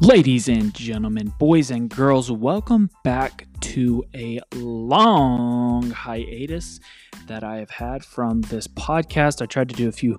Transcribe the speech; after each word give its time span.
Ladies 0.00 0.48
and 0.48 0.72
gentlemen, 0.74 1.32
boys 1.40 1.72
and 1.72 1.90
girls, 1.90 2.30
welcome 2.30 2.88
back 3.02 3.48
to 3.62 4.04
a 4.14 4.38
long 4.54 5.90
hiatus 5.90 6.78
that 7.26 7.42
I 7.42 7.56
have 7.56 7.70
had 7.70 8.04
from 8.04 8.42
this 8.42 8.68
podcast. 8.68 9.42
I 9.42 9.46
tried 9.46 9.68
to 9.70 9.74
do 9.74 9.88
a 9.88 9.92
few 9.92 10.16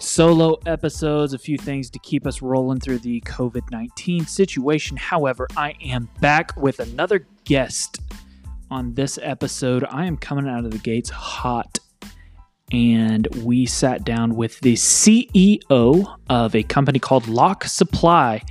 solo 0.00 0.58
episodes, 0.66 1.34
a 1.34 1.38
few 1.38 1.56
things 1.56 1.88
to 1.90 2.00
keep 2.00 2.26
us 2.26 2.42
rolling 2.42 2.80
through 2.80 2.98
the 2.98 3.20
COVID 3.20 3.70
19 3.70 4.26
situation. 4.26 4.96
However, 4.96 5.46
I 5.56 5.76
am 5.84 6.10
back 6.20 6.56
with 6.56 6.80
another 6.80 7.24
guest 7.44 8.00
on 8.72 8.92
this 8.94 9.20
episode. 9.22 9.84
I 9.88 10.06
am 10.06 10.16
coming 10.16 10.48
out 10.48 10.64
of 10.64 10.72
the 10.72 10.78
gates 10.78 11.10
hot. 11.10 11.78
And 12.72 13.28
we 13.44 13.66
sat 13.66 14.02
down 14.02 14.34
with 14.34 14.58
the 14.60 14.74
CEO 14.74 16.16
of 16.28 16.56
a 16.56 16.62
company 16.64 16.98
called 16.98 17.28
Locke 17.28 17.64
Supply 17.64 18.42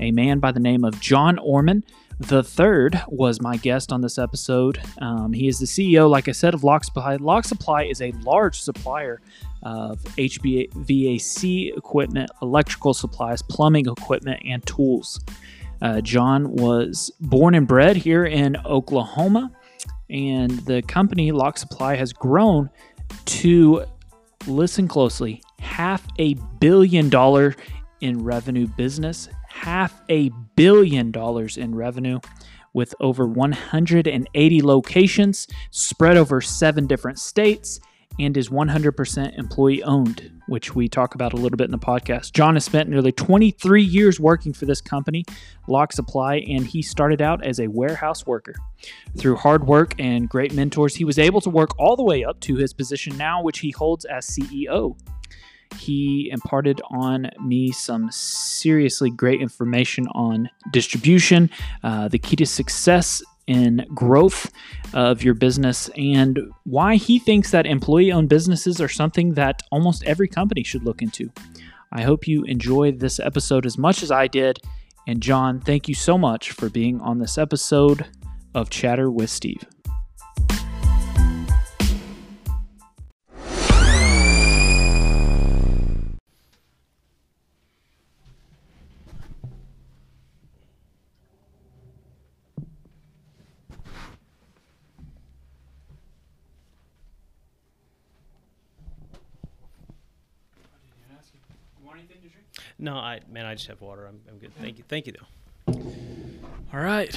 a 0.00 0.10
man 0.10 0.38
by 0.38 0.50
the 0.50 0.60
name 0.60 0.84
of 0.84 1.00
John 1.00 1.38
Orman. 1.38 1.84
The 2.18 2.42
third 2.42 3.00
was 3.08 3.40
my 3.40 3.56
guest 3.56 3.92
on 3.92 4.00
this 4.00 4.18
episode. 4.18 4.80
Um, 4.98 5.32
he 5.32 5.48
is 5.48 5.58
the 5.58 5.66
CEO, 5.66 6.08
like 6.08 6.28
I 6.28 6.32
said, 6.32 6.52
of 6.52 6.64
Locke 6.64 6.84
Supply. 6.84 7.16
Locke 7.16 7.44
Supply 7.44 7.84
is 7.84 8.02
a 8.02 8.12
large 8.22 8.60
supplier 8.60 9.20
of 9.62 10.02
HVAC 10.16 11.76
equipment, 11.76 12.30
electrical 12.42 12.92
supplies, 12.92 13.42
plumbing 13.42 13.86
equipment, 13.86 14.42
and 14.44 14.64
tools. 14.66 15.20
Uh, 15.80 16.00
John 16.00 16.52
was 16.52 17.10
born 17.20 17.54
and 17.54 17.66
bred 17.66 17.96
here 17.96 18.26
in 18.26 18.56
Oklahoma, 18.66 19.50
and 20.10 20.50
the 20.66 20.82
company 20.82 21.32
Locke 21.32 21.56
Supply 21.56 21.96
has 21.96 22.12
grown 22.12 22.68
to 23.26 23.84
listen 24.46 24.88
closely 24.88 25.42
half 25.58 26.06
a 26.18 26.34
billion 26.58 27.08
dollar 27.08 27.54
in 28.00 28.22
revenue 28.22 28.66
business 28.66 29.28
half 29.60 30.00
a 30.08 30.30
billion 30.56 31.10
dollars 31.10 31.58
in 31.58 31.74
revenue 31.74 32.18
with 32.72 32.94
over 32.98 33.26
180 33.26 34.62
locations 34.62 35.46
spread 35.70 36.16
over 36.16 36.40
seven 36.40 36.86
different 36.86 37.18
states 37.18 37.78
and 38.18 38.36
is 38.36 38.48
100% 38.48 39.38
employee 39.38 39.82
owned, 39.82 40.30
which 40.46 40.74
we 40.74 40.88
talk 40.88 41.14
about 41.14 41.34
a 41.34 41.36
little 41.36 41.56
bit 41.56 41.66
in 41.66 41.70
the 41.72 41.78
podcast. 41.78 42.32
John 42.32 42.54
has 42.54 42.64
spent 42.64 42.88
nearly 42.88 43.12
23 43.12 43.82
years 43.82 44.18
working 44.18 44.54
for 44.54 44.64
this 44.64 44.80
company, 44.80 45.24
Locke 45.68 45.92
Supply, 45.92 46.36
and 46.36 46.66
he 46.66 46.80
started 46.80 47.20
out 47.20 47.44
as 47.44 47.60
a 47.60 47.68
warehouse 47.68 48.26
worker. 48.26 48.54
Through 49.16 49.36
hard 49.36 49.66
work 49.66 49.94
and 49.98 50.28
great 50.28 50.54
mentors, 50.54 50.94
he 50.94 51.04
was 51.04 51.18
able 51.18 51.40
to 51.42 51.50
work 51.50 51.78
all 51.78 51.96
the 51.96 52.02
way 52.02 52.24
up 52.24 52.40
to 52.40 52.56
his 52.56 52.72
position 52.72 53.16
now, 53.18 53.42
which 53.42 53.58
he 53.58 53.70
holds 53.70 54.06
as 54.06 54.26
CEO 54.26 54.96
he 55.76 56.30
imparted 56.30 56.80
on 56.90 57.30
me 57.44 57.72
some 57.72 58.10
seriously 58.10 59.10
great 59.10 59.40
information 59.40 60.06
on 60.08 60.48
distribution, 60.72 61.50
uh, 61.82 62.08
the 62.08 62.18
key 62.18 62.36
to 62.36 62.46
success 62.46 63.22
in 63.46 63.84
growth 63.94 64.50
of 64.94 65.22
your 65.22 65.34
business, 65.34 65.88
and 65.96 66.38
why 66.64 66.96
he 66.96 67.18
thinks 67.18 67.50
that 67.50 67.66
employee 67.66 68.12
owned 68.12 68.28
businesses 68.28 68.80
are 68.80 68.88
something 68.88 69.34
that 69.34 69.62
almost 69.70 70.04
every 70.04 70.28
company 70.28 70.62
should 70.62 70.84
look 70.84 71.02
into. 71.02 71.30
I 71.92 72.02
hope 72.02 72.28
you 72.28 72.44
enjoyed 72.44 73.00
this 73.00 73.18
episode 73.18 73.66
as 73.66 73.76
much 73.76 74.02
as 74.02 74.10
I 74.10 74.28
did. 74.28 74.60
And 75.06 75.20
John, 75.20 75.60
thank 75.60 75.88
you 75.88 75.94
so 75.94 76.16
much 76.16 76.52
for 76.52 76.68
being 76.68 77.00
on 77.00 77.18
this 77.18 77.38
episode 77.38 78.06
of 78.54 78.70
Chatter 78.70 79.10
with 79.10 79.30
Steve. 79.30 79.64
No, 102.80 102.96
I 102.96 103.20
man, 103.30 103.44
I 103.44 103.54
just 103.54 103.66
have 103.68 103.80
water. 103.80 104.06
I'm, 104.06 104.20
I'm 104.28 104.38
good. 104.38 104.54
Thank 104.56 104.78
you. 104.78 104.84
Thank 104.88 105.06
you 105.06 105.12
though. 105.12 105.80
All 106.72 106.80
right. 106.80 107.14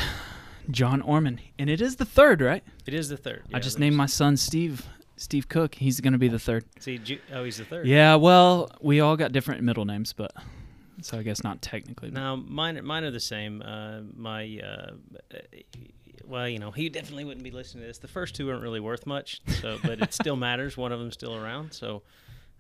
John 0.70 1.02
Orman. 1.02 1.40
And 1.58 1.70
it 1.70 1.82
is 1.82 1.96
the 1.96 2.06
third, 2.06 2.42
right? 2.42 2.64
It 2.86 2.94
is 2.94 3.10
the 3.10 3.18
third. 3.18 3.44
I 3.54 3.60
just 3.60 3.80
named 3.80 3.96
my 3.96 4.06
son 4.06 4.38
Steve 4.38 4.86
Steve 5.16 5.48
Cook. 5.48 5.76
He's 5.76 6.02
going 6.02 6.14
to 6.14 6.20
be 6.20 6.28
the 6.28 6.40
third. 6.40 6.66
See, 6.80 7.00
oh, 7.34 7.44
he's 7.44 7.58
the 7.58 7.66
third. 7.66 7.88
Yeah, 7.88 8.16
well, 8.16 8.72
we 8.82 9.00
all 9.00 9.16
got 9.16 9.32
different 9.32 9.62
middle 9.64 9.86
names, 9.86 10.12
but 10.14 10.32
so 11.02 11.18
I 11.18 11.24
guess 11.24 11.44
not 11.44 11.62
technically. 11.62 12.12
No, 12.12 12.36
mine 12.36 12.84
mine 12.84 13.04
are 13.04 13.12
the 13.12 13.20
same. 13.20 13.62
Uh, 13.62 14.02
my 14.16 14.60
uh, 14.60 14.92
well, 16.26 16.48
you 16.48 16.60
know, 16.60 16.72
he 16.72 16.90
definitely 16.90 17.26
wouldn't 17.26 17.44
be 17.44 17.52
listening 17.52 17.84
to 17.84 17.88
this. 17.88 18.00
The 18.00 18.08
first 18.08 18.36
two 18.36 18.48
weren't 18.48 18.62
really 18.62 18.80
worth 18.80 19.06
much, 19.06 19.42
so 19.62 19.78
but 19.84 20.02
it 20.02 20.14
still 20.14 20.36
matters. 20.38 20.78
One 20.78 20.92
of 20.92 21.00
them's 21.00 21.14
still 21.14 21.36
around, 21.36 21.74
so 21.74 22.04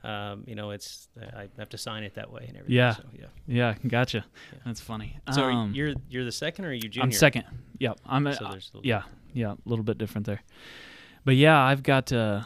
um, 0.03 0.43
you 0.47 0.55
know, 0.55 0.71
it's 0.71 1.07
I 1.35 1.47
have 1.57 1.69
to 1.69 1.77
sign 1.77 2.03
it 2.03 2.15
that 2.15 2.31
way 2.31 2.45
and 2.47 2.57
everything. 2.57 2.75
Yeah, 2.75 2.95
so, 2.95 3.03
yeah, 3.13 3.25
yeah, 3.47 3.75
gotcha. 3.87 4.25
Yeah. 4.51 4.59
That's 4.65 4.81
funny. 4.81 5.19
So 5.31 5.43
um, 5.43 5.73
you're 5.73 5.93
you're 6.09 6.25
the 6.25 6.31
second, 6.31 6.65
or 6.65 6.69
are 6.69 6.73
you 6.73 6.89
junior? 6.89 7.05
I'm 7.05 7.11
second. 7.11 7.45
Yep, 7.79 7.99
I'm. 8.05 8.27
A, 8.27 8.35
so 8.35 8.81
yeah, 8.83 9.03
yeah, 9.33 9.53
a 9.53 9.69
little 9.69 9.83
bit 9.83 9.97
different 9.97 10.27
there. 10.27 10.41
But 11.25 11.35
yeah, 11.35 11.59
I've 11.59 11.83
got, 11.83 12.11
uh, 12.11 12.41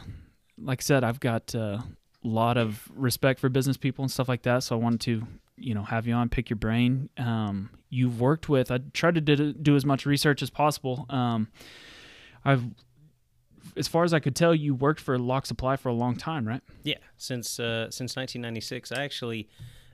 like 0.56 0.80
I 0.80 0.82
said, 0.82 1.04
I've 1.04 1.20
got 1.20 1.54
a 1.54 1.60
uh, 1.60 1.82
lot 2.22 2.56
of 2.56 2.88
respect 2.94 3.40
for 3.40 3.48
business 3.48 3.76
people 3.76 4.04
and 4.04 4.10
stuff 4.10 4.28
like 4.28 4.42
that. 4.42 4.62
So 4.62 4.76
I 4.76 4.78
wanted 4.78 5.00
to, 5.00 5.26
you 5.56 5.74
know, 5.74 5.82
have 5.82 6.06
you 6.06 6.14
on, 6.14 6.28
pick 6.28 6.48
your 6.48 6.58
brain. 6.58 7.08
Um, 7.18 7.70
you've 7.90 8.20
worked 8.20 8.48
with. 8.48 8.70
I 8.70 8.78
tried 8.92 9.16
to 9.16 9.20
do, 9.20 9.52
do 9.52 9.74
as 9.74 9.84
much 9.84 10.06
research 10.06 10.42
as 10.42 10.50
possible. 10.50 11.06
Um, 11.10 11.48
I've 12.44 12.64
as 13.76 13.88
far 13.88 14.04
as 14.04 14.12
I 14.12 14.20
could 14.20 14.36
tell, 14.36 14.54
you 14.54 14.74
worked 14.74 15.00
for 15.00 15.18
Locke 15.18 15.46
Supply 15.46 15.76
for 15.76 15.88
a 15.88 15.94
long 15.94 16.16
time, 16.16 16.46
right? 16.46 16.62
Yeah, 16.82 16.98
since 17.16 17.58
uh, 17.60 17.90
since 17.90 18.16
1996. 18.16 18.92
I 18.92 19.04
actually 19.04 19.48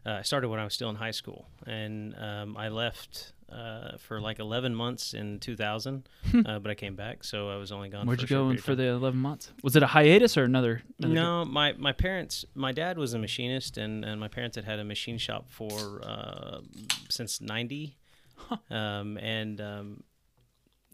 uh, 0.06 0.22
started 0.22 0.48
when 0.48 0.60
I 0.60 0.64
was 0.64 0.74
still 0.74 0.90
in 0.90 0.96
high 0.96 1.10
school, 1.10 1.46
and 1.66 2.14
um, 2.18 2.56
I 2.56 2.68
left 2.68 3.32
uh, 3.50 3.96
for 3.98 4.20
like 4.20 4.38
11 4.38 4.74
months 4.74 5.14
in 5.14 5.38
2000, 5.38 6.08
hmm. 6.30 6.40
uh, 6.46 6.58
but 6.58 6.70
I 6.70 6.74
came 6.74 6.96
back, 6.96 7.24
so 7.24 7.50
I 7.50 7.56
was 7.56 7.72
only 7.72 7.88
gone. 7.88 8.06
Where'd 8.06 8.20
you 8.20 8.28
go 8.28 8.56
for 8.56 8.74
the 8.74 8.86
11 8.88 9.18
months? 9.18 9.52
Was 9.62 9.76
it 9.76 9.82
a 9.82 9.86
hiatus 9.86 10.36
or 10.36 10.44
another? 10.44 10.82
another 10.98 11.14
no, 11.14 11.44
my 11.44 11.72
my 11.74 11.92
parents, 11.92 12.44
my 12.54 12.72
dad 12.72 12.98
was 12.98 13.14
a 13.14 13.18
machinist, 13.18 13.76
and, 13.76 14.04
and 14.04 14.20
my 14.20 14.28
parents 14.28 14.56
had 14.56 14.64
had 14.64 14.78
a 14.78 14.84
machine 14.84 15.18
shop 15.18 15.46
for 15.48 16.00
uh, 16.02 16.60
since 17.10 17.40
90. 17.40 17.96
Huh. 18.36 18.56
Um, 18.70 19.16
and 19.18 19.60
um, 19.60 20.02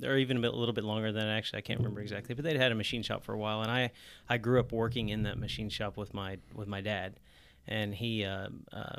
or 0.05 0.17
even 0.17 0.39
a, 0.39 0.41
bit, 0.41 0.53
a 0.53 0.57
little 0.57 0.75
bit 0.75 0.85
longer 0.85 1.13
than 1.13 1.27
actually 1.27 1.59
I 1.59 1.63
can't 1.63 1.79
remember 1.79 2.01
exactly, 2.01 2.35
but 2.35 2.45
they'd 2.45 2.57
had 2.57 2.73
a 2.73 2.77
machine 2.77 3.03
shop 3.03 3.25
for 3.25 3.33
a 3.33 3.39
while, 3.39 3.63
and 3.63 3.71
I 3.71 3.91
I 4.29 4.39
grew 4.39 4.61
up 4.61 4.73
working 4.73 5.09
in 5.09 5.25
that 5.25 5.39
machine 5.39 5.69
shop 5.69 5.97
with 5.97 6.15
my 6.15 6.39
with 6.55 6.69
my 6.69 6.81
dad, 6.81 7.19
and 7.67 7.95
he. 7.95 8.25
Uh, 8.25 8.49
uh, 8.73 8.97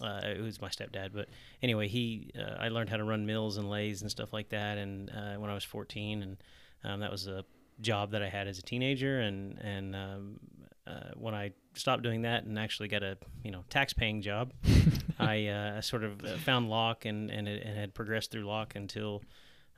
uh, 0.00 0.20
it 0.24 0.40
was 0.40 0.60
my 0.60 0.68
stepdad, 0.68 1.10
but 1.12 1.28
anyway, 1.60 1.88
he 1.88 2.30
uh, 2.38 2.54
I 2.60 2.68
learned 2.68 2.88
how 2.88 2.98
to 2.98 3.02
run 3.02 3.26
mills 3.26 3.56
and 3.56 3.68
lathes 3.68 4.02
and 4.02 4.08
stuff 4.08 4.32
like 4.32 4.50
that, 4.50 4.78
and 4.78 5.10
uh, 5.10 5.34
when 5.40 5.50
I 5.50 5.54
was 5.54 5.64
14, 5.64 6.22
and 6.22 6.36
um, 6.84 7.00
that 7.00 7.10
was 7.10 7.26
a 7.26 7.44
job 7.80 8.12
that 8.12 8.22
I 8.22 8.28
had 8.28 8.46
as 8.48 8.58
a 8.58 8.62
teenager, 8.62 9.20
and 9.20 9.58
and 9.58 9.96
um, 9.96 10.40
uh, 10.86 11.10
when 11.14 11.34
I 11.34 11.52
stopped 11.74 12.02
doing 12.02 12.22
that 12.22 12.44
and 12.44 12.58
actually 12.58 12.88
got 12.88 13.02
a 13.02 13.18
you 13.44 13.50
know 13.50 13.64
tax 13.70 13.92
paying 13.92 14.22
job, 14.22 14.52
I 15.18 15.46
uh, 15.46 15.80
sort 15.80 16.04
of 16.04 16.22
found 16.40 16.70
Locke 16.70 17.04
and 17.04 17.30
and, 17.30 17.48
it, 17.48 17.62
and 17.64 17.76
had 17.76 17.94
progressed 17.94 18.30
through 18.30 18.44
Locke 18.44 18.74
until 18.76 19.22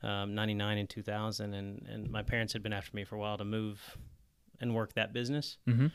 um, 0.03 0.35
99 0.35 0.77
and 0.77 0.89
2000 0.89 1.53
and, 1.53 1.87
and 1.87 2.09
my 2.09 2.23
parents 2.23 2.53
had 2.53 2.63
been 2.63 2.73
after 2.73 2.95
me 2.95 3.03
for 3.03 3.15
a 3.15 3.19
while 3.19 3.37
to 3.37 3.45
move 3.45 3.97
and 4.59 4.75
work 4.75 4.93
that 4.93 5.13
business. 5.13 5.57
Mm-hmm. 5.67 5.87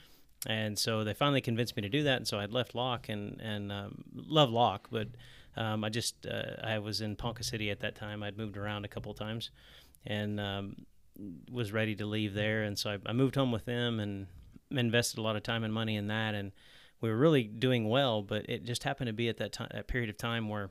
and 0.47 0.79
so 0.79 1.05
they 1.05 1.15
finally 1.15 1.41
convinced 1.41 1.77
me 1.77 1.83
to 1.83 1.89
do 1.89 2.03
that 2.05 2.17
and 2.19 2.29
so 2.29 2.39
i'd 2.39 2.53
left 2.53 2.75
Locke 2.75 3.09
and, 3.09 3.41
and 3.41 3.73
um, 3.73 4.05
love 4.15 4.51
Locke 4.51 4.89
but 4.91 5.09
um, 5.57 5.83
i 5.83 5.89
just 5.89 6.27
uh, 6.27 6.63
i 6.63 6.79
was 6.79 7.01
in 7.01 7.17
ponca 7.17 7.43
city 7.43 7.71
at 7.71 7.81
that 7.81 7.95
time. 7.95 8.23
I'd 8.23 8.37
moved 8.37 8.57
around 8.57 8.85
a 8.85 8.89
couple 8.89 9.15
times 9.15 9.51
and 10.07 10.39
um, 10.39 10.87
was 11.51 11.73
ready 11.73 11.95
to 11.97 12.07
leave 12.07 12.35
there. 12.35 12.63
And 12.63 12.79
so 12.79 12.91
I, 12.91 12.99
I 13.07 13.13
moved 13.13 13.35
home 13.35 13.53
with 13.53 13.65
them 13.65 14.01
and 14.01 14.27
invested 14.71 15.19
a 15.19 15.23
lot 15.23 15.37
of 15.37 15.43
time 15.43 15.65
and 15.65 15.73
money 15.73 15.97
in 15.97 16.09
that 16.09 16.35
and 16.35 16.53
we 17.01 17.09
were 17.09 17.17
really 17.17 17.45
doing 17.45 17.89
well 17.89 18.21
but 18.21 18.49
it 18.49 18.65
just 18.65 18.83
happened 18.83 19.07
to 19.07 19.13
be 19.13 19.29
at 19.29 19.37
that 19.37 19.53
time 19.53 19.69
that 19.73 19.87
period 19.87 20.11
of 20.11 20.19
time 20.19 20.49
where 20.49 20.71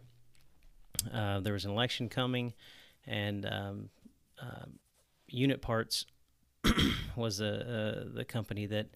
uh, 1.13 1.39
there 1.39 1.53
was 1.53 1.63
an 1.63 1.71
election 1.71 2.09
coming 2.09 2.53
and 3.07 3.45
um, 3.45 3.89
uh, 4.41 4.65
Unit 5.27 5.61
Parts 5.61 6.05
was 7.15 7.39
a, 7.39 8.05
a, 8.07 8.09
the 8.09 8.25
company 8.25 8.65
that 8.67 8.87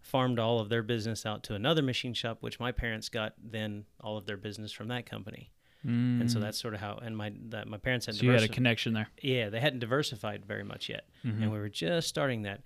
farmed 0.00 0.38
all 0.38 0.58
of 0.58 0.68
their 0.68 0.82
business 0.82 1.24
out 1.24 1.42
to 1.44 1.54
another 1.54 1.82
machine 1.82 2.14
shop, 2.14 2.38
which 2.40 2.58
my 2.58 2.72
parents 2.72 3.08
got 3.08 3.34
then 3.42 3.84
all 4.00 4.16
of 4.16 4.26
their 4.26 4.36
business 4.36 4.72
from 4.72 4.88
that 4.88 5.06
company. 5.06 5.50
Mm. 5.86 6.20
And 6.20 6.30
so 6.30 6.38
mm. 6.38 6.42
that's 6.42 6.60
sort 6.60 6.74
of 6.74 6.80
how, 6.80 6.98
and 7.02 7.16
my 7.16 7.32
that 7.48 7.66
my 7.66 7.76
parents 7.76 8.06
had. 8.06 8.14
So 8.16 8.24
you 8.24 8.30
had 8.30 8.42
a 8.42 8.48
connection 8.48 8.92
there. 8.92 9.08
Yeah, 9.20 9.48
they 9.48 9.60
hadn't 9.60 9.80
diversified 9.80 10.44
very 10.44 10.62
much 10.62 10.88
yet, 10.88 11.08
mm-hmm. 11.24 11.42
and 11.42 11.52
we 11.52 11.58
were 11.58 11.68
just 11.68 12.08
starting 12.08 12.42
that. 12.42 12.60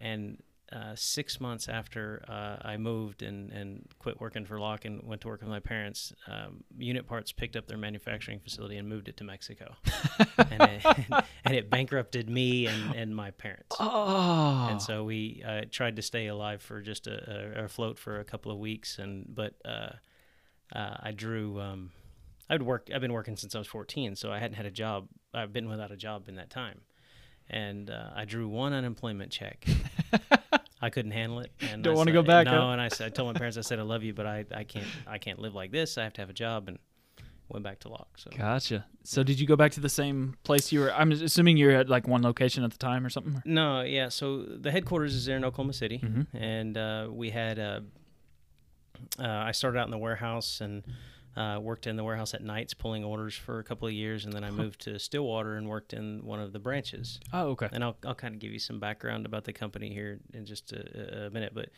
And 0.00 0.42
uh, 0.72 0.94
six 0.96 1.40
months 1.40 1.68
after 1.68 2.24
uh, 2.28 2.56
I 2.60 2.76
moved 2.76 3.22
and, 3.22 3.52
and 3.52 3.86
quit 4.00 4.20
working 4.20 4.44
for 4.44 4.58
Locke 4.58 4.84
and 4.84 5.00
went 5.04 5.20
to 5.20 5.28
work 5.28 5.40
with 5.40 5.48
my 5.48 5.60
parents, 5.60 6.12
um, 6.26 6.64
Unit 6.76 7.06
Parts 7.06 7.30
picked 7.30 7.54
up 7.54 7.68
their 7.68 7.78
manufacturing 7.78 8.40
facility 8.40 8.76
and 8.76 8.88
moved 8.88 9.08
it 9.08 9.16
to 9.18 9.24
Mexico, 9.24 9.76
and, 10.38 10.62
it, 10.62 10.84
and 11.44 11.54
it 11.54 11.70
bankrupted 11.70 12.28
me 12.28 12.66
and, 12.66 12.96
and 12.96 13.14
my 13.14 13.30
parents. 13.30 13.76
Oh. 13.78 14.66
And 14.70 14.82
so 14.82 15.04
we 15.04 15.42
uh, 15.46 15.62
tried 15.70 15.96
to 15.96 16.02
stay 16.02 16.26
alive 16.26 16.62
for 16.62 16.80
just 16.80 17.06
a, 17.06 17.60
a, 17.60 17.64
afloat 17.64 17.96
for 17.98 18.18
a 18.18 18.24
couple 18.24 18.50
of 18.50 18.58
weeks, 18.58 18.98
and 18.98 19.24
but 19.32 19.54
uh, 19.64 19.90
uh, 20.74 20.96
I 21.00 21.12
drew. 21.12 21.60
Um, 21.60 21.90
I'd 22.50 22.62
work. 22.62 22.90
I've 22.92 23.00
been 23.00 23.12
working 23.12 23.36
since 23.36 23.54
I 23.54 23.58
was 23.58 23.66
14, 23.68 24.16
so 24.16 24.32
I 24.32 24.38
hadn't 24.38 24.56
had 24.56 24.66
a 24.66 24.70
job. 24.70 25.08
I've 25.32 25.52
been 25.52 25.68
without 25.68 25.90
a 25.92 25.96
job 25.96 26.28
in 26.28 26.36
that 26.36 26.50
time, 26.50 26.80
and 27.48 27.90
uh, 27.90 28.10
I 28.14 28.24
drew 28.24 28.48
one 28.48 28.72
unemployment 28.72 29.30
check. 29.30 29.64
I 30.80 30.90
couldn't 30.90 31.12
handle 31.12 31.40
it. 31.40 31.50
And 31.72 31.82
Don't 31.82 31.96
wanna 31.96 32.12
go 32.12 32.22
back, 32.22 32.46
No, 32.46 32.52
huh? 32.66 32.68
and 32.68 32.80
I 32.80 32.88
said, 32.88 33.06
I 33.06 33.10
told 33.10 33.32
my 33.32 33.38
parents, 33.38 33.56
I 33.56 33.62
said, 33.62 33.78
I 33.80 33.82
love 33.82 34.02
you, 34.02 34.12
but 34.14 34.26
I, 34.26 34.44
I 34.54 34.64
can't, 34.64 34.86
I 35.06 35.18
can't 35.18 35.38
live 35.38 35.54
like 35.54 35.70
this. 35.72 35.96
I 35.98 36.04
have 36.04 36.12
to 36.14 36.20
have 36.20 36.30
a 36.30 36.34
job, 36.34 36.68
and 36.68 36.78
went 37.48 37.62
back 37.64 37.78
to 37.80 37.88
Locke. 37.88 38.18
So 38.18 38.28
Gotcha. 38.36 38.84
So 39.04 39.22
did 39.22 39.38
you 39.38 39.46
go 39.46 39.54
back 39.56 39.70
to 39.72 39.80
the 39.80 39.88
same 39.88 40.34
place 40.42 40.72
you 40.72 40.80
were? 40.80 40.92
I'm 40.92 41.12
assuming 41.12 41.56
you're 41.56 41.70
at 41.70 41.88
like 41.88 42.08
one 42.08 42.20
location 42.22 42.64
at 42.64 42.72
the 42.72 42.78
time 42.78 43.06
or 43.06 43.08
something. 43.08 43.40
No, 43.44 43.82
yeah. 43.82 44.08
So 44.08 44.42
the 44.42 44.70
headquarters 44.72 45.14
is 45.14 45.24
there 45.26 45.36
in 45.36 45.44
Oklahoma 45.44 45.72
City, 45.72 45.98
Mhm. 45.98 46.26
and 46.34 46.76
uh, 46.76 47.08
we 47.10 47.30
had. 47.30 47.58
Uh, 47.58 47.80
uh, 49.18 49.26
I 49.26 49.52
started 49.52 49.78
out 49.78 49.84
in 49.86 49.90
the 49.90 49.98
warehouse 49.98 50.60
and 50.60 50.82
uh, 51.36 51.58
worked 51.60 51.86
in 51.86 51.96
the 51.96 52.04
warehouse 52.04 52.32
at 52.32 52.42
nights, 52.42 52.72
pulling 52.72 53.04
orders 53.04 53.34
for 53.34 53.58
a 53.58 53.64
couple 53.64 53.86
of 53.86 53.92
years, 53.92 54.24
and 54.24 54.32
then 54.32 54.42
I 54.42 54.50
moved 54.50 54.80
to 54.82 54.98
Stillwater 54.98 55.56
and 55.56 55.68
worked 55.68 55.92
in 55.92 56.24
one 56.24 56.40
of 56.40 56.52
the 56.52 56.58
branches. 56.58 57.20
Oh, 57.32 57.48
okay. 57.48 57.68
And 57.72 57.84
I'll 57.84 57.96
I'll 58.04 58.14
kind 58.14 58.34
of 58.34 58.40
give 58.40 58.52
you 58.52 58.58
some 58.58 58.80
background 58.80 59.26
about 59.26 59.44
the 59.44 59.52
company 59.52 59.92
here 59.92 60.18
in 60.32 60.46
just 60.46 60.72
a, 60.72 61.26
a 61.26 61.30
minute, 61.30 61.52
but. 61.54 61.68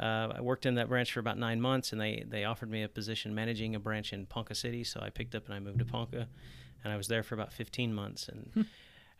Uh, 0.00 0.32
I 0.36 0.40
worked 0.40 0.64
in 0.64 0.76
that 0.76 0.88
branch 0.88 1.12
for 1.12 1.20
about 1.20 1.38
nine 1.38 1.60
months, 1.60 1.92
and 1.92 2.00
they, 2.00 2.24
they 2.26 2.44
offered 2.44 2.70
me 2.70 2.82
a 2.82 2.88
position 2.88 3.34
managing 3.34 3.76
a 3.76 3.78
branch 3.78 4.12
in 4.14 4.24
Ponca 4.24 4.54
City. 4.54 4.82
So 4.84 4.98
I 5.00 5.10
picked 5.10 5.34
up 5.34 5.44
and 5.44 5.54
I 5.54 5.60
moved 5.60 5.78
to 5.80 5.84
Ponca, 5.84 6.28
and 6.82 6.92
I 6.92 6.96
was 6.96 7.08
there 7.08 7.22
for 7.22 7.34
about 7.34 7.52
15 7.52 7.94
months. 7.94 8.26
And 8.26 8.66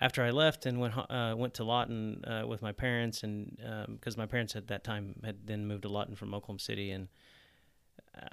after 0.01 0.25
I 0.25 0.31
left 0.31 0.65
and 0.67 0.81
went 0.81 0.95
uh, 0.97 1.35
went 1.37 1.55
to 1.55 1.65
Lawton 1.65 2.25
uh, 2.25 2.47
with 2.47 2.63
my 2.63 2.73
parents, 2.73 3.23
and 3.23 3.57
because 3.87 4.17
my 4.17 4.27
parents 4.27 4.57
at 4.57 4.69
that 4.69 4.83
time 4.83 5.21
had 5.23 5.47
then 5.47 5.67
moved 5.69 5.83
to 5.83 5.89
Lawton 5.89 6.17
from 6.17 6.35
Oklahoma 6.35 6.59
City, 6.59 6.91
and 6.91 7.09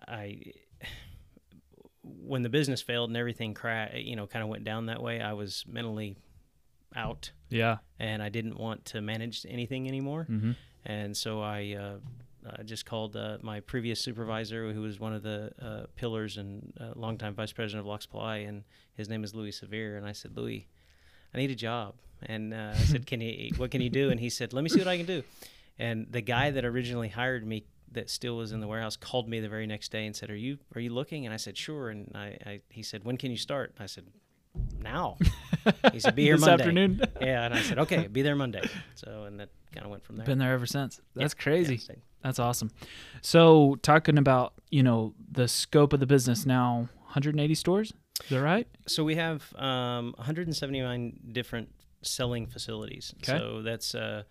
I 0.08 0.42
when 2.04 2.42
the 2.44 2.50
business 2.50 2.82
failed 2.82 3.10
and 3.10 3.18
everything 3.18 3.54
cra- 3.54 3.92
you 3.96 4.16
know 4.16 4.28
kind 4.28 4.44
of 4.44 4.50
went 4.50 4.64
down 4.64 4.86
that 4.88 5.02
way, 5.02 5.22
I 5.22 5.34
was 5.34 5.66
mentally 5.68 6.18
out, 6.96 7.32
Yeah. 7.50 7.78
and 8.00 8.24
I 8.24 8.30
didn't 8.30 8.58
want 8.58 8.86
to 8.86 9.02
manage 9.02 9.46
anything 9.48 9.88
anymore. 9.88 10.26
Mm-hmm. 10.30 10.52
And 10.86 11.16
so 11.16 11.42
I 11.42 11.76
uh, 11.80 12.50
uh, 12.50 12.64
just 12.64 12.86
called 12.86 13.16
uh, 13.16 13.38
my 13.42 13.60
previous 13.60 14.00
supervisor, 14.00 14.72
who 14.74 14.82
was 14.82 15.00
one 15.00 15.14
of 15.14 15.22
the 15.22 15.52
uh, 15.62 15.86
pillars 15.96 16.38
and 16.38 16.74
uh, 16.80 16.94
longtime 16.96 17.36
vice 17.36 17.52
president 17.52 17.82
of 17.82 17.86
Locke 17.86 18.02
Supply, 18.02 18.38
and 18.38 18.64
his 18.96 19.08
name 19.10 19.24
is 19.24 19.36
Louis 19.36 19.52
Severe. 19.52 19.98
And 19.98 20.06
I 20.08 20.14
said, 20.14 20.36
Louis, 20.36 20.68
I 21.34 21.38
need 21.38 21.52
a 21.52 21.56
job. 21.56 21.96
And 22.24 22.54
uh, 22.54 22.74
I 22.76 22.80
said, 22.86 23.06
Can 23.06 23.22
you? 23.22 23.52
What 23.58 23.72
can 23.72 23.82
you 23.82 23.90
do? 23.90 24.10
And 24.10 24.20
he 24.20 24.30
said, 24.30 24.52
Let 24.54 24.64
me 24.64 24.70
see 24.70 24.80
what 24.80 24.88
I 24.88 24.98
can 24.98 25.06
do. 25.06 25.24
And 25.78 26.08
the 26.10 26.22
guy 26.22 26.52
that 26.52 26.66
originally 26.66 27.08
hired 27.10 27.46
me, 27.46 27.66
that 27.92 28.10
still 28.10 28.38
was 28.38 28.52
in 28.52 28.60
the 28.60 28.68
warehouse, 28.68 28.96
called 28.96 29.28
me 29.30 29.40
the 29.40 29.50
very 29.50 29.66
next 29.68 29.92
day 29.92 30.06
and 30.06 30.16
said, 30.16 30.30
Are 30.30 30.36
you 30.36 30.58
Are 30.76 30.82
you 30.82 30.92
looking? 30.94 31.26
And 31.26 31.34
I 31.34 31.38
said, 31.38 31.58
Sure. 31.58 31.90
And 31.90 32.12
I, 32.16 32.38
I 32.46 32.62
he 32.70 32.84
said, 32.84 33.04
When 33.04 33.18
can 33.18 33.32
you 33.32 33.38
start? 33.38 33.74
I 33.80 33.86
said, 33.88 34.06
Now. 34.82 35.18
He 35.92 36.00
said, 36.00 36.16
Be 36.16 36.24
here 36.30 36.36
this 36.36 36.46
Monday. 36.46 36.64
afternoon. 36.64 37.02
Yeah, 37.22 37.46
and 37.46 37.54
I 37.54 37.62
said, 37.62 37.80
Okay, 37.80 38.08
be 38.08 38.22
there 38.22 38.36
Monday. 38.36 38.62
So 38.96 39.24
and 39.26 39.40
that 39.40 39.50
kind 39.74 39.86
of 39.86 39.92
went 39.92 40.04
from 40.04 40.18
there. 40.18 40.26
Been 40.26 40.40
there 40.40 40.54
ever 40.54 40.66
since. 40.66 41.00
That's 41.16 41.36
Yeah, 41.38 41.44
crazy. 41.44 41.80
yeah. 41.90 41.96
That's 42.24 42.40
awesome. 42.40 42.72
So 43.22 43.78
talking 43.82 44.18
about 44.18 44.54
you 44.70 44.84
know 44.84 45.14
the 45.32 45.48
scope 45.48 45.94
of 45.94 46.00
the 46.00 46.06
business 46.08 46.46
now, 46.46 46.90
180 47.06 47.56
stores. 47.56 47.94
Is 48.24 48.30
that 48.32 48.42
right? 48.42 48.68
So 48.88 49.04
we 49.06 49.16
have 49.16 49.54
um, 49.56 50.14
179 50.18 51.20
different 51.32 51.70
selling 52.02 52.48
facilities. 52.48 53.14
Okay. 53.24 53.38
So 53.40 53.62
that's 53.62 53.96
uh, 53.96 54.24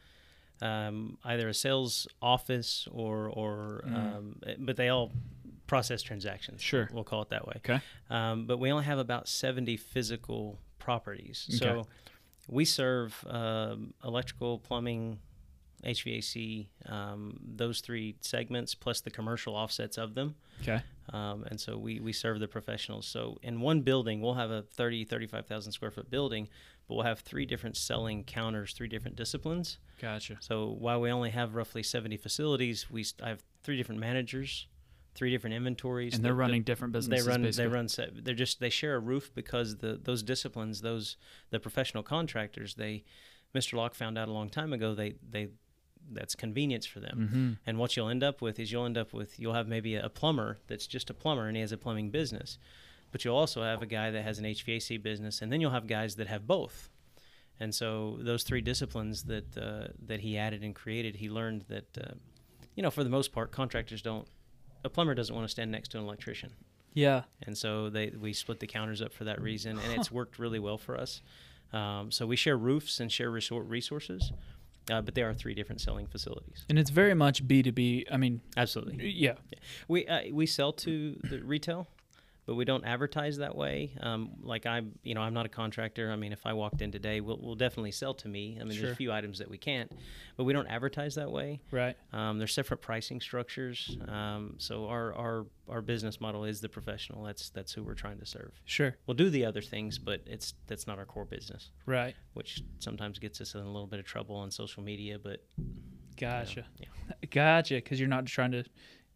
um, 0.61 1.19
either 1.25 1.49
a 1.49 1.55
sales 1.55 2.07
office 2.21 2.87
or, 2.91 3.29
or 3.29 3.85
Mm. 3.87 3.95
um, 4.17 4.41
but 4.59 4.77
they 4.77 4.89
all 4.89 5.13
process 5.67 6.03
transactions. 6.03 6.63
Sure. 6.63 6.89
We'll 6.93 7.05
call 7.05 7.23
it 7.23 7.29
that 7.31 7.47
way. 7.47 7.55
Okay. 7.59 7.81
Um, 8.11 8.47
but 8.47 8.59
we 8.59 8.71
only 8.73 8.85
have 8.85 8.99
about 8.99 9.29
70 9.29 9.77
physical 9.77 10.59
properties. 10.79 11.47
Okay. 11.51 11.59
So 11.59 11.87
we 12.49 12.65
serve 12.65 13.23
um, 13.29 13.93
electrical, 14.03 14.59
plumbing, 14.59 15.19
HVAC, 15.85 16.67
um, 16.87 17.39
those 17.45 17.81
three 17.81 18.17
segments, 18.21 18.75
plus 18.75 19.01
the 19.01 19.11
commercial 19.11 19.55
offsets 19.55 19.97
of 19.99 20.15
them. 20.15 20.35
Okay. 20.63 20.81
Um, 21.13 21.45
and 21.49 21.61
so 21.61 21.79
we, 21.79 22.01
we 22.01 22.13
serve 22.13 22.41
the 22.41 22.49
professionals. 22.49 23.07
So 23.07 23.39
in 23.43 23.61
one 23.61 23.83
building, 23.83 24.21
we'll 24.21 24.35
have 24.35 24.51
a 24.51 24.63
30, 24.63 25.05
35,000 25.05 25.73
square 25.73 25.91
foot 25.91 26.11
building, 26.11 26.49
but 26.89 26.95
we'll 26.95 27.05
have 27.05 27.21
three 27.21 27.45
different 27.47 27.77
selling 27.77 28.25
counters, 28.25 28.73
three 28.73 28.89
different 28.89 29.15
disciplines. 29.17 29.79
Gotcha. 30.01 30.39
So 30.41 30.75
while 30.79 31.01
we 31.01 31.11
only 31.11 31.31
have 31.31 31.55
roughly 31.55 31.83
70 31.83 32.17
facilities, 32.17 32.91
we 32.91 33.03
st- 33.03 33.23
I 33.25 33.29
have 33.29 33.43
three 33.63 33.77
different 33.77 34.01
managers, 34.01 34.67
three 35.15 35.31
different 35.31 35.55
inventories. 35.55 36.15
And 36.15 36.25
they're 36.25 36.33
that- 36.33 36.37
running 36.37 36.63
different 36.63 36.93
businesses. 36.93 37.25
they 37.27 37.31
run 37.31 37.43
basically. 37.43 37.69
they 37.69 37.75
run 37.75 37.89
they're 38.25 38.35
just 38.35 38.61
they 38.61 38.71
share 38.71 38.95
a 38.97 39.01
roof 39.01 39.31
because 39.35 39.77
the 39.79 40.01
those 40.03 40.23
disciplines 40.23 40.81
those 40.81 41.17
the 41.51 41.61
professional 41.61 42.03
contractors 42.03 42.75
they 42.77 43.05
Mr. 43.55 43.75
Locke 43.75 43.95
found 43.95 44.17
out 44.19 44.29
a 44.29 44.33
long 44.33 44.49
time 44.49 44.73
ago 44.73 44.95
they 44.95 45.15
they 45.29 45.49
that's 46.11 46.35
convenience 46.35 46.87
for 46.87 47.01
them 47.01 47.19
Mm-hmm. 47.19 47.53
and 47.67 47.79
what 47.79 47.95
you'll 47.97 48.09
end 48.09 48.23
up 48.23 48.41
with 48.41 48.59
is 48.59 48.73
you'll 48.73 48.87
end 48.87 48.97
up 48.97 49.13
with 49.13 49.39
you'll 49.39 49.53
have 49.55 49.69
maybe 49.69 49.95
a 49.97 50.09
plumber 50.09 50.59
that's 50.69 50.87
just 50.87 51.11
a 51.11 51.15
plumber 51.15 51.49
and 51.49 51.57
he 51.57 51.61
has 51.61 51.73
a 51.73 51.77
plumbing 51.77 52.11
business 52.11 52.57
but 53.13 53.25
you'll 53.25 53.37
also 53.37 53.63
have 53.63 53.83
a 53.83 53.87
guy 53.87 54.11
that 54.11 54.23
has 54.23 54.39
an 54.39 54.45
HVAC 54.45 55.03
business 55.03 55.41
and 55.43 55.53
then 55.53 55.61
you'll 55.61 55.71
have 55.71 55.87
guys 55.87 56.17
that 56.17 56.27
have 56.27 56.47
both 56.47 56.91
and 57.61 57.75
so 57.75 58.17
those 58.21 58.43
three 58.45 58.61
disciplines 58.61 59.25
that 59.25 59.57
uh, 59.59 59.89
that 60.07 60.21
he 60.21 60.39
added 60.39 60.63
and 60.63 60.75
created 60.75 61.17
he 61.17 61.29
learned 61.29 61.65
that 61.69 61.99
uh, 61.99 62.15
you 62.75 62.83
know 62.83 62.91
for 62.91 63.03
the 63.05 63.11
most 63.11 63.33
part 63.33 63.51
contractors 63.53 64.03
don't 64.03 64.27
a 64.85 64.89
plumber 64.89 65.15
doesn't 65.15 65.35
want 65.35 65.45
to 65.45 65.51
stand 65.51 65.71
next 65.73 65.89
to 65.91 65.99
an 65.99 66.05
electrician 66.05 66.51
Yeah. 66.95 67.23
and 67.43 67.57
so 67.59 67.91
they 67.91 68.11
we 68.21 68.33
split 68.33 68.61
the 68.61 68.67
counters 68.69 69.03
up 69.03 69.13
for 69.13 69.25
that 69.25 69.41
reason, 69.41 69.79
and 69.79 69.93
it's 69.99 70.11
worked 70.13 70.39
really 70.39 70.59
well 70.61 70.79
for 70.79 70.97
us. 70.97 71.21
Um, 71.73 72.11
so 72.11 72.27
we 72.27 72.37
share 72.37 72.57
roofs 72.57 73.01
and 73.01 73.11
share 73.13 73.31
resort 73.31 73.67
resources, 73.67 74.33
uh, 74.91 75.03
but 75.03 75.15
there 75.15 75.29
are 75.29 75.35
three 75.35 75.53
different 75.55 75.81
selling 75.83 76.07
facilities. 76.07 76.65
And 76.71 76.79
it's 76.79 76.89
very 76.91 77.13
much 77.15 77.47
B2B. 77.47 78.05
I 78.11 78.17
mean, 78.17 78.41
Absolutely, 78.57 79.09
yeah. 79.11 79.35
we 79.89 80.07
uh, 80.07 80.23
we 80.33 80.47
sell 80.47 80.73
to 80.75 81.19
the 81.25 81.43
retail, 81.43 81.89
but 82.49 82.55
we 82.55 82.65
don't 82.65 82.85
advertise 82.87 83.37
that 83.37 83.55
way. 83.55 83.93
Um, 84.01 84.31
like 84.43 84.65
I'm, 84.65 84.93
you 85.03 85.13
know, 85.15 85.21
I'm 85.21 85.35
not 85.35 85.45
a 85.45 85.51
contractor. 85.51 86.11
I 86.11 86.17
mean, 86.17 86.33
if 86.33 86.47
I 86.47 86.55
walked 86.55 86.81
in 86.81 86.91
today, 86.91 87.21
we'll, 87.21 87.39
we'll 87.43 87.57
definitely 87.57 87.93
sell 87.93 88.15
to 88.15 88.27
me. 88.29 88.57
I 88.59 88.65
mean, 88.65 88.73
Sure. 88.73 88.85
there's 88.85 88.93
a 88.95 88.97
few 88.97 89.13
items 89.13 89.39
that 89.41 89.51
we 89.51 89.59
can't, 89.59 89.93
but 90.39 90.45
we 90.45 90.55
don't 90.55 90.67
advertise 90.67 91.15
that 91.17 91.31
way. 91.31 91.61
Right. 91.71 91.95
Um, 92.15 92.39
there's 92.39 92.55
separate 92.55 92.79
pricing 92.79 93.21
structures. 93.21 93.99
Um, 94.09 94.55
so 94.57 94.87
our, 94.87 95.13
our 95.15 95.47
our 95.69 95.83
business 95.83 96.23
model 96.23 96.45
is 96.47 96.63
the 96.63 96.71
professional. 96.71 97.23
That's 97.23 97.51
that's 97.51 97.71
who 97.75 97.83
we're 97.83 97.93
trying 97.93 98.19
to 98.21 98.25
serve. 98.27 98.59
Sure. 98.65 98.97
We'll 99.07 99.15
do 99.19 99.29
the 99.29 99.45
other 99.45 99.61
things, 99.61 99.99
but 99.99 100.23
it's 100.25 100.55
that's 100.69 100.87
not 100.87 100.99
our 100.99 101.05
core 101.05 101.27
business, 101.27 101.69
Right. 101.85 102.15
which 102.33 102.63
sometimes 102.79 103.19
gets 103.19 103.43
us 103.43 103.55
in 103.55 103.61
a 103.61 103.67
little 103.67 103.87
bit 103.87 104.01
of 104.01 104.07
trouble 104.07 104.37
on 104.37 104.51
social 104.51 104.83
media. 104.83 105.19
But 105.19 105.43
you 105.59 105.65
know, 106.27 106.33
Gotcha. 106.33 106.65
yeah, 106.79 106.87
Gotcha. 107.31 107.75
Because 107.75 108.01
you're 108.01 108.09
not 108.09 108.25
trying 108.25 108.53
to 108.53 108.65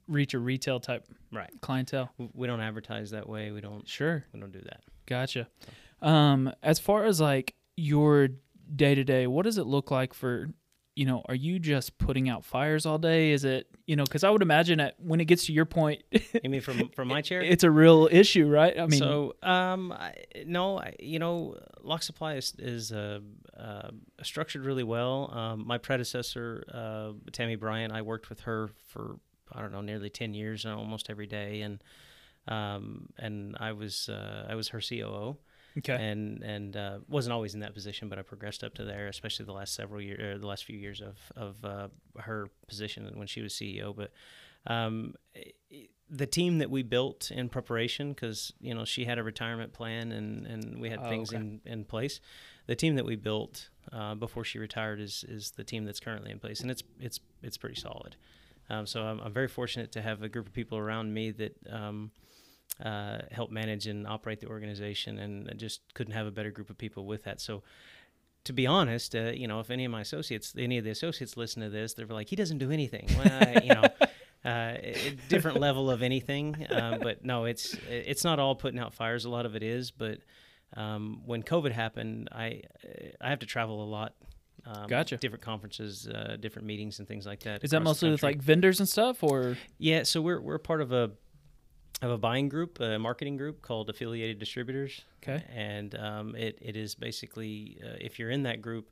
reach 0.08 0.34
a 0.34 0.38
retail 0.38 0.80
type 0.80 1.06
right. 1.32 1.50
clientele. 1.60 2.10
We- 2.34 2.46
don't 2.46 2.60
advertise 2.60 3.10
that 3.10 3.28
way. 3.28 3.50
We 3.50 3.60
don't 3.60 3.88
Sure. 3.88 4.24
we 4.32 4.40
don't 4.40 4.52
do 4.52 4.60
that. 4.60 4.80
Gotcha. 5.06 5.48
Um, 6.00 6.52
as 6.62 6.78
far 6.78 7.04
as 7.04 7.20
like 7.20 7.54
your 7.76 8.28
day 8.74 8.94
to 8.94 9.04
day, 9.04 9.26
what 9.26 9.44
does 9.44 9.58
it 9.58 9.66
look 9.66 9.90
like 9.90 10.14
for, 10.14 10.48
you 10.96 11.06
know, 11.06 11.22
are 11.28 11.34
you 11.34 11.58
just 11.58 11.96
putting 11.98 12.28
out 12.28 12.44
fires 12.44 12.84
all 12.86 12.98
day? 12.98 13.30
Is 13.32 13.44
it, 13.44 13.66
you 13.86 13.96
know, 13.96 14.04
because 14.04 14.24
I 14.24 14.30
would 14.30 14.42
imagine 14.42 14.78
that 14.78 14.94
when 14.98 15.20
it 15.20 15.24
gets 15.26 15.46
to 15.46 15.52
your 15.52 15.64
point, 15.64 16.02
You 16.42 16.50
mean 16.50 16.60
from 16.60 16.88
from 16.90 17.08
my 17.08 17.20
chair? 17.28 17.40
it's 17.40 17.64
a 17.64 17.70
real 17.70 18.08
issue, 18.10 18.48
right? 18.48 18.78
I 18.78 18.86
mean, 18.86 18.98
so 18.98 19.34
um, 19.42 19.92
I, 19.92 20.14
no, 20.46 20.78
I, 20.78 20.94
you 20.98 21.18
know, 21.18 21.56
Locke 21.82 22.02
Supply 22.02 22.34
is, 22.34 22.54
is 22.58 22.92
uh, 22.92 23.20
uh, 23.58 23.90
structured 24.22 24.64
really 24.64 24.84
well. 24.84 25.30
Um, 25.32 25.66
my 25.66 25.78
predecessor, 25.78 26.64
uh, 26.72 27.12
Tammy 27.32 27.56
Bryant, 27.56 27.92
I 27.92 28.02
worked 28.02 28.28
with 28.28 28.40
her 28.40 28.68
for 28.88 29.16
I 29.54 29.60
don't 29.60 29.72
know 29.72 29.80
nearly 29.80 30.10
ten 30.10 30.34
years, 30.34 30.64
uh, 30.66 30.76
almost 30.76 31.10
every 31.10 31.26
day, 31.26 31.60
and 31.62 31.82
um, 32.48 33.08
and 33.18 33.56
I 33.60 33.72
was 33.72 34.08
uh, 34.08 34.46
I 34.48 34.54
was 34.54 34.68
her 34.68 34.80
COO. 34.80 35.36
okay. 35.78 35.94
and 35.94 36.42
and 36.42 36.76
uh, 36.76 36.98
wasn't 37.08 37.32
always 37.32 37.54
in 37.54 37.60
that 37.60 37.74
position, 37.74 38.08
but 38.08 38.18
I 38.18 38.22
progressed 38.22 38.64
up 38.64 38.74
to 38.74 38.84
there, 38.84 39.06
especially 39.08 39.46
the 39.46 39.52
last 39.52 39.74
several 39.74 40.00
years, 40.00 40.40
the 40.40 40.46
last 40.46 40.64
few 40.64 40.76
years 40.78 41.00
of 41.00 41.16
of 41.36 41.64
uh, 41.64 41.88
her 42.18 42.48
position 42.66 43.10
when 43.14 43.26
she 43.26 43.40
was 43.42 43.52
CEO. 43.54 43.94
But 43.94 44.10
um, 44.66 45.14
the 46.10 46.26
team 46.26 46.58
that 46.58 46.70
we 46.70 46.82
built 46.82 47.30
in 47.30 47.48
preparation, 47.48 48.10
because 48.12 48.52
you 48.60 48.74
know 48.74 48.84
she 48.84 49.04
had 49.04 49.18
a 49.18 49.22
retirement 49.22 49.72
plan 49.72 50.12
and 50.12 50.46
and 50.46 50.80
we 50.80 50.90
had 50.90 51.00
Oh, 51.02 51.08
things 51.08 51.32
okay. 51.32 51.38
in 51.40 51.60
in 51.64 51.84
place. 51.84 52.20
The 52.66 52.76
team 52.76 52.94
that 52.96 53.04
we 53.04 53.16
built 53.16 53.70
uh, 53.92 54.14
before 54.14 54.44
she 54.44 54.58
retired 54.58 55.00
is 55.00 55.24
is 55.28 55.52
the 55.52 55.64
team 55.64 55.84
that's 55.84 56.00
currently 56.00 56.30
in 56.30 56.38
place, 56.38 56.60
and 56.60 56.70
it's 56.70 56.82
it's 57.00 57.18
it's 57.42 57.56
pretty 57.56 57.80
solid. 57.80 58.16
Um, 58.72 58.86
so 58.86 59.02
I'm, 59.02 59.20
I'm 59.20 59.32
very 59.32 59.48
fortunate 59.48 59.92
to 59.92 60.02
have 60.02 60.22
a 60.22 60.28
group 60.28 60.46
of 60.46 60.54
people 60.54 60.78
around 60.78 61.12
me 61.12 61.30
that 61.32 61.56
um, 61.70 62.10
uh, 62.82 63.18
help 63.30 63.50
manage 63.50 63.86
and 63.86 64.06
operate 64.06 64.40
the 64.40 64.48
organization, 64.48 65.18
and 65.18 65.48
I 65.50 65.54
just 65.54 65.82
couldn't 65.92 66.14
have 66.14 66.26
a 66.26 66.30
better 66.30 66.50
group 66.50 66.70
of 66.70 66.78
people 66.78 67.04
with 67.04 67.24
that. 67.24 67.40
So 67.40 67.62
to 68.44 68.52
be 68.54 68.66
honest, 68.66 69.14
uh, 69.14 69.32
you 69.34 69.46
know, 69.46 69.60
if 69.60 69.70
any 69.70 69.84
of 69.84 69.92
my 69.92 70.00
associates, 70.00 70.54
any 70.56 70.78
of 70.78 70.84
the 70.84 70.90
associates 70.90 71.36
listen 71.36 71.62
to 71.62 71.68
this, 71.68 71.92
they're 71.92 72.06
like, 72.06 72.28
he 72.28 72.36
doesn't 72.36 72.58
do 72.58 72.70
anything. 72.70 73.08
Well, 73.18 73.62
you 73.62 73.74
know, 73.74 73.84
uh, 74.50 74.76
different 75.28 75.60
level 75.60 75.90
of 75.90 76.02
anything. 76.02 76.66
Uh, 76.68 76.98
but 77.00 77.24
no, 77.24 77.44
it's 77.44 77.76
it's 77.88 78.24
not 78.24 78.38
all 78.38 78.54
putting 78.54 78.80
out 78.80 78.94
fires. 78.94 79.26
A 79.26 79.30
lot 79.30 79.44
of 79.44 79.54
it 79.54 79.62
is. 79.62 79.90
But 79.90 80.20
um, 80.74 81.22
when 81.26 81.42
COVID 81.42 81.72
happened, 81.72 82.30
I 82.32 82.62
I 83.20 83.28
have 83.30 83.40
to 83.40 83.46
travel 83.46 83.84
a 83.84 83.86
lot. 83.86 84.14
Um, 84.64 84.86
Gotcha. 84.86 85.16
Different 85.16 85.42
conferences, 85.42 86.06
uh, 86.06 86.36
different 86.38 86.66
meetings, 86.66 86.98
and 86.98 87.08
things 87.08 87.26
like 87.26 87.40
that. 87.40 87.64
Is 87.64 87.72
that 87.72 87.82
mostly 87.82 88.10
with 88.10 88.22
like 88.22 88.40
vendors 88.40 88.78
and 88.78 88.88
stuff, 88.88 89.22
or 89.22 89.56
Yeah, 89.78 90.04
so 90.04 90.20
we're 90.20 90.40
we're 90.40 90.58
part 90.58 90.80
of 90.80 90.92
a 90.92 91.10
of 92.00 92.10
a 92.10 92.18
buying 92.18 92.48
group, 92.48 92.80
a 92.80 92.98
marketing 92.98 93.36
group 93.36 93.62
called 93.62 93.88
Affiliated 93.88 94.38
Distributors. 94.38 95.02
Okay. 95.22 95.44
And 95.52 95.94
um, 95.94 96.36
it 96.36 96.58
it 96.60 96.76
is 96.76 96.94
basically 96.94 97.80
uh, 97.82 97.96
if 98.00 98.18
you're 98.18 98.30
in 98.30 98.44
that 98.44 98.62
group, 98.62 98.90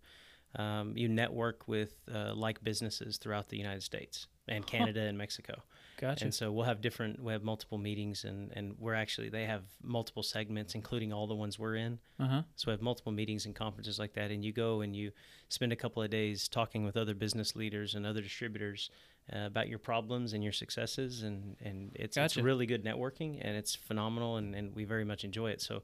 um, 0.56 0.96
you 0.96 1.08
network 1.08 1.68
with 1.68 1.94
uh, 2.12 2.34
like 2.34 2.62
businesses 2.64 3.18
throughout 3.18 3.48
the 3.48 3.56
United 3.56 3.82
States 3.82 4.26
and 4.48 4.66
Canada 4.66 5.00
and 5.02 5.16
Mexico. 5.16 5.62
Gotcha? 6.00 6.24
And 6.24 6.34
so 6.34 6.50
we'll 6.50 6.64
have 6.64 6.80
different, 6.80 7.22
we 7.22 7.32
have 7.32 7.44
multiple 7.44 7.78
meetings, 7.78 8.24
and 8.24 8.50
and 8.56 8.74
we're 8.78 8.94
actually 8.94 9.28
they 9.28 9.44
have 9.44 9.62
multiple 9.82 10.22
segments, 10.22 10.74
including 10.74 11.12
all 11.12 11.26
the 11.26 11.34
ones 11.34 11.58
we're 11.58 11.76
in. 11.76 11.98
Uh 12.18 12.26
huh. 12.26 12.42
So 12.56 12.68
we 12.68 12.72
have 12.72 12.82
multiple 12.82 13.12
meetings 13.12 13.46
and 13.46 13.54
conferences 13.54 13.98
like 13.98 14.14
that, 14.14 14.30
and 14.30 14.44
you 14.44 14.52
go 14.52 14.80
and 14.80 14.96
you 14.96 15.12
spend 15.48 15.72
a 15.72 15.76
couple 15.76 16.02
of 16.02 16.10
days 16.10 16.48
talking 16.48 16.84
with 16.84 16.96
other 16.96 17.14
business 17.14 17.54
leaders 17.54 17.94
and 17.94 18.06
other 18.06 18.22
distributors 18.22 18.90
uh, 19.32 19.46
about 19.46 19.68
your 19.68 19.78
problems 19.78 20.32
and 20.32 20.42
your 20.42 20.52
successes, 20.52 21.22
and 21.22 21.56
and 21.64 21.92
it's, 21.94 22.16
it's 22.16 22.36
really 22.36 22.66
good 22.66 22.84
networking, 22.84 23.38
and 23.42 23.56
it's 23.56 23.74
phenomenal, 23.74 24.36
and, 24.36 24.54
and 24.54 24.74
we 24.74 24.84
very 24.84 25.04
much 25.04 25.24
enjoy 25.24 25.50
it. 25.50 25.60
So 25.60 25.82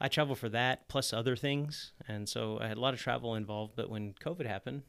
I 0.00 0.08
travel 0.08 0.34
for 0.34 0.48
that 0.48 0.88
plus 0.88 1.12
other 1.12 1.36
things, 1.36 1.92
and 2.06 2.28
so 2.28 2.58
I 2.60 2.68
had 2.68 2.76
a 2.76 2.80
lot 2.80 2.94
of 2.94 3.00
travel 3.00 3.34
involved. 3.34 3.74
But 3.76 3.90
when 3.90 4.14
COVID 4.14 4.46
happened, 4.46 4.82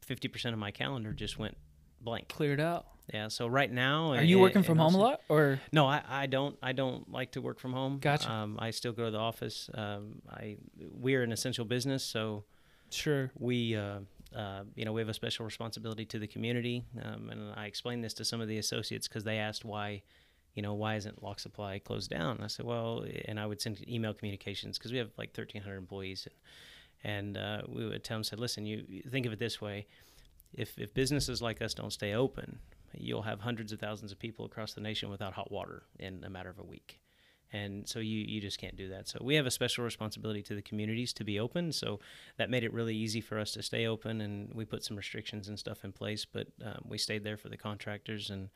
fifty 0.00 0.28
percent 0.28 0.52
of 0.52 0.58
my 0.58 0.70
calendar 0.70 1.12
just 1.12 1.38
went 1.38 1.56
blank. 2.00 2.28
Cleared 2.28 2.60
out. 2.60 2.86
Yeah. 3.12 3.28
So 3.28 3.46
right 3.46 3.70
now, 3.70 4.12
Are 4.12 4.22
you 4.22 4.36
and- 4.36 4.42
working 4.42 4.56
and 4.58 4.66
from 4.66 4.78
home 4.78 4.94
a 4.94 4.98
lot, 4.98 5.20
or 5.28 5.60
no, 5.72 5.86
I, 5.86 6.02
I 6.08 6.26
don't. 6.26 6.56
I 6.62 6.72
don't 6.72 7.10
like 7.12 7.32
to 7.32 7.42
work 7.42 7.58
from 7.60 7.72
home. 7.72 7.98
Gotcha. 7.98 8.30
Um, 8.30 8.56
I 8.58 8.70
still 8.70 8.92
go 8.92 9.04
to 9.04 9.10
the 9.10 9.18
office. 9.18 9.68
Um, 9.74 10.22
I 10.30 10.56
we're 10.78 11.22
an 11.22 11.30
essential 11.32 11.64
business, 11.66 12.02
so 12.02 12.44
sure? 12.90 13.30
we, 13.38 13.76
uh, 13.76 13.98
uh, 14.34 14.62
you 14.74 14.84
know, 14.86 14.92
we 14.92 15.00
have 15.02 15.10
a 15.10 15.14
special 15.14 15.44
responsibility 15.44 16.06
to 16.06 16.18
the 16.18 16.26
community. 16.26 16.82
Um, 17.02 17.28
and 17.30 17.52
I 17.54 17.66
explained 17.66 18.02
this 18.02 18.14
to 18.14 18.24
some 18.24 18.40
of 18.40 18.48
the 18.48 18.56
associates 18.58 19.06
because 19.06 19.24
they 19.24 19.36
asked 19.38 19.64
why, 19.66 20.02
you 20.54 20.62
know, 20.62 20.72
why 20.72 20.94
isn't 20.96 21.22
Locke 21.22 21.40
Supply 21.40 21.78
closed 21.80 22.08
down? 22.10 22.36
And 22.36 22.44
I 22.44 22.48
said, 22.48 22.64
well, 22.64 23.04
and 23.26 23.38
I 23.38 23.44
would 23.46 23.60
send 23.60 23.86
email 23.88 24.14
communications 24.14 24.78
because 24.78 24.92
we 24.92 24.98
have 24.98 25.10
like 25.18 25.36
1,300 25.36 25.76
employees, 25.76 26.26
and, 27.04 27.36
and 27.36 27.36
uh, 27.36 27.62
we 27.68 27.86
would 27.86 28.02
tell 28.02 28.16
them, 28.16 28.24
said, 28.24 28.40
listen, 28.40 28.64
you 28.64 29.02
think 29.10 29.26
of 29.26 29.32
it 29.34 29.38
this 29.38 29.60
way: 29.60 29.86
if 30.54 30.78
if 30.78 30.94
businesses 30.94 31.42
like 31.42 31.60
us 31.60 31.74
don't 31.74 31.92
stay 31.92 32.14
open, 32.14 32.60
you'll 32.98 33.22
have 33.22 33.40
hundreds 33.40 33.72
of 33.72 33.80
thousands 33.80 34.12
of 34.12 34.18
people 34.18 34.44
across 34.44 34.74
the 34.74 34.80
nation 34.80 35.10
without 35.10 35.34
hot 35.34 35.50
water 35.50 35.82
in 35.98 36.22
a 36.24 36.30
matter 36.30 36.50
of 36.50 36.58
a 36.58 36.64
week. 36.64 37.00
And 37.52 37.88
so 37.88 38.00
you, 38.00 38.18
you 38.26 38.40
just 38.40 38.58
can't 38.58 38.74
do 38.74 38.88
that. 38.88 39.06
So 39.06 39.20
we 39.22 39.36
have 39.36 39.46
a 39.46 39.50
special 39.50 39.84
responsibility 39.84 40.42
to 40.42 40.56
the 40.56 40.62
communities 40.62 41.12
to 41.12 41.24
be 41.24 41.38
open. 41.38 41.70
So 41.70 42.00
that 42.36 42.50
made 42.50 42.64
it 42.64 42.72
really 42.72 42.96
easy 42.96 43.20
for 43.20 43.38
us 43.38 43.52
to 43.52 43.62
stay 43.62 43.86
open, 43.86 44.20
and 44.20 44.52
we 44.54 44.64
put 44.64 44.82
some 44.82 44.96
restrictions 44.96 45.46
and 45.48 45.56
stuff 45.56 45.84
in 45.84 45.92
place. 45.92 46.24
But 46.24 46.48
um, 46.64 46.84
we 46.84 46.98
stayed 46.98 47.22
there 47.22 47.36
for 47.36 47.48
the 47.48 47.56
contractors 47.56 48.30
and 48.30 48.48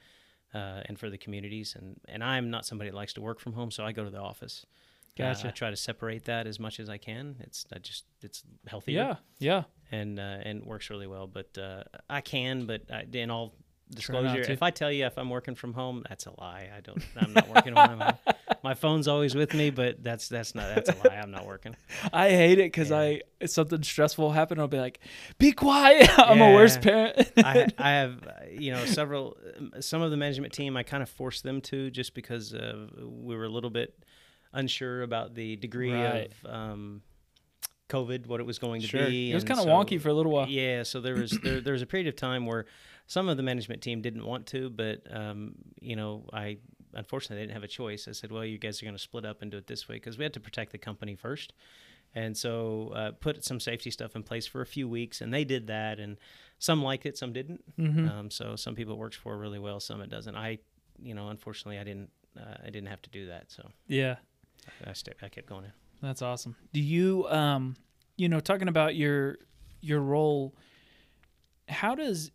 uh, 0.52 0.80
and 0.86 0.98
for 0.98 1.10
the 1.10 1.18
communities. 1.18 1.76
And 1.78 2.00
and 2.08 2.24
I'm 2.24 2.50
not 2.50 2.66
somebody 2.66 2.90
that 2.90 2.96
likes 2.96 3.12
to 3.14 3.20
work 3.20 3.38
from 3.38 3.52
home, 3.52 3.70
so 3.70 3.84
I 3.84 3.92
go 3.92 4.02
to 4.02 4.10
the 4.10 4.20
office. 4.20 4.66
Uh, 4.66 5.22
Gotcha. 5.22 5.48
I 5.48 5.50
try 5.50 5.70
to 5.70 5.76
separate 5.76 6.24
that 6.24 6.46
as 6.46 6.58
much 6.58 6.80
as 6.80 6.88
I 6.88 6.96
can. 6.96 7.36
It's 7.40 7.66
I 7.72 7.78
just 7.78 8.04
it's 8.22 8.42
healthier 8.66 8.98
Yeah, 8.98 9.14
yeah. 9.38 9.62
and 9.92 10.18
uh, 10.18 10.38
and 10.42 10.64
works 10.64 10.90
really 10.90 11.06
well. 11.06 11.26
But 11.28 11.56
uh, 11.56 11.84
I 12.10 12.20
can, 12.20 12.66
but 12.66 12.82
I, 12.90 13.04
in 13.12 13.30
all 13.30 13.54
disclosure, 13.94 14.40
if 14.50 14.62
I 14.62 14.70
tell 14.70 14.90
you 14.92 15.06
if 15.06 15.16
I'm 15.18 15.30
working 15.30 15.54
from 15.54 15.72
home, 15.74 16.04
that's 16.08 16.26
a 16.26 16.32
lie. 16.40 16.68
I 16.76 16.80
don't. 16.80 17.02
I'm 17.16 17.32
not 17.32 17.48
working 17.48 17.74
from 17.74 18.00
home. 18.00 18.12
My 18.62 18.74
phone's 18.74 19.08
always 19.08 19.34
with 19.34 19.54
me, 19.54 19.70
but 19.70 20.02
that's 20.02 20.28
that's 20.28 20.54
not 20.54 20.74
that's 20.74 20.90
a 20.90 20.96
lie. 21.08 21.16
I'm 21.16 21.30
not 21.30 21.46
working. 21.46 21.76
I 22.12 22.30
hate 22.30 22.58
it 22.58 22.72
because 22.72 22.90
Yeah. 22.90 22.98
I 22.98 23.20
if 23.40 23.50
something 23.50 23.82
stressful 23.82 24.32
happen, 24.32 24.58
I'll 24.58 24.68
be 24.68 24.78
like, 24.78 25.00
"Be 25.38 25.52
quiet." 25.52 26.08
I'm 26.18 26.40
a 26.40 26.52
worse 26.52 26.76
parent. 26.76 27.30
I, 27.38 27.68
I 27.78 27.90
have 27.90 28.26
you 28.50 28.72
know 28.72 28.84
several 28.84 29.36
some 29.80 30.02
of 30.02 30.10
the 30.10 30.16
management 30.16 30.52
team. 30.52 30.76
I 30.76 30.82
kind 30.82 31.02
of 31.02 31.08
forced 31.08 31.42
them 31.44 31.60
to 31.62 31.90
just 31.90 32.14
because 32.14 32.52
uh, 32.54 32.86
we 33.02 33.36
were 33.36 33.44
a 33.44 33.48
little 33.50 33.70
bit 33.70 33.94
unsure 34.52 35.02
about 35.02 35.34
the 35.34 35.56
degree 35.56 35.92
Right. 35.92 36.30
of 36.44 36.50
um, 36.50 37.02
COVID, 37.88 38.26
what 38.26 38.40
it 38.40 38.46
was 38.46 38.58
going 38.58 38.80
to 38.82 38.86
sure, 38.86 39.06
be. 39.06 39.30
it 39.30 39.34
was 39.34 39.44
kind 39.44 39.58
of 39.60 39.64
so- 39.64 39.70
wonky 39.70 40.00
for 40.00 40.08
a 40.08 40.14
little 40.14 40.32
while. 40.32 40.48
Yeah, 40.48 40.82
so 40.82 41.00
there 41.00 41.14
was 41.16 41.30
there, 41.42 41.60
there 41.64 41.72
was 41.72 41.82
a 41.82 41.86
period 41.86 42.06
of 42.08 42.16
time 42.16 42.46
where 42.46 42.66
some 43.06 43.28
of 43.28 43.36
the 43.36 43.42
management 43.42 43.80
team 43.82 44.00
didn't 44.02 44.24
want 44.26 44.46
to, 44.48 44.70
but 44.70 45.02
um, 45.10 45.54
you 45.80 45.96
know, 45.96 46.28
I 46.32 46.58
unfortunately 46.94 47.42
didn't 47.42 47.54
have 47.54 47.64
a 47.64 47.68
choice. 47.68 48.06
I 48.08 48.12
said, 48.12 48.30
"Well, 48.32 48.44
you 48.44 48.58
guys 48.58 48.82
are 48.82 48.86
going 48.86 48.96
to 48.96 49.02
split 49.02 49.24
up 49.24 49.42
and 49.42 49.50
do 49.50 49.56
it 49.56 49.66
this 49.66 49.88
way 49.88 49.96
because 49.96 50.18
we 50.18 50.24
had 50.24 50.34
to 50.34 50.40
protect 50.40 50.72
the 50.72 50.78
company 50.78 51.14
first. 51.16 51.52
And 52.14 52.34
so 52.36 52.92
uh, 52.94 53.10
put 53.12 53.44
some 53.44 53.60
safety 53.60 53.90
stuff 53.90 54.16
in 54.16 54.22
place 54.22 54.46
for 54.46 54.62
a 54.62 54.66
few 54.66 54.88
weeks, 54.88 55.20
and 55.20 55.32
they 55.32 55.44
did 55.44 55.66
that. 55.66 56.00
And 56.00 56.16
some 56.58 56.82
liked 56.82 57.04
it, 57.04 57.18
some 57.18 57.32
didn't. 57.34 57.62
Mhm. 57.78 58.10
Um, 58.10 58.30
so 58.30 58.56
some 58.56 58.74
people 58.74 58.94
it 58.94 58.98
works 58.98 59.16
for 59.16 59.36
really 59.36 59.58
well, 59.58 59.78
some 59.78 60.00
it 60.00 60.08
doesn't. 60.08 60.34
I, 60.34 60.58
you 61.02 61.14
know, 61.14 61.28
unfortunately, 61.28 61.78
I 61.78 61.84
didn't 61.84 62.10
uh, 62.38 62.54
I 62.64 62.70
didn't 62.70 62.86
have 62.88 63.02
to 63.02 63.10
do 63.10 63.26
that, 63.26 63.50
so 63.50 63.70
Yeah, 63.88 64.16
I, 64.86 64.92
st- 64.94 65.16
I 65.22 65.28
kept 65.28 65.48
going. 65.48 65.64
In. 65.64 65.72
That's 66.02 66.22
awesome. 66.22 66.56
Do 66.72 66.80
you, 66.80 67.26
um, 67.28 67.76
you 68.16 68.28
know, 68.28 68.40
talking 68.40 68.68
about 68.68 68.94
your 68.94 69.38
your 69.80 70.00
role, 70.00 70.54
how 71.68 71.94
does 71.94 72.30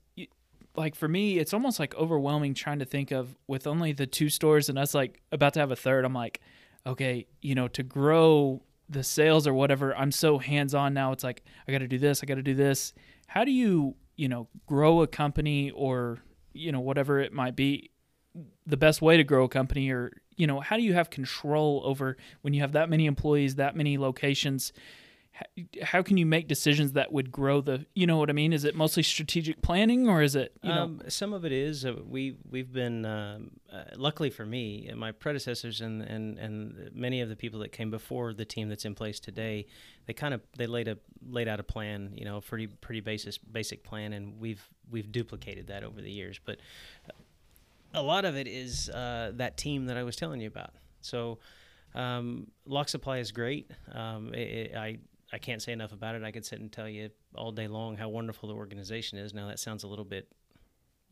like 0.75 0.95
for 0.95 1.07
me, 1.07 1.37
it's 1.37 1.53
almost 1.53 1.79
like 1.79 1.95
overwhelming 1.95 2.53
trying 2.53 2.79
to 2.79 2.85
think 2.85 3.11
of 3.11 3.35
with 3.47 3.67
only 3.67 3.93
the 3.93 4.07
two 4.07 4.29
stores 4.29 4.69
and 4.69 4.79
us 4.79 4.93
like 4.93 5.21
about 5.31 5.53
to 5.53 5.59
have 5.59 5.71
a 5.71 5.75
third. 5.75 6.05
I'm 6.05 6.13
like, 6.13 6.41
okay, 6.85 7.27
you 7.41 7.55
know, 7.55 7.67
to 7.69 7.83
grow 7.83 8.63
the 8.89 9.03
sales 9.03 9.47
or 9.47 9.53
whatever, 9.53 9.95
I'm 9.95 10.11
so 10.11 10.39
hands 10.39 10.73
on 10.73 10.93
now. 10.93 11.11
It's 11.11 11.23
like 11.23 11.43
I 11.67 11.71
got 11.71 11.79
to 11.79 11.87
do 11.87 11.99
this, 11.99 12.21
I 12.23 12.25
got 12.25 12.35
to 12.35 12.43
do 12.43 12.55
this. 12.55 12.93
How 13.27 13.43
do 13.43 13.51
you, 13.51 13.95
you 14.15 14.27
know, 14.27 14.47
grow 14.65 15.01
a 15.01 15.07
company 15.07 15.71
or 15.71 16.19
you 16.53 16.71
know 16.71 16.79
whatever 16.79 17.19
it 17.19 17.33
might 17.33 17.55
be? 17.55 17.91
The 18.65 18.77
best 18.77 19.01
way 19.01 19.17
to 19.17 19.23
grow 19.23 19.43
a 19.43 19.49
company, 19.49 19.91
or 19.91 20.11
you 20.35 20.47
know, 20.47 20.59
how 20.59 20.77
do 20.77 20.83
you 20.83 20.93
have 20.93 21.09
control 21.09 21.81
over 21.85 22.17
when 22.41 22.53
you 22.53 22.61
have 22.61 22.73
that 22.73 22.89
many 22.89 23.05
employees, 23.05 23.55
that 23.55 23.75
many 23.75 23.97
locations? 23.97 24.73
How, 25.81 26.03
can 26.03 26.17
you 26.17 26.27
make 26.27 26.47
decisions 26.47 26.91
that 26.91 27.11
would 27.11 27.31
grow 27.31 27.59
the? 27.59 27.87
You 27.95 28.05
know 28.05 28.17
what 28.17 28.29
I 28.29 28.33
mean? 28.33 28.53
Is 28.53 28.65
it 28.65 28.75
mostly 28.75 29.01
strategic 29.01 29.63
planning, 29.63 30.07
or 30.07 30.21
is 30.21 30.35
it 30.35 30.55
you 30.61 30.69
know? 30.69 30.83
um, 30.83 31.01
some 31.07 31.33
of 31.33 31.43
it 31.43 31.51
is 31.51 31.85
uh, 31.85 31.95
we 32.07 32.35
we've 32.51 32.71
been 32.71 33.03
um, 33.03 33.49
uh, 33.73 33.85
luckily 33.95 34.29
for 34.29 34.45
me 34.45 34.87
and 34.87 34.99
my 34.99 35.11
predecessors 35.11 35.81
and, 35.81 36.03
and 36.03 36.37
and 36.37 36.91
many 36.93 37.19
of 37.21 37.29
the 37.29 37.35
people 37.35 37.59
that 37.61 37.71
came 37.71 37.89
before 37.89 38.31
the 38.31 38.45
team 38.45 38.69
that's 38.69 38.85
in 38.85 38.93
place 38.93 39.19
today 39.19 39.65
they 40.05 40.13
kind 40.13 40.33
of 40.33 40.41
they 40.55 40.67
laid 40.67 40.87
a 40.87 40.97
laid 41.27 41.47
out 41.47 41.59
a 41.59 41.63
plan 41.63 42.11
you 42.13 42.25
know 42.25 42.39
pretty 42.41 42.67
pretty 42.67 43.01
basic 43.01 43.33
basic 43.51 43.83
plan 43.83 44.13
and 44.13 44.39
we've 44.39 44.69
we've 44.91 45.11
duplicated 45.11 45.67
that 45.67 45.83
over 45.83 46.01
the 46.01 46.11
years 46.11 46.39
but 46.45 46.59
a 47.93 48.01
lot 48.01 48.25
of 48.25 48.35
it 48.35 48.47
is 48.47 48.89
uh, 48.89 49.31
that 49.35 49.57
team 49.57 49.85
that 49.85 49.97
I 49.97 50.03
was 50.03 50.15
telling 50.15 50.41
you 50.41 50.47
about 50.47 50.71
so 51.01 51.39
um, 51.95 52.47
Locke 52.65 52.89
Supply 52.89 53.19
is 53.19 53.31
great 53.31 53.69
um, 53.93 54.33
it, 54.33 54.71
it, 54.71 54.75
I 54.75 54.99
I 55.31 55.37
can't 55.39 55.61
say 55.61 55.71
enough 55.73 55.91
about 55.93 56.15
it 56.15 56.23
I 56.23 56.31
could 56.31 56.45
sit 56.45 56.59
and 56.59 56.71
tell 56.71 56.87
you 56.89 57.09
all 57.35 57.51
day 57.51 57.67
long 57.67 57.97
how 57.97 58.09
wonderful 58.09 58.49
the 58.49 58.55
organization 58.55 59.17
is 59.17 59.33
now 59.33 59.47
that 59.47 59.59
sounds 59.59 59.83
a 59.83 59.87
little 59.87 60.05
bit 60.05 60.27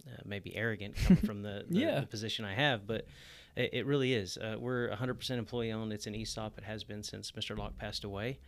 uh, 0.08 0.22
maybe 0.26 0.56
arrogant 0.56 0.96
coming 0.96 1.24
from 1.26 1.42
the, 1.44 1.66
the, 1.70 1.80
Yeah. 1.80 2.00
the 2.00 2.08
position 2.08 2.44
I 2.46 2.56
have, 2.56 2.88
but 2.88 3.06
it, 3.56 3.70
it 3.74 3.86
really 3.86 4.14
is. 4.16 4.36
Uh, 4.38 4.56
we're 4.58 4.90
100% 4.90 5.30
employee 5.38 5.72
owned. 5.72 5.94
It's 5.94 6.08
an 6.08 6.16
ESOP. 6.16 6.58
It 6.58 6.64
has 6.64 6.84
been 6.84 7.04
since 7.04 7.32
Mr. 7.34 7.56
Locke 7.56 7.78
passed 7.78 8.04
away, 8.04 8.40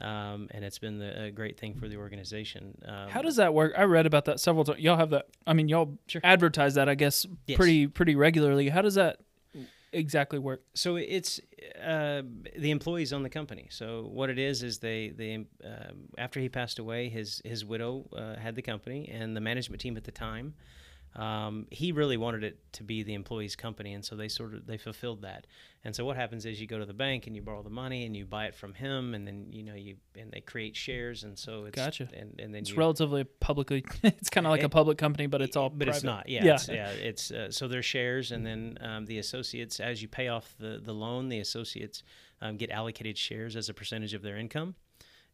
um, 0.00 0.48
and 0.52 0.64
it's 0.64 0.78
been 0.78 0.98
the, 0.98 1.24
a 1.24 1.30
great 1.30 1.58
thing 1.58 1.74
for 1.74 1.88
the 1.88 1.96
organization. 1.96 2.78
Um, 2.86 3.08
How 3.08 3.22
does 3.22 3.36
that 3.36 3.52
work? 3.54 3.72
I 3.76 3.84
read 3.84 4.06
about 4.06 4.24
that 4.26 4.40
several 4.40 4.64
times. 4.64 4.80
Y'all 4.80 4.96
have 4.96 5.10
that. 5.10 5.26
I 5.46 5.52
mean, 5.54 5.68
y'all 5.68 5.98
Sure. 6.06 6.20
advertise 6.24 6.74
that, 6.74 6.88
I 6.88 6.94
guess, 6.94 7.26
Yes. 7.46 7.56
pretty 7.56 7.86
pretty 7.86 8.14
regularly. 8.14 8.68
How 8.68 8.82
does 8.82 8.94
that 8.94 9.20
exactly 9.92 10.38
work? 10.38 10.62
so 10.74 10.96
it's 10.96 11.40
uh, 11.82 12.22
the 12.56 12.70
employees 12.70 13.12
own 13.12 13.22
the 13.22 13.30
company. 13.30 13.66
So 13.70 14.08
what 14.12 14.30
it 14.30 14.38
is 14.38 14.62
is 14.62 14.78
they 14.78 15.08
they 15.10 15.34
um, 15.34 16.08
after 16.16 16.40
he 16.40 16.48
passed 16.48 16.78
away, 16.78 17.08
his 17.08 17.40
his 17.44 17.64
widow 17.64 18.06
uh, 18.16 18.36
had 18.36 18.54
the 18.54 18.62
company, 18.62 19.08
and 19.12 19.36
the 19.36 19.40
management 19.40 19.80
team 19.80 19.96
at 19.96 20.04
the 20.04 20.12
time 20.12 20.54
um, 21.16 21.66
he 21.70 21.92
really 21.92 22.16
wanted 22.16 22.44
it 22.44 22.58
to 22.74 22.84
be 22.84 23.02
the 23.02 23.14
employee's 23.14 23.56
company, 23.56 23.94
and 23.94 24.04
so 24.04 24.14
they 24.14 24.28
sort 24.28 24.54
of 24.54 24.66
they 24.66 24.76
fulfilled 24.76 25.22
that. 25.22 25.46
And 25.84 25.94
so 25.94 26.04
what 26.04 26.16
happens 26.16 26.44
is 26.44 26.60
you 26.60 26.66
go 26.66 26.78
to 26.78 26.84
the 26.84 26.92
bank 26.92 27.26
and 27.26 27.34
you 27.34 27.42
borrow 27.42 27.62
the 27.62 27.70
money 27.70 28.04
and 28.04 28.16
you 28.16 28.26
buy 28.26 28.46
it 28.46 28.54
from 28.54 28.74
him, 28.74 29.14
and 29.14 29.26
then 29.26 29.46
you 29.50 29.62
know 29.62 29.74
you 29.74 29.96
and 30.16 30.30
they 30.30 30.40
create 30.40 30.76
shares, 30.76 31.24
and 31.24 31.38
so 31.38 31.64
it's 31.64 31.76
Gotcha. 31.76 32.08
And, 32.12 32.38
and 32.38 32.54
then 32.54 32.62
It's 32.62 32.70
you, 32.70 32.76
relatively 32.76 33.24
publicly. 33.24 33.84
It's 34.02 34.30
kind 34.30 34.46
of 34.46 34.50
like 34.50 34.62
a 34.62 34.68
public 34.68 34.98
company, 34.98 35.26
but 35.26 35.40
it's 35.40 35.56
all. 35.56 35.70
but 35.70 35.88
it's 35.88 36.04
not. 36.04 36.28
Yeah, 36.28 36.44
Yeah. 36.44 36.54
It's, 36.54 36.68
yeah. 36.68 36.90
It's 36.90 37.30
uh, 37.30 37.50
so 37.50 37.68
there's 37.68 37.86
shares, 37.86 38.32
and 38.32 38.44
then 38.44 38.78
um, 38.80 39.06
the 39.06 39.18
associates, 39.18 39.80
as 39.80 40.02
you 40.02 40.08
pay 40.08 40.28
off 40.28 40.54
the 40.58 40.80
the 40.82 40.92
loan, 40.92 41.28
the 41.28 41.40
associates 41.40 42.02
um, 42.40 42.56
get 42.56 42.70
allocated 42.70 43.16
shares 43.16 43.56
as 43.56 43.68
a 43.68 43.74
percentage 43.74 44.14
of 44.14 44.22
their 44.22 44.36
income, 44.36 44.74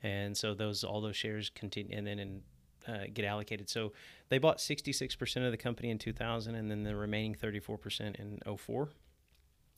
and 0.03 0.37
so 0.37 0.55
those 0.55 0.85
all 0.85 1.01
those 1.01 1.17
shares 1.17 1.51
continue, 1.51 1.97
and 1.97 2.07
then 2.07 2.19
in, 2.19 2.43
uh, 2.87 3.05
get 3.13 3.25
allocated. 3.25 3.69
So 3.69 3.93
they 4.29 4.39
bought 4.39 4.59
66% 4.59 5.45
of 5.45 5.51
the 5.51 5.57
company 5.57 5.91
in 5.91 5.99
2000, 5.99 6.55
and 6.55 6.71
then 6.71 6.83
the 6.83 6.97
remaining 6.97 7.35
34% 7.35 8.17
in 8.17 8.41
04, 8.57 8.89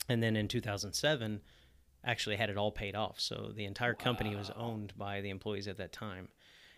and 0.09 0.21
then 0.21 0.35
in 0.35 0.47
2007 0.47 1.41
actually 2.03 2.37
had 2.37 2.49
it 2.49 2.57
all 2.57 2.71
paid 2.71 2.95
off. 2.95 3.19
So 3.19 3.51
the 3.55 3.65
entire 3.65 3.93
company 3.93 4.35
was 4.35 4.51
owned 4.55 4.93
by 4.97 5.21
the 5.21 5.29
employees 5.29 5.67
at 5.67 5.77
that 5.77 5.91
time. 5.91 6.29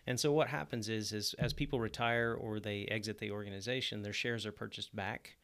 And 0.07 0.19
so 0.19 0.31
what 0.31 0.48
happens 0.48 0.89
is, 0.89 1.13
is 1.13 1.36
as 1.38 1.53
people 1.53 1.79
retire 1.79 2.33
or 2.33 2.59
they 2.59 2.86
exit 2.86 3.19
the 3.19 3.31
organization, 3.31 4.01
their 4.01 4.13
shares 4.13 4.45
are 4.45 4.51
purchased 4.51 4.95
back, 4.95 5.38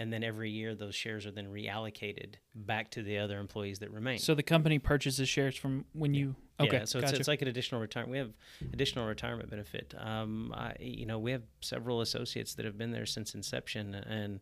and 0.00 0.10
then 0.10 0.24
every 0.24 0.50
year 0.50 0.74
those 0.74 0.94
shares 0.94 1.26
are 1.26 1.30
then 1.30 1.46
reallocated 1.52 2.36
back 2.54 2.90
to 2.90 3.02
the 3.02 3.18
other 3.18 3.38
employees 3.38 3.80
that 3.80 3.90
remain. 3.90 4.18
So 4.18 4.34
the 4.34 4.42
company 4.42 4.78
purchases 4.78 5.28
shares 5.28 5.54
from 5.54 5.84
when 5.92 6.14
you. 6.14 6.34
Okay, 6.58 6.78
yeah, 6.78 6.84
so 6.86 7.00
it's, 7.00 7.12
it's 7.12 7.28
like 7.28 7.42
an 7.42 7.48
additional 7.48 7.82
retirement. 7.82 8.10
We 8.10 8.16
have 8.16 8.32
additional 8.72 9.06
retirement 9.06 9.50
benefit. 9.50 9.94
Um, 9.98 10.54
I, 10.56 10.74
you 10.80 11.04
know, 11.04 11.18
we 11.18 11.32
have 11.32 11.42
several 11.60 12.00
associates 12.00 12.54
that 12.54 12.64
have 12.64 12.78
been 12.78 12.92
there 12.92 13.04
since 13.04 13.34
inception, 13.34 13.94
and 13.94 14.40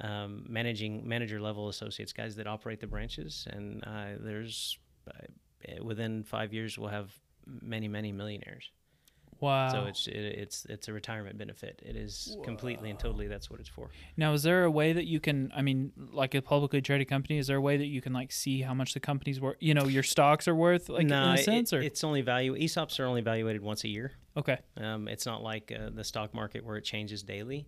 um, 0.00 0.44
managing 0.48 1.06
manager 1.06 1.40
level 1.40 1.68
associates, 1.68 2.12
guys 2.12 2.34
that 2.36 2.48
operate 2.48 2.80
the 2.80 2.88
branches. 2.88 3.46
And 3.48 3.84
uh, 3.84 4.18
there's 4.18 4.76
uh, 5.08 5.84
within 5.84 6.24
five 6.24 6.52
years 6.52 6.78
we'll 6.78 6.90
have 6.90 7.12
many, 7.46 7.86
many 7.86 8.10
millionaires. 8.10 8.72
Wow. 9.40 9.68
So 9.70 9.84
it's 9.84 10.06
it, 10.06 10.16
it's 10.16 10.64
it's 10.66 10.88
a 10.88 10.92
retirement 10.92 11.38
benefit. 11.38 11.80
It 11.84 11.96
is 11.96 12.36
completely 12.44 12.90
and 12.90 12.98
totally 12.98 13.26
that's 13.26 13.50
what 13.50 13.60
it's 13.60 13.68
for. 13.68 13.90
Now, 14.16 14.32
is 14.32 14.42
there 14.42 14.64
a 14.64 14.70
way 14.70 14.92
that 14.92 15.06
you 15.06 15.20
can? 15.20 15.52
I 15.54 15.62
mean, 15.62 15.92
like 16.12 16.34
a 16.34 16.42
publicly 16.42 16.80
traded 16.80 17.08
company, 17.08 17.38
is 17.38 17.46
there 17.46 17.56
a 17.56 17.60
way 17.60 17.76
that 17.76 17.86
you 17.86 18.00
can 18.00 18.12
like 18.12 18.32
see 18.32 18.60
how 18.62 18.74
much 18.74 18.94
the 18.94 19.00
company's 19.00 19.40
worth? 19.40 19.56
You 19.60 19.74
know, 19.74 19.86
your 19.86 20.02
stocks 20.02 20.46
are 20.48 20.54
worth, 20.54 20.88
like 20.88 21.06
no, 21.06 21.22
in 21.22 21.28
a 21.30 21.34
it- 21.34 21.44
sense, 21.44 21.72
or 21.72 21.80
it's 21.80 22.02
only 22.04 22.22
value. 22.22 22.54
ESOPs 22.54 22.98
are 23.00 23.06
only 23.06 23.20
evaluated 23.20 23.62
once 23.62 23.84
a 23.84 23.88
year. 23.88 24.12
okay, 24.36 24.58
Um, 24.76 25.08
it's 25.08 25.26
not 25.26 25.42
like 25.42 25.72
uh, 25.72 25.90
the 25.94 26.04
stock 26.04 26.34
market 26.34 26.64
where 26.64 26.76
it 26.76 26.84
changes 26.84 27.22
daily. 27.22 27.66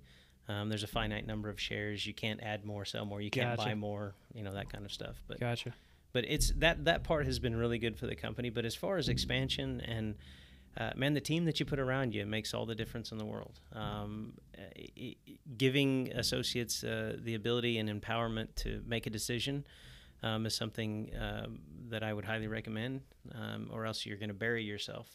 Um, 0.48 0.70
there's 0.70 0.82
a 0.82 0.87
finite 0.88 1.26
number 1.26 1.50
of 1.50 1.60
shares. 1.60 2.06
You 2.06 2.14
can't 2.14 2.42
add 2.42 2.64
more, 2.64 2.84
sell 2.87 3.04
more. 3.04 3.20
You 3.20 3.30
can't 3.30 3.56
Gotcha. 3.56 3.68
buy 3.68 3.75
more. 3.75 4.14
You 4.34 4.42
know 4.42 4.54
that 4.54 4.72
kind 4.72 4.84
of 4.87 4.92
stuff. 4.92 5.16
But 5.28 5.38
gotcha. 5.40 5.75
but 6.12 6.25
it's 6.26 6.52
that 6.56 6.87
that 6.87 7.04
part 7.04 7.26
has 7.26 7.38
been 7.38 7.54
really 7.54 7.78
good 7.78 7.98
for 7.98 8.06
the 8.06 8.14
company. 8.16 8.48
But 8.48 8.64
as 8.64 8.75
far 8.75 8.96
as 8.96 9.10
expansion 9.10 9.82
and 9.82 10.14
uh, 10.78 10.90
man, 10.97 11.12
the 11.14 11.20
team 11.20 11.44
that 11.44 11.58
you 11.58 11.66
put 11.66 11.78
around 11.80 12.14
you 12.14 12.25
makes 12.25 12.54
all 12.54 12.64
the 12.64 12.75
difference 12.75 13.11
in 13.12 13.18
the 13.18 13.25
world. 13.25 13.61
Um, 13.73 14.35
giving 15.56 16.12
associates 16.12 16.85
uh, 16.85 17.16
the 17.23 17.35
ability 17.35 17.78
and 17.78 17.88
empowerment 17.88 18.54
to 18.56 18.82
make 18.87 19.06
a 19.06 19.11
decision 19.11 19.66
um, 20.23 20.47
is 20.47 20.54
something 20.54 21.11
um, 21.20 21.61
that 21.90 22.02
I 22.02 22.12
would 22.12 22.25
highly 22.25 22.49
recommend, 22.49 23.02
um, 23.35 23.70
or 23.73 23.87
else 23.87 24.04
you're 24.04 24.16
going 24.16 24.30
to 24.30 24.35
bury 24.35 24.64
yourself. 24.64 25.08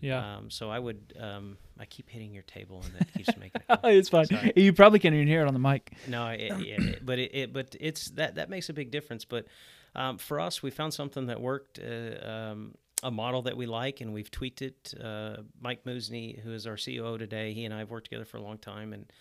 Yeah, 0.00 0.36
Um, 0.36 0.50
so 0.50 0.70
I 0.70 0.78
would. 0.78 1.14
Um, 1.18 1.56
I 1.78 1.84
keep 1.84 2.08
hitting 2.08 2.32
your 2.34 2.42
table, 2.42 2.82
and 2.84 2.94
that 2.94 3.12
keeps 3.14 3.36
making. 3.36 3.62
It's 3.84 4.08
fine. 4.08 4.26
Sorry. 4.26 4.52
You 4.56 4.72
probably 4.72 4.98
can't 4.98 5.14
even 5.14 5.28
hear 5.28 5.42
it 5.42 5.46
on 5.48 5.54
the 5.54 5.60
mic. 5.60 5.92
No, 6.08 6.26
it, 6.28 6.52
it, 6.60 7.06
but 7.06 7.18
it, 7.18 7.34
it, 7.34 7.52
but 7.52 7.76
it's 7.80 8.10
that 8.10 8.34
that 8.34 8.50
makes 8.50 8.68
a 8.68 8.72
big 8.72 8.90
difference. 8.90 9.24
But 9.24 9.46
um, 9.94 10.18
for 10.18 10.40
us, 10.40 10.62
we 10.62 10.70
found 10.70 10.92
something 10.92 11.26
that 11.26 11.40
worked, 11.40 11.78
uh, 11.78 12.26
um, 12.28 12.74
a 13.02 13.10
model 13.10 13.42
that 13.42 13.56
we 13.56 13.66
like, 13.66 14.00
and 14.00 14.12
we've 14.12 14.30
tweaked 14.30 14.62
it. 14.62 14.94
Uh, 15.02 15.38
Mike 15.60 15.84
Musney, 15.84 16.40
who 16.40 16.52
is 16.52 16.66
our 16.66 16.76
COO 16.76 17.18
today, 17.18 17.52
he 17.52 17.64
and 17.64 17.74
I 17.74 17.78
have 17.78 17.90
worked 17.90 18.06
together 18.06 18.24
for 18.24 18.36
a 18.36 18.42
long 18.42 18.58
time, 18.58 18.92
and 18.92 19.12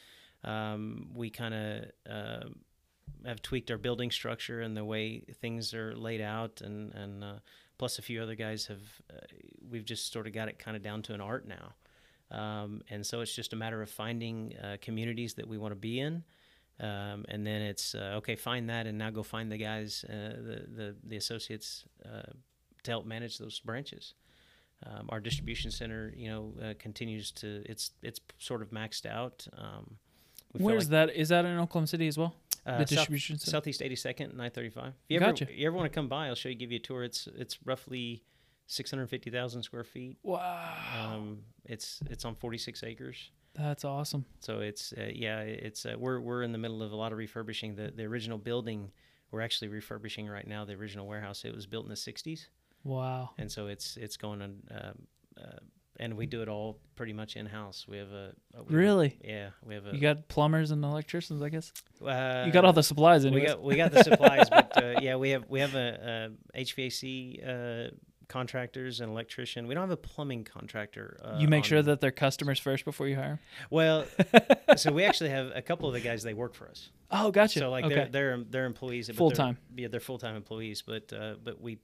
um, 0.44 1.10
we 1.14 1.30
kind 1.30 1.54
of 1.54 1.86
uh, 2.10 2.50
have 3.26 3.42
tweaked 3.42 3.72
our 3.72 3.78
building 3.78 4.12
structure 4.12 4.62
and 4.62 4.76
the 4.78 4.86
way 4.86 5.24
things 5.42 5.74
are 5.74 5.96
laid 5.96 6.22
out, 6.22 6.62
and 6.62 6.94
and 6.94 7.24
uh, 7.24 7.34
plus 7.78 7.98
a 7.98 8.02
few 8.02 8.22
other 8.22 8.36
guys 8.36 8.68
have. 8.68 8.82
Uh, 9.10 9.20
we've 9.70 9.86
just 9.86 10.12
sort 10.12 10.28
of 10.28 10.34
got 10.34 10.48
it 10.48 10.60
kind 10.60 10.78
of 10.78 10.84
down 10.84 11.02
to 11.04 11.14
an 11.14 11.22
art 11.22 11.48
now. 11.48 11.74
Um, 12.30 12.82
and 12.90 13.06
so 13.06 13.22
it's 13.22 13.36
just 13.36 13.52
a 13.52 13.56
matter 13.56 13.82
of 13.82 13.90
finding 13.90 14.56
uh, 14.64 14.78
communities 14.82 15.34
that 15.34 15.48
we 15.48 15.58
want 15.58 15.72
to 15.74 15.76
be 15.76 16.00
in. 16.00 16.24
Um, 16.80 17.26
and 17.28 17.46
then 17.46 17.62
it's 17.62 17.94
uh, 17.94 18.16
okay, 18.18 18.36
find 18.36 18.70
that, 18.70 18.88
and 18.88 18.98
now 18.98 19.10
go 19.10 19.22
find 19.22 19.52
the 19.52 19.58
guys, 19.58 20.06
the, 20.08 20.66
the 20.76 20.96
the 21.04 21.18
associates 21.18 21.84
to 22.84 22.92
help 22.92 23.06
manage 23.06 23.38
those 23.38 23.60
branches. 23.60 24.14
Um, 24.86 25.08
our 25.10 25.20
distribution 25.20 25.70
center, 25.72 26.12
you 26.16 26.28
know, 26.30 26.54
uh, 26.62 26.74
continues 26.80 27.32
to 27.34 27.62
it's 27.66 27.92
it's 28.02 28.20
sort 28.40 28.62
of 28.62 28.72
maxed 28.72 29.06
out. 29.06 29.48
Um, 29.58 29.98
Where's 30.54 30.86
like, 30.86 31.08
that? 31.10 31.16
Is 31.16 31.30
that 31.30 31.46
in 31.46 31.58
Oklahoma 31.60 31.88
City 31.88 32.08
as 32.08 32.18
well? 32.18 32.34
uh, 32.66 32.72
the 32.80 32.88
South- 32.88 32.90
distribution 32.90 33.38
center. 33.40 33.52
Southeast 33.52 33.82
82nd, 33.82 34.34
935. 34.36 34.88
If 34.88 34.94
you 35.10 35.18
ever 35.18 35.26
Gotcha. 35.28 35.48
you 35.54 35.68
ever 35.68 35.76
want 35.76 35.92
to 35.92 35.96
come 35.96 36.08
by, 36.08 36.28
I'll 36.28 36.36
show 36.36 36.50
you, 36.50 36.56
give 36.56 36.72
you 36.72 36.78
a 36.78 36.82
tour. 36.82 37.04
It's 37.04 37.28
it's 37.36 37.60
roughly 37.66 38.24
650,000 38.68 39.64
square 39.64 39.84
feet. 39.84 40.18
Wow, 40.24 41.14
Um, 41.16 41.40
it's 41.66 42.00
it's 42.10 42.26
on 42.26 42.36
46 42.36 42.84
acres. 42.84 43.30
that's 43.54 43.84
awesome. 43.86 44.26
So 44.40 44.60
it's 44.62 44.94
uh, 44.94 45.10
yeah, 45.14 45.42
it's 45.42 45.86
uh, 45.86 45.96
we're 45.98 46.20
we're 46.20 46.42
in 46.44 46.52
the 46.54 46.58
middle 46.58 46.82
of 46.82 46.92
a 46.92 46.96
lot 46.96 47.12
of 47.12 47.18
refurbishing. 47.18 47.76
The 47.76 47.92
the 47.96 48.04
original 48.06 48.38
building 48.38 48.92
we're 49.32 49.42
actually 49.42 49.68
refurbishing 49.70 50.28
right 50.28 50.48
now. 50.48 50.66
The 50.66 50.74
original 50.74 51.06
warehouse 51.08 51.46
it 51.46 51.54
was 51.56 51.66
built 51.68 51.86
in 51.86 51.90
the 51.90 51.96
'60s, 51.96 52.48
Wow. 52.84 53.32
and 53.38 53.52
so 53.52 53.68
it's 53.68 53.98
it's 53.98 54.18
going 54.18 54.42
on. 54.42 54.64
Um, 54.72 55.08
uh, 55.40 55.58
and 55.98 56.18
we 56.18 56.26
do 56.26 56.42
it 56.42 56.48
all 56.48 56.80
pretty 56.96 57.14
much 57.14 57.36
in 57.36 57.46
house. 57.46 57.86
We 57.88 57.98
have 57.98 58.12
a, 58.12 58.34
a 58.56 58.64
we 58.64 58.70
have 58.70 58.72
Really? 58.74 59.20
yeah. 59.24 59.50
We 59.64 59.76
have 59.76 59.86
a 59.86 59.94
You 59.94 60.00
got 60.00 60.28
plumbers 60.30 60.72
and 60.72 60.84
electricians, 60.84 61.44
I 61.44 61.50
guess. 61.50 61.72
uh, 62.04 62.44
You 62.48 62.52
got 62.52 62.66
all 62.66 62.74
the 62.74 62.82
supplies, 62.82 63.26
we 63.28 63.42
got 63.42 63.62
we 63.62 63.76
got 63.76 63.92
the 63.92 64.04
supplies, 64.04 64.50
but 64.50 64.84
uh, 64.84 64.96
yeah, 65.00 65.16
we 65.18 65.30
have 65.32 65.44
we 65.48 65.60
have 65.60 65.76
a, 65.76 66.30
a 66.56 66.64
HVAC 66.64 67.48
uh, 67.48 67.92
contractors 68.28 69.02
and 69.02 69.12
electrician. 69.12 69.68
We 69.68 69.76
don't 69.76 69.84
have 69.84 69.92
a 69.92 69.98
plumbing 69.98 70.44
contractor. 70.46 71.20
Uh, 71.24 71.38
you 71.40 71.48
make 71.48 71.66
sure 71.66 71.82
that 71.84 72.00
they're 72.00 72.12
customers 72.12 72.60
first 72.60 72.86
before 72.86 73.08
you 73.08 73.18
hire 73.18 73.32
'em? 73.34 73.40
Well, 73.70 74.06
so 74.78 74.92
we 74.92 75.04
actually 75.04 75.32
have 75.32 75.52
a 75.54 75.62
couple 75.62 75.88
of 75.88 75.94
the 75.94 76.00
guys 76.00 76.24
they 76.24 76.34
work 76.34 76.56
for 76.56 76.68
us. 76.70 76.90
Oh, 77.12 77.30
gotcha. 77.30 77.60
So 77.60 77.70
like 77.70 77.86
okay. 77.86 77.94
they're 77.94 78.08
they're 78.10 78.44
they're 78.50 78.66
employees 78.66 79.10
Full-time. 79.10 79.58
Yeah, 79.76 79.90
they're 79.90 80.00
full 80.00 80.18
time 80.18 80.36
employees, 80.36 80.82
but 80.82 81.12
uh, 81.14 81.36
but 81.44 81.62
we, 81.62 81.78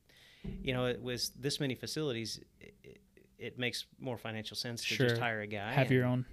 you 0.63 0.73
know, 0.73 0.85
it 0.85 1.01
was 1.01 1.31
this 1.39 1.59
many 1.59 1.75
facilities. 1.75 2.39
It, 2.59 3.01
it 3.39 3.59
makes 3.59 3.85
more 3.99 4.17
financial 4.17 4.57
sense 4.57 4.81
to 4.81 4.95
Sure. 4.95 5.09
just 5.09 5.21
hire 5.21 5.41
a 5.41 5.47
guy. 5.47 5.71
have 5.71 5.91
your 5.91 6.05
own. 6.05 6.25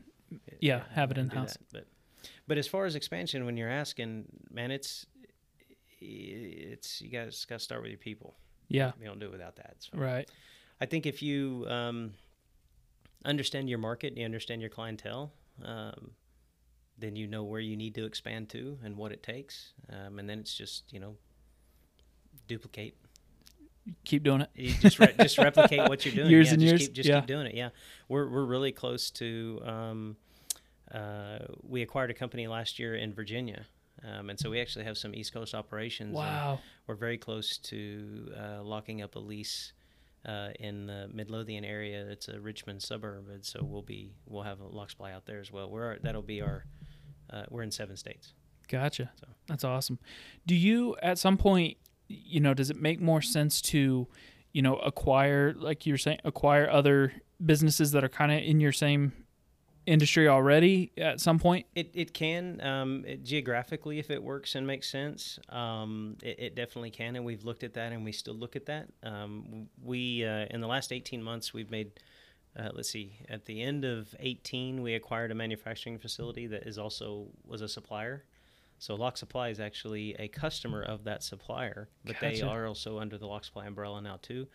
yeah, 0.61 0.83
have 0.93 1.11
it 1.11 1.19
and 1.19 1.31
do 1.31 1.37
in-house. 1.37 1.53
that. 1.55 1.73
But 1.73 1.87
but 2.47 2.59
as 2.59 2.67
far 2.67 2.85
as 2.87 2.95
expansion, 2.95 3.45
when 3.45 3.57
you're 3.57 3.71
asking, 3.71 4.25
man, 4.51 4.71
it's 4.71 5.07
it's 6.01 7.01
you 7.01 7.09
guys 7.11 7.45
got 7.45 7.59
to 7.59 7.65
start 7.65 7.83
with 7.83 7.91
your 7.91 7.99
people. 7.99 8.35
Yeah. 8.69 8.93
You 9.01 9.07
don't 9.07 9.19
do 9.19 9.27
it 9.27 9.33
without 9.33 9.57
that. 9.57 9.77
So 9.79 9.99
Right. 9.99 10.29
I 10.81 10.87
think 10.87 11.07
if 11.07 11.23
you 11.23 11.67
um, 11.69 12.13
understand 13.25 13.69
your 13.69 13.79
market, 13.79 14.17
you 14.17 14.25
understand 14.25 14.61
your 14.61 14.71
clientele, 14.71 15.33
um, 15.65 16.13
then 16.99 17.17
you 17.17 17.27
know 17.27 17.45
where 17.45 17.61
you 17.61 17.77
need 17.77 17.95
to 17.97 18.05
expand 18.05 18.49
to 18.51 18.79
and 18.85 18.97
what 18.97 19.13
it 19.13 19.23
takes, 19.23 19.73
um, 19.91 20.19
and 20.19 20.29
then 20.29 20.39
it's 20.41 20.55
just 20.55 20.93
you 20.93 21.01
know 21.01 21.17
duplicate. 22.49 22.97
Keep 24.05 24.23
doing 24.23 24.41
it. 24.43 24.51
You 24.55 24.73
just 24.75 24.99
re- 24.99 25.15
just 25.21 25.39
replicate 25.39 25.89
what 25.89 26.05
you're 26.05 26.15
doing. 26.21 26.31
Years 26.31 26.49
yeah, 26.49 26.53
and 26.55 26.63
just 26.63 26.71
years, 26.71 26.81
Keep, 26.83 26.93
just 26.95 27.09
yeah. 27.09 27.21
keep 27.21 27.27
doing 27.27 27.47
it. 27.47 27.55
Yeah, 27.55 27.71
we're 28.09 28.29
we're 28.29 28.45
really 28.45 28.73
close 28.73 29.11
to. 29.13 29.61
Um, 29.65 30.17
uh, 30.93 31.39
we 31.63 31.83
acquired 31.83 32.11
a 32.11 32.15
company 32.15 32.47
last 32.47 32.79
year 32.79 32.95
in 32.95 33.13
Virginia. 33.13 33.67
Um, 34.05 34.29
and 34.31 34.39
so 34.39 34.51
we 34.51 34.61
actually 34.61 34.85
have 34.85 34.99
some 34.99 35.15
East 35.15 35.33
Coast 35.33 35.55
operations. 35.55 36.15
Wow. 36.15 36.61
we're 36.87 36.95
very 36.95 37.17
close 37.17 37.57
to 37.59 38.33
uh, 38.39 38.63
locking 38.63 39.01
up 39.01 39.15
a 39.17 39.19
lease 39.19 39.73
uh, 40.27 40.49
in 40.61 40.87
the 40.87 41.09
Midlothian 41.13 41.65
area. 41.65 42.07
It's 42.11 42.29
a 42.29 42.39
Richmond 42.39 42.83
suburb, 42.83 43.29
and 43.31 43.45
so 43.45 43.61
we'll 43.63 43.83
be 43.83 44.13
we'll 44.27 44.43
have 44.43 44.61
a 44.61 44.67
Locke 44.67 44.91
Supply 44.91 45.13
out 45.13 45.27
there 45.27 45.41
as 45.41 45.51
well. 45.51 45.71
We're 45.71 45.99
that'll 46.01 46.23
be 46.23 46.43
our 46.43 46.65
uh, 47.31 47.45
we're 47.51 47.63
in 47.63 47.71
seven 47.71 47.97
states. 47.97 48.35
Gotcha. 48.69 49.11
So. 49.21 49.27
That's 49.49 49.65
awesome. 49.65 49.99
Do 50.47 50.55
you 50.55 50.97
at 51.03 51.19
some 51.19 51.37
point, 51.37 51.77
you 52.09 52.41
know, 52.41 52.55
does 52.55 52.71
it 52.71 52.81
make 52.81 53.01
more 53.01 53.23
sense 53.23 53.61
to, 53.63 54.07
you 54.53 54.63
know, 54.63 54.77
acquire 54.77 55.55
like 55.57 55.87
you're 55.87 55.99
saying, 55.99 56.19
acquire 56.25 56.69
other 56.71 57.13
businesses 57.45 57.93
that 57.93 58.05
are 58.05 58.09
kind 58.09 58.33
of 58.33 58.39
in 58.39 58.61
your 58.61 58.73
same 58.73 59.13
industry 59.87 60.29
already 60.29 60.93
at 60.97 61.21
some 61.21 61.39
point? 61.39 61.67
It, 61.75 61.91
it 61.95 62.15
can 62.15 62.61
um, 62.61 63.05
it, 63.07 63.25
geographically 63.25 63.99
if 63.99 64.11
it 64.11 64.23
works 64.23 64.55
and 64.55 64.67
makes 64.67 64.91
sense. 64.91 65.39
Um, 65.49 66.17
it, 66.23 66.39
it 66.39 66.57
definitely 66.57 66.91
can, 66.91 67.17
and 67.17 67.25
we've 67.25 67.45
looked 67.45 67.65
at 67.65 67.75
that, 67.75 67.93
and 67.93 68.05
we 68.05 68.13
still 68.13 68.35
look 68.35 68.57
at 68.57 68.67
that. 68.67 68.89
Um, 69.03 69.69
we 69.83 70.25
uh, 70.25 70.47
in 70.51 70.61
the 70.61 70.69
last 70.69 70.93
eighteen 70.93 71.23
months 71.23 71.53
we've 71.53 71.71
made 71.71 71.93
uh, 72.59 72.69
let's 72.73 72.91
see, 72.91 73.19
at 73.29 73.47
the 73.47 73.63
end 73.63 73.85
of 73.85 74.15
18, 74.21 74.83
we 74.83 74.95
acquired 74.95 75.31
a 75.33 75.35
manufacturing 75.35 75.99
facility 75.99 76.47
that 76.47 76.67
is 76.67 76.79
also 76.79 77.27
was 77.45 77.63
a 77.63 77.69
supplier. 77.69 78.25
So 78.85 78.97
Locke 78.97 79.17
Supply 79.17 79.49
is 79.49 79.61
actually 79.61 80.15
a 80.19 80.29
customer 80.29 80.83
of 80.83 81.05
that 81.05 81.23
supplier, 81.23 81.89
but 82.05 82.17
they 82.21 82.43
are 82.43 82.67
also 82.67 82.99
under 82.99 83.17
the 83.17 83.27
Locke 83.27 83.47
Supply 83.47 83.65
umbrella 83.65 84.03
now 84.03 84.19
too. 84.21 84.47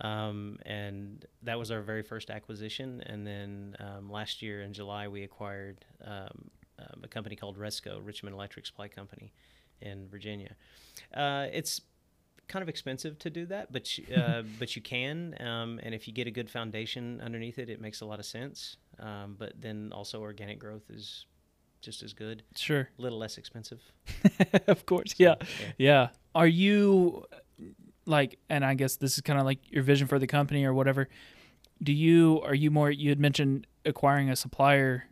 Um, 0.00 0.58
and 0.64 1.26
that 1.42 1.58
was 1.58 1.70
our 1.70 1.82
very 1.82 2.02
first 2.02 2.30
acquisition. 2.30 3.02
And 3.04 3.26
then 3.26 3.76
um, 3.78 4.10
last 4.10 4.40
year 4.40 4.62
in 4.62 4.72
July, 4.72 5.06
we 5.08 5.22
acquired 5.22 5.84
um, 6.02 6.50
um, 6.78 7.02
a 7.02 7.08
company 7.08 7.36
called 7.36 7.58
Resco, 7.58 8.00
Richmond 8.02 8.34
Electric 8.34 8.64
Supply 8.64 8.88
Company, 8.88 9.34
in 9.82 10.08
Virginia. 10.08 10.56
Uh, 11.12 11.48
it's 11.52 11.82
kind 12.48 12.62
of 12.62 12.70
expensive 12.70 13.18
to 13.18 13.28
do 13.28 13.44
that, 13.44 13.70
but 13.70 13.98
you, 13.98 14.06
uh, 14.16 14.44
but 14.58 14.74
you 14.74 14.80
can, 14.80 15.36
um, 15.40 15.78
and 15.82 15.94
if 15.94 16.08
you 16.08 16.14
get 16.14 16.26
a 16.26 16.30
good 16.30 16.48
foundation 16.48 17.20
underneath 17.20 17.58
it, 17.58 17.68
it 17.68 17.82
makes 17.82 18.00
a 18.00 18.06
lot 18.06 18.18
of 18.18 18.24
sense. 18.24 18.78
Um, 18.98 19.36
but 19.38 19.60
then 19.60 19.92
also 19.92 20.22
organic 20.22 20.58
growth 20.58 20.88
is 20.88 21.26
just 21.84 22.02
as 22.02 22.12
good, 22.12 22.42
Sure. 22.56 22.88
a 22.98 23.02
little 23.02 23.18
less 23.18 23.38
expensive. 23.38 23.80
of 24.66 24.86
course. 24.86 25.10
So, 25.10 25.16
Yeah. 25.18 25.34
Yeah. 25.78 26.08
Are 26.34 26.46
you 26.46 27.24
like 28.06 28.38
and 28.50 28.64
I 28.64 28.74
guess 28.74 28.96
this 28.96 29.14
is 29.14 29.20
kind 29.22 29.38
of 29.38 29.44
like 29.46 29.58
your 29.70 29.82
vision 29.82 30.06
for 30.06 30.18
the 30.18 30.26
company 30.26 30.64
or 30.64 30.74
whatever. 30.74 31.08
Do 31.82 31.92
you 31.92 32.40
are 32.44 32.54
you 32.54 32.70
more 32.70 32.90
you 32.90 33.08
had 33.10 33.20
mentioned 33.20 33.66
acquiring 33.84 34.30
a 34.30 34.36
supplier 34.36 35.04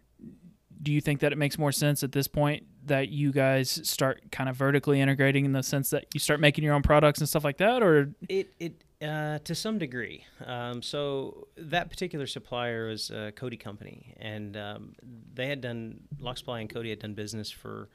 do 0.82 0.90
you 0.92 1.00
think 1.00 1.20
that 1.20 1.30
it 1.32 1.38
makes 1.38 1.58
more 1.58 1.70
sense 1.70 2.02
at 2.02 2.11
this 2.11 2.26
point 2.26 2.64
that 2.87 3.08
you 3.08 3.30
guys 3.30 3.70
start 3.88 4.20
kind 4.32 4.48
of 4.48 4.56
vertically 4.56 5.00
integrating 5.00 5.44
in 5.44 5.52
the 5.52 5.62
sense 5.62 5.90
that 5.90 6.06
you 6.12 6.18
start 6.18 6.40
making 6.40 6.64
your 6.64 6.74
own 6.74 6.82
products 6.82 7.20
and 7.20 7.28
stuff 7.28 7.44
like 7.44 7.58
that 7.58 7.82
or 7.82 8.11
It 8.28 8.52
it 8.58 8.82
uh, 9.02 9.38
to 9.40 9.54
some 9.54 9.78
degree. 9.78 10.24
Um, 10.44 10.82
so 10.82 11.48
that 11.56 11.90
particular 11.90 12.26
supplier 12.26 12.88
was 12.88 13.10
a 13.10 13.32
Cody 13.32 13.56
company, 13.56 14.14
and 14.20 14.56
um, 14.56 14.94
they 15.34 15.46
had 15.48 15.60
done 15.60 16.00
Locke 16.20 16.38
Supply 16.38 16.60
and 16.60 16.70
Cody 16.70 16.90
had 16.90 17.00
done 17.00 17.14
business 17.14 17.50
for 17.50 17.88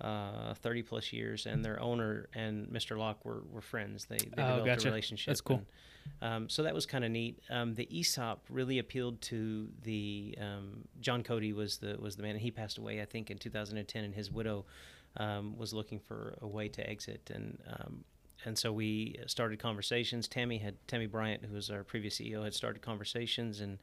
uh, 0.00 0.54
30 0.54 0.82
plus 0.82 1.12
years, 1.12 1.46
and 1.46 1.64
their 1.64 1.80
owner 1.80 2.28
and 2.34 2.68
Mr. 2.68 2.98
Locke 2.98 3.24
were, 3.24 3.42
were 3.50 3.60
friends. 3.60 4.06
They, 4.06 4.16
they 4.18 4.42
Oh, 4.42 4.56
developed 4.58 4.66
gotcha. 4.66 4.88
a 4.88 4.90
relationship. 4.90 5.26
That's 5.28 5.40
cool. 5.40 5.62
and, 6.20 6.32
um, 6.34 6.48
so 6.48 6.64
that 6.64 6.74
was 6.74 6.84
kind 6.84 7.04
of 7.04 7.10
neat. 7.10 7.40
Um, 7.48 7.74
the 7.74 7.88
ESOP 8.00 8.44
really 8.50 8.78
appealed 8.78 9.22
to 9.22 9.68
the 9.82 10.36
um, 10.40 10.84
John 11.00 11.22
Cody 11.22 11.52
was 11.52 11.78
the 11.78 11.96
was 11.98 12.16
the 12.16 12.22
man, 12.22 12.32
and 12.32 12.40
he 12.40 12.50
passed 12.50 12.76
away 12.78 13.00
I 13.00 13.04
think 13.06 13.30
in 13.30 13.38
2010, 13.38 14.04
and 14.04 14.14
his 14.14 14.30
widow 14.30 14.66
um, 15.16 15.56
was 15.56 15.72
looking 15.72 16.00
for 16.00 16.36
a 16.42 16.46
way 16.46 16.68
to 16.68 16.90
exit, 16.90 17.30
and 17.32 17.56
um, 17.70 18.04
and 18.44 18.58
so 18.58 18.72
we 18.72 19.16
started 19.26 19.58
conversations. 19.58 20.28
Tammy 20.28 20.58
had 20.58 20.76
Tammy 20.86 21.06
Bryant, 21.06 21.44
who 21.44 21.54
was 21.54 21.70
our 21.70 21.84
previous 21.84 22.18
CEO, 22.18 22.44
had 22.44 22.54
started 22.54 22.82
conversations, 22.82 23.60
and 23.60 23.78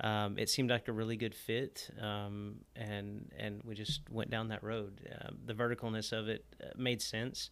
um, 0.00 0.38
it 0.38 0.48
seemed 0.48 0.70
like 0.70 0.88
a 0.88 0.92
really 0.92 1.16
good 1.16 1.34
fit. 1.34 1.90
Um, 2.00 2.56
and 2.76 3.30
and 3.38 3.60
we 3.64 3.74
just 3.74 4.00
went 4.10 4.30
down 4.30 4.48
that 4.48 4.62
road. 4.62 5.00
Uh, 5.12 5.30
the 5.46 5.54
verticalness 5.54 6.12
of 6.12 6.28
it 6.28 6.44
uh, 6.62 6.68
made 6.76 7.02
sense. 7.02 7.50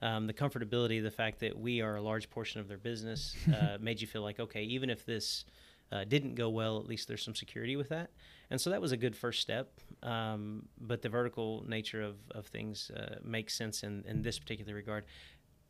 Um, 0.00 0.26
the 0.26 0.32
comfortability, 0.32 1.00
the 1.00 1.12
fact 1.12 1.38
that 1.40 1.56
we 1.56 1.80
are 1.80 1.96
a 1.96 2.02
large 2.02 2.28
portion 2.28 2.60
of 2.60 2.66
their 2.66 2.78
business, 2.78 3.36
uh, 3.48 3.78
made 3.80 4.00
you 4.00 4.06
feel 4.06 4.22
like 4.22 4.40
okay, 4.40 4.62
even 4.62 4.90
if 4.90 5.04
this 5.04 5.44
uh, 5.92 6.04
didn't 6.04 6.34
go 6.34 6.48
well, 6.48 6.78
at 6.78 6.86
least 6.86 7.06
there's 7.06 7.22
some 7.22 7.34
security 7.34 7.76
with 7.76 7.90
that. 7.90 8.10
And 8.50 8.60
so 8.60 8.70
that 8.70 8.80
was 8.80 8.92
a 8.92 8.96
good 8.96 9.14
first 9.14 9.40
step. 9.40 9.78
Um, 10.02 10.66
but 10.80 11.02
the 11.02 11.08
vertical 11.08 11.64
nature 11.68 12.02
of, 12.02 12.16
of 12.32 12.46
things 12.46 12.90
uh, 12.90 13.16
makes 13.22 13.54
sense 13.54 13.82
in, 13.82 14.04
in 14.08 14.22
this 14.22 14.38
particular 14.38 14.74
regard. 14.74 15.04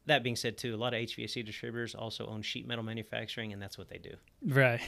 That 0.06 0.22
being 0.22 0.36
said, 0.36 0.58
too, 0.58 0.74
a 0.74 0.76
lot 0.76 0.94
of 0.94 1.00
HVAC 1.00 1.44
distributors 1.46 1.94
also 1.94 2.26
own 2.26 2.42
sheet 2.42 2.66
metal 2.66 2.82
manufacturing, 2.82 3.52
and 3.52 3.62
that's 3.62 3.78
what 3.78 3.88
they 3.88 3.98
do. 3.98 4.14
Right. 4.44 4.80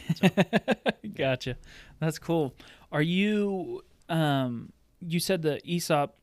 gotcha. 1.14 1.56
That's 2.00 2.18
cool. 2.18 2.54
Are 2.90 3.02
you 3.02 3.82
um 4.08 4.72
you 5.00 5.20
said 5.20 5.42
the 5.42 5.60
ESOP 5.68 6.16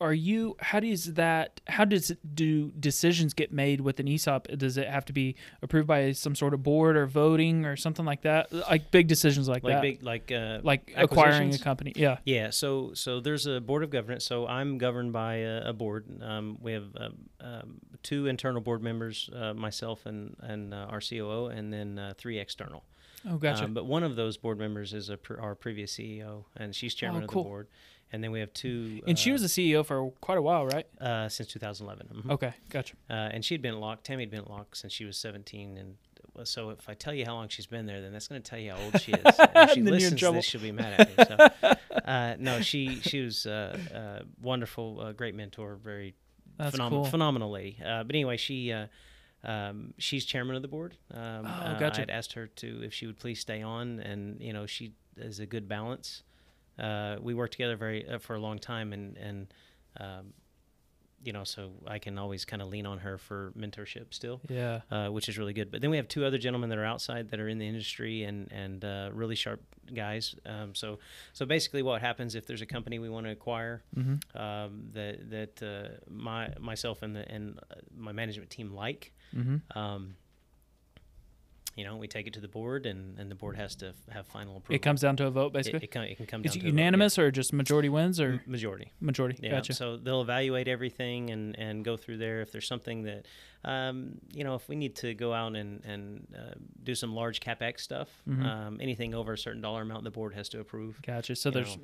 are 0.00 0.12
you 0.14 0.56
how 0.60 0.78
does 0.78 1.14
that 1.14 1.60
how 1.66 1.84
does 1.84 2.10
it 2.10 2.18
do 2.34 2.70
decisions 2.78 3.34
get 3.34 3.52
made 3.52 3.80
with 3.80 3.98
an 3.98 4.06
ESOP? 4.06 4.46
Does 4.56 4.76
it 4.76 4.86
have 4.88 5.04
to 5.06 5.12
be 5.12 5.34
approved 5.62 5.88
by 5.88 6.12
some 6.12 6.34
sort 6.34 6.54
of 6.54 6.62
board 6.62 6.96
or 6.96 7.06
voting 7.06 7.64
or 7.64 7.74
something 7.76 8.04
like 8.04 8.22
that? 8.22 8.52
Like 8.52 8.90
big 8.90 9.08
decisions 9.08 9.48
like, 9.48 9.64
Like 9.64 9.74
that. 9.74 9.82
big, 9.82 10.02
like 10.02 10.30
uh, 10.30 10.60
like 10.62 10.92
acquiring 10.96 11.54
a 11.54 11.58
company. 11.58 11.92
Yeah. 11.96 12.18
Yeah, 12.24 12.50
so 12.50 12.92
so 12.94 13.20
there's 13.20 13.46
a 13.46 13.60
board 13.60 13.82
of 13.82 13.90
governance. 13.90 14.24
So 14.24 14.46
I'm 14.46 14.78
governed 14.78 15.12
by 15.12 15.36
a, 15.36 15.70
a 15.70 15.72
board. 15.72 16.06
Um, 16.22 16.58
we 16.60 16.72
have 16.72 16.84
um, 16.96 17.14
um, 17.40 17.78
two 18.02 18.26
internal 18.26 18.60
board 18.60 18.82
members, 18.82 19.28
uh, 19.34 19.54
myself 19.54 20.06
and 20.06 20.36
and 20.40 20.72
uh, 20.74 20.86
our 20.90 21.00
COO, 21.00 21.46
and 21.46 21.72
then 21.72 21.98
uh, 21.98 22.14
three 22.16 22.38
external. 22.38 22.84
Oh, 23.28 23.38
gotcha. 23.38 23.64
Um, 23.64 23.72
but 23.72 23.86
one 23.86 24.02
of 24.02 24.16
those 24.16 24.36
board 24.36 24.58
members 24.58 24.92
is 24.92 25.08
a 25.08 25.16
pr- 25.16 25.40
our 25.40 25.54
previous 25.54 25.96
CEO, 25.96 26.44
and 26.56 26.74
she's 26.74 26.94
chairman 26.94 27.22
Oh, 27.22 27.24
of 27.24 27.30
the 27.30 27.34
board. 27.42 27.68
And 28.14 28.22
then 28.22 28.30
we 28.30 28.40
have 28.40 28.52
two. 28.52 29.02
and 29.06 29.18
she 29.18 29.30
uh, 29.30 29.34
was 29.34 29.42
the 29.42 29.48
CEO 29.48 29.84
for 29.84 30.10
quite 30.20 30.38
a 30.38 30.42
while, 30.42 30.66
right? 30.66 30.86
uh, 31.00 31.28
since 31.28 31.48
2011. 31.50 32.22
Mhm. 32.24 32.30
Okay, 32.30 32.52
gotcha. 32.70 32.94
Uh, 33.10 33.14
and 33.34 33.44
she'd 33.44 33.60
been 33.60 33.82
at. 33.82 34.04
Tammy 34.04 34.22
had 34.22 34.30
been 34.30 34.44
at 34.50 34.66
since 34.72 34.92
she 34.92 35.04
was 35.04 35.16
17, 35.18 35.76
and 35.76 35.96
uh, 36.38 36.44
so 36.44 36.70
if 36.70 36.88
I 36.88 36.94
tell 36.94 37.12
you 37.12 37.24
how 37.26 37.34
long 37.34 37.48
she's 37.48 37.66
been 37.66 37.86
there, 37.86 38.00
then 38.00 38.12
that's 38.12 38.28
going 38.28 38.40
to 38.40 38.48
tell 38.48 38.58
you 38.58 38.70
how 38.72 38.78
old 38.82 39.00
she 39.00 39.12
is. 39.12 39.18
And 39.38 39.50
if 39.70 39.70
she 39.74 39.80
Then 39.80 39.86
you're 39.86 39.94
in 39.96 40.00
listens 40.14 40.20
to 40.20 40.32
this, 40.32 40.44
she'll 40.44 40.60
be 40.60 40.72
mad 40.72 41.00
at 41.00 41.18
me. 41.18 41.24
So, 41.60 41.74
uh, 42.04 42.36
no, 42.38 42.60
she 42.60 43.00
she 43.00 43.20
was 43.22 43.46
uh, 43.46 43.76
uh, 43.94 44.24
wonderful, 44.40 45.00
uh, 45.00 45.12
great 45.12 45.34
mentor, 45.34 45.74
very 45.76 46.14
That's 46.56 46.76
phenom- 46.76 46.90
cool. 46.90 47.04
phenomenal 47.04 47.50
lady. 47.50 47.78
Uh, 47.84 48.04
but 48.04 48.14
anyway, 48.14 48.36
she. 48.36 48.72
Uh, 48.72 48.86
um, 49.46 49.92
she's 49.98 50.24
chairman 50.24 50.56
of 50.56 50.62
the 50.62 50.68
board. 50.68 50.96
Um, 51.12 51.44
Oh, 51.46 51.76
gotcha. 51.78 52.00
I'd 52.00 52.08
asked 52.08 52.32
her 52.32 52.46
to 52.46 52.82
if 52.82 52.94
she 52.94 53.06
would 53.06 53.18
please 53.18 53.40
stay 53.40 53.60
on, 53.60 54.00
and 54.00 54.40
you 54.40 54.54
know 54.54 54.64
she 54.64 54.92
is 55.18 55.38
a 55.38 55.44
good 55.44 55.68
balance. 55.68 56.22
Uh, 56.78 57.16
we 57.20 57.34
worked 57.34 57.52
together 57.52 57.76
very 57.76 58.08
uh, 58.08 58.18
for 58.18 58.34
a 58.36 58.40
long 58.40 58.58
time, 58.58 58.92
and 58.92 59.16
and 59.16 59.46
um, 60.00 60.32
you 61.22 61.32
know, 61.32 61.44
so 61.44 61.70
I 61.86 61.98
can 62.00 62.18
always 62.18 62.44
kind 62.44 62.60
of 62.60 62.68
lean 62.68 62.84
on 62.84 62.98
her 62.98 63.16
for 63.16 63.50
mentorship 63.56 64.12
still, 64.12 64.42
Yeah. 64.46 64.82
uh, 64.90 65.08
which 65.08 65.26
is 65.30 65.38
really 65.38 65.54
good. 65.54 65.70
But 65.70 65.80
then 65.80 65.88
we 65.88 65.96
have 65.96 66.06
two 66.06 66.22
other 66.26 66.36
gentlemen 66.36 66.68
that 66.68 66.76
are 66.78 66.84
outside 66.84 67.30
that 67.30 67.40
are 67.40 67.48
in 67.48 67.56
the 67.58 67.66
industry 67.66 68.24
and 68.24 68.50
and 68.52 68.84
uh, 68.84 69.08
really 69.12 69.34
sharp 69.34 69.62
guys. 69.94 70.34
Um, 70.44 70.74
so 70.74 70.98
so 71.32 71.46
basically, 71.46 71.82
what 71.82 72.00
happens 72.02 72.34
if 72.34 72.44
there's 72.46 72.60
a 72.60 72.66
company 72.66 72.98
we 72.98 73.08
want 73.08 73.24
to 73.26 73.32
acquire 73.32 73.82
hmm 73.94 74.16
um, 74.34 74.88
that 74.92 75.30
that 75.30 75.62
uh, 75.62 75.88
my 76.10 76.52
myself 76.60 77.02
and 77.02 77.16
the 77.16 77.26
and 77.32 77.58
uh, 77.70 77.76
my 77.96 78.12
management 78.12 78.50
team 78.50 78.74
like. 78.74 79.12
hmm 79.32 79.56
Um, 79.74 80.16
you 81.76 81.84
know, 81.84 81.96
we 81.96 82.06
take 82.06 82.26
it 82.26 82.32
to 82.34 82.40
the 82.40 82.48
board, 82.48 82.86
and, 82.86 83.18
and 83.18 83.30
the 83.30 83.34
board 83.34 83.56
has 83.56 83.74
to 83.76 83.88
f- 83.88 83.94
have 84.14 84.26
final 84.26 84.56
approval. 84.56 84.76
It 84.76 84.82
comes 84.82 85.00
down 85.00 85.16
to 85.16 85.26
a 85.26 85.30
vote, 85.30 85.52
basically. 85.52 85.80
it, 85.82 85.90
can, 85.90 86.02
it 86.04 86.16
can 86.16 86.26
come 86.26 86.44
Is 86.44 86.52
down 86.52 86.58
it 86.58 86.60
to 86.62 86.68
a 86.68 86.70
vote, 86.70 86.76
yeah. 86.76 86.82
unanimous 86.84 87.18
or 87.18 87.30
just 87.30 87.52
majority 87.52 87.88
wins 87.88 88.20
or 88.20 88.42
majority. 88.46 88.92
majority? 89.00 89.38
Yeah, 89.42 89.50
Gotcha. 89.52 89.74
so 89.74 89.96
they'll 89.96 90.20
evaluate 90.22 90.68
everything 90.68 91.30
and, 91.30 91.58
and 91.58 91.84
go 91.84 91.96
through 91.96 92.18
there. 92.18 92.40
If 92.42 92.52
there's 92.52 92.68
something 92.68 93.02
that, 93.02 93.26
um, 93.64 94.18
you 94.32 94.44
know, 94.44 94.54
if 94.54 94.68
we 94.68 94.76
need 94.76 94.94
to 94.96 95.14
go 95.14 95.32
out 95.32 95.56
and, 95.56 95.84
and 95.84 96.26
uh, 96.36 96.54
do 96.82 96.94
some 96.94 97.14
large 97.14 97.40
capex 97.40 97.80
stuff, 97.80 98.08
Mhm. 98.28 98.44
um, 98.44 98.78
anything 98.80 99.14
over 99.14 99.32
a 99.32 99.38
certain 99.38 99.60
dollar 99.60 99.82
amount, 99.82 100.04
the 100.04 100.10
board 100.10 100.34
has 100.34 100.48
to 100.50 100.60
approve. 100.60 101.00
Gotcha. 101.02 101.34
So 101.36 101.48
you 101.48 101.54
there's 101.54 101.76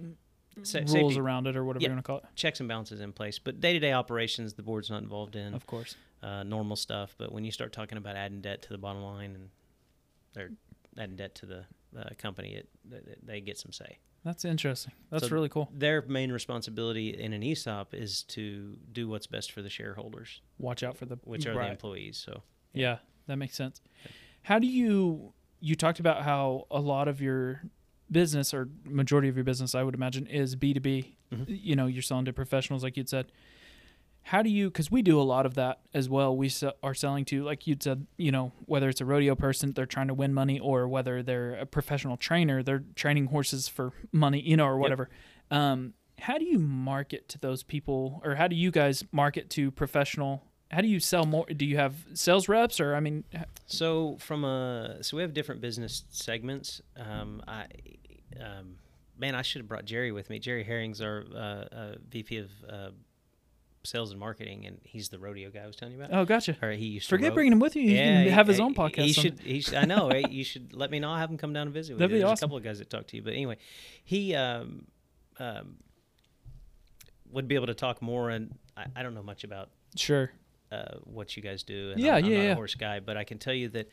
Sa- 0.62 0.78
rules 0.80 0.90
safety- 0.92 1.18
around 1.20 1.46
it 1.46 1.56
or 1.56 1.64
whatever 1.64 1.82
Yeah. 1.82 1.88
you 1.88 1.94
want 1.94 2.04
to 2.04 2.06
call 2.06 2.18
it. 2.18 2.24
Checks 2.36 2.60
and 2.60 2.68
balances 2.68 3.00
in 3.00 3.12
place, 3.12 3.38
but 3.38 3.60
day 3.60 3.72
to 3.72 3.78
day 3.78 3.92
operations, 3.92 4.54
the 4.54 4.62
board's 4.62 4.90
not 4.90 5.02
involved 5.02 5.36
in 5.36 5.54
Of 5.54 5.66
course. 5.66 5.96
uh, 6.22 6.42
normal 6.42 6.76
stuff. 6.76 7.14
But 7.18 7.32
when 7.32 7.44
you 7.44 7.50
start 7.52 7.72
talking 7.72 7.96
about 7.98 8.14
adding 8.16 8.40
debt 8.40 8.62
to 8.62 8.68
the 8.68 8.78
bottom 8.78 9.02
line 9.02 9.34
and 9.34 9.48
or 10.36 10.50
adding 10.98 11.16
debt 11.16 11.34
to 11.36 11.46
the 11.46 11.64
uh, 11.98 12.10
company, 12.18 12.54
it 12.54 12.68
they, 12.84 13.00
they 13.22 13.40
get 13.40 13.58
some 13.58 13.72
say. 13.72 13.98
That's 14.24 14.44
interesting. 14.44 14.92
That's 15.10 15.28
So 15.28 15.34
really 15.34 15.48
cool. 15.48 15.70
Their 15.72 16.02
main 16.02 16.30
responsibility 16.30 17.08
in 17.18 17.32
an 17.32 17.42
ESOP 17.42 17.94
is 17.94 18.22
to 18.24 18.76
do 18.92 19.08
what's 19.08 19.26
best 19.26 19.50
for 19.50 19.62
the 19.62 19.70
shareholders, 19.70 20.42
Watch 20.58 20.82
out 20.82 20.96
for 20.96 21.06
the 21.06 21.18
which 21.24 21.46
are 21.46 21.54
the 21.54 21.66
employees. 21.70 22.18
So 22.18 22.42
Yeah, 22.74 22.98
that 23.28 23.36
makes 23.36 23.56
sense. 23.56 23.80
How 24.42 24.58
do 24.58 24.66
you 24.66 25.32
you 25.60 25.74
talked 25.74 26.00
about 26.00 26.22
how 26.22 26.66
a 26.70 26.80
lot 26.80 27.08
of 27.08 27.20
your 27.20 27.62
business 28.10 28.52
or 28.52 28.68
majority 28.84 29.28
of 29.28 29.36
your 29.36 29.44
business 29.44 29.74
I 29.74 29.82
would 29.82 29.94
imagine 29.94 30.26
is 30.26 30.56
B2B. 30.56 31.16
Mhm. 31.32 31.44
You 31.48 31.76
know, 31.76 31.86
you're 31.86 32.02
selling 32.02 32.24
to 32.26 32.32
professionals 32.32 32.82
like 32.82 32.96
you'd 32.96 33.08
said. 33.08 33.30
How 34.22 34.42
do 34.42 34.50
you 34.50 34.70
cuz 34.70 34.90
we 34.90 35.02
do 35.02 35.20
a 35.20 35.22
lot 35.22 35.46
of 35.46 35.54
that 35.54 35.80
as 35.92 36.08
well. 36.08 36.36
We 36.36 36.50
are 36.82 36.94
selling 36.94 37.24
to 37.26 37.42
like 37.44 37.66
you'd 37.66 37.82
said, 37.82 38.06
you 38.16 38.30
know, 38.30 38.52
whether 38.66 38.88
it's 38.88 39.00
a 39.00 39.04
rodeo 39.04 39.34
person 39.34 39.72
they're 39.72 39.86
trying 39.86 40.08
to 40.08 40.14
win 40.14 40.32
money 40.32 40.58
or 40.60 40.86
whether 40.88 41.22
they're 41.22 41.54
a 41.54 41.66
professional 41.66 42.16
trainer, 42.16 42.62
they're 42.62 42.84
training 42.94 43.26
horses 43.26 43.68
for 43.68 43.92
money, 44.12 44.40
you 44.40 44.56
know, 44.56 44.66
or 44.66 44.76
whatever. 44.78 45.08
Um 45.50 45.94
how 46.18 46.36
do 46.36 46.44
you 46.44 46.58
market 46.58 47.28
to 47.30 47.38
those 47.38 47.62
people 47.62 48.20
or 48.24 48.34
how 48.34 48.46
do 48.46 48.54
you 48.54 48.70
guys 48.70 49.04
market 49.10 49.48
to 49.48 49.70
professional 49.70 50.44
how 50.70 50.82
do 50.82 50.86
you 50.86 51.00
sell 51.00 51.24
more 51.24 51.46
do 51.46 51.64
you 51.64 51.78
have 51.78 51.94
sales 52.12 52.46
reps 52.46 52.78
or 52.78 52.94
i 52.94 53.00
mean 53.00 53.24
So 53.66 54.16
from 54.20 54.44
a 54.44 54.98
so 55.02 55.16
we 55.16 55.22
have 55.22 55.32
different 55.32 55.60
business 55.60 56.04
segments. 56.10 56.82
Um, 56.96 57.42
I 57.46 57.66
um, 58.38 58.76
man, 59.18 59.34
I 59.34 59.42
should 59.42 59.60
have 59.60 59.68
brought 59.68 59.84
Jerry 59.84 60.12
with 60.12 60.28
me. 60.30 60.38
Jerry 60.38 60.64
Herring's 60.64 61.00
our 61.00 61.24
uh, 61.32 61.38
uh, 61.38 61.94
VP 62.10 62.36
of 62.38 62.50
uh, 62.68 62.90
sales 63.82 64.10
and 64.10 64.20
marketing, 64.20 64.66
and 64.66 64.78
he's 64.84 65.08
the 65.08 65.18
rodeo 65.18 65.48
guy 65.50 65.60
I 65.60 65.66
was 65.66 65.74
telling 65.76 65.94
you 65.96 66.02
about. 66.02 66.16
Oh, 66.18 66.24
gotcha. 66.24 66.56
Or 66.62 66.70
he 66.72 66.84
used 66.86 67.06
to 67.08 67.14
Forget 67.16 67.30
ro- 67.30 67.34
bringing 67.36 67.52
him 67.52 67.60
with 67.60 67.76
you. 67.76 67.82
He 67.88 67.94
can 67.96 68.28
have 68.28 68.46
his 68.46 68.58
he- 68.58 68.62
own 68.62 68.74
podcast. 68.74 69.04
He 69.04 69.12
should. 69.12 69.40
He 69.40 69.60
should 69.60 69.74
I 69.74 69.84
know. 69.84 70.08
Right? 70.10 70.30
You 70.30 70.44
should 70.44 70.74
let 70.74 70.90
me 70.90 70.98
know. 70.98 71.10
I'll 71.10 71.16
have 71.18 71.30
him 71.30 71.38
come 71.38 71.52
down 71.52 71.66
and 71.68 71.72
visit. 71.74 71.96
That'd 71.98 72.10
you. 72.10 72.16
be 72.16 72.20
There's 72.20 72.30
awesome. 72.32 72.44
a 72.44 72.48
couple 72.48 72.56
of 72.58 72.62
guys 72.64 72.78
that 72.78 72.90
talk 72.90 73.06
to 73.08 73.16
you, 73.16 73.22
but 73.22 73.32
anyway, 73.32 73.56
he 74.04 74.34
um, 74.34 74.86
um, 75.38 75.76
would 77.32 77.48
be 77.48 77.54
able 77.54 77.66
to 77.68 77.74
talk 77.74 78.02
more. 78.02 78.30
And 78.30 78.54
I, 78.76 78.86
I 78.96 79.02
don't 79.02 79.14
know 79.14 79.22
much 79.22 79.44
about 79.44 79.70
Sure. 79.96 80.30
uh, 80.72 80.96
what 81.04 81.36
you 81.36 81.42
guys 81.42 81.62
do. 81.62 81.92
And 81.92 82.00
Yeah, 82.00 82.16
I'm, 82.16 82.24
I'm 82.24 82.30
yeah, 82.30 82.36
not 82.36 82.44
yeah. 82.44 82.52
a 82.52 82.54
horse 82.56 82.74
guy, 82.74 83.00
but 83.00 83.16
I 83.16 83.24
can 83.24 83.38
tell 83.38 83.54
you 83.54 83.68
that 83.70 83.88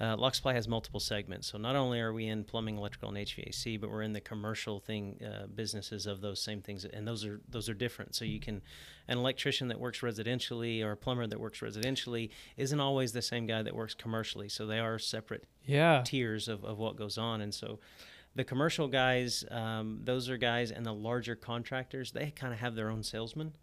uh, 0.00 0.16
Locke 0.16 0.34
Supply 0.34 0.54
has 0.54 0.66
multiple 0.66 0.98
segments. 1.00 1.46
So 1.46 1.58
not 1.58 1.76
only 1.76 2.00
are 2.00 2.12
we 2.12 2.26
in 2.26 2.44
plumbing, 2.44 2.76
electrical, 2.76 3.08
and 3.10 3.18
HVAC, 3.18 3.80
but 3.80 3.90
we're 3.90 4.02
in 4.02 4.12
the 4.12 4.20
commercial 4.20 4.80
thing 4.80 5.20
uh, 5.24 5.46
businesses 5.46 6.06
of 6.06 6.20
those 6.20 6.40
same 6.40 6.60
things, 6.62 6.84
and 6.84 7.06
those 7.06 7.24
are 7.24 7.40
those 7.48 7.68
are 7.68 7.74
different. 7.74 8.14
So 8.14 8.24
you 8.24 8.40
can 8.40 8.62
an 9.08 9.18
electrician 9.18 9.68
that 9.68 9.78
works 9.78 10.00
residentially 10.00 10.82
or 10.82 10.92
a 10.92 10.96
plumber 10.96 11.26
that 11.26 11.38
works 11.38 11.60
residentially 11.60 12.30
isn't 12.56 12.80
always 12.80 13.12
the 13.12 13.22
same 13.22 13.46
guy 13.46 13.62
that 13.62 13.74
works 13.76 13.94
commercially. 13.94 14.48
So 14.48 14.66
they 14.66 14.78
are 14.78 14.98
separate 14.98 15.44
Yeah. 15.66 16.02
tiers 16.04 16.48
of, 16.48 16.64
of 16.64 16.78
what 16.78 16.96
goes 16.96 17.18
on. 17.18 17.40
And 17.40 17.52
so 17.52 17.78
the 18.34 18.44
commercial 18.44 18.88
guys, 18.88 19.44
um, 19.50 20.00
those 20.04 20.28
are 20.30 20.36
guys, 20.38 20.70
and 20.70 20.86
the 20.86 20.94
larger 20.94 21.34
contractors, 21.36 22.12
they 22.12 22.30
kind 22.30 22.52
of 22.54 22.60
have 22.60 22.74
their 22.74 22.90
own 22.90 23.02
salesman. 23.02 23.54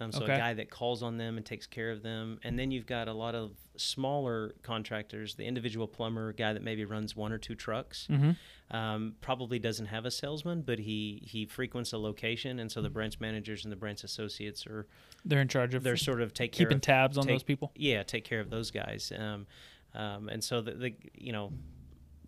Um, 0.00 0.12
so 0.12 0.22
Okay. 0.24 0.34
a 0.34 0.38
guy 0.38 0.54
that 0.54 0.70
calls 0.70 1.02
on 1.02 1.18
them 1.18 1.36
and 1.36 1.44
takes 1.44 1.66
care 1.66 1.90
of 1.90 2.02
them. 2.02 2.40
And 2.42 2.58
then 2.58 2.70
you've 2.70 2.86
got 2.86 3.06
a 3.06 3.12
lot 3.12 3.34
of 3.34 3.52
smaller 3.76 4.54
contractors, 4.62 5.34
the 5.34 5.44
individual 5.44 5.86
plumber 5.86 6.32
guy 6.32 6.52
that 6.54 6.62
maybe 6.62 6.84
runs 6.84 7.14
one 7.14 7.32
or 7.32 7.38
two 7.38 7.54
trucks. 7.54 8.06
hmm 8.06 8.30
Um, 8.70 9.16
probably 9.20 9.58
doesn't 9.58 9.86
have 9.86 10.06
a 10.06 10.10
salesman, 10.10 10.62
but 10.62 10.78
he, 10.78 11.22
he 11.26 11.44
frequents 11.44 11.92
a 11.92 11.98
location. 11.98 12.60
And 12.60 12.70
so 12.72 12.80
the 12.80 12.88
branch 12.90 13.18
managers 13.20 13.64
and 13.64 13.72
the 13.72 13.76
branch 13.76 14.04
associates 14.04 14.66
are, 14.66 14.86
They're 15.24 15.40
in 15.40 15.48
charge 15.48 15.74
of 15.74 15.82
they're 15.82 15.96
sort 15.96 16.20
of 16.22 16.32
take 16.32 16.52
care 16.52 16.66
keeping 16.66 16.76
of 16.76 16.82
tabs 16.82 17.18
on 17.18 17.24
take- 17.24 17.34
those 17.34 17.42
people. 17.42 17.72
yeah 17.74 18.02
take 18.04 18.24
care 18.24 18.40
of 18.40 18.48
those 18.48 18.70
guys 18.70 19.12
um, 19.16 19.46
um, 19.94 20.28
and 20.28 20.42
so 20.42 20.60
the, 20.62 20.72
the 20.72 20.94
you 21.14 21.32
know 21.32 21.52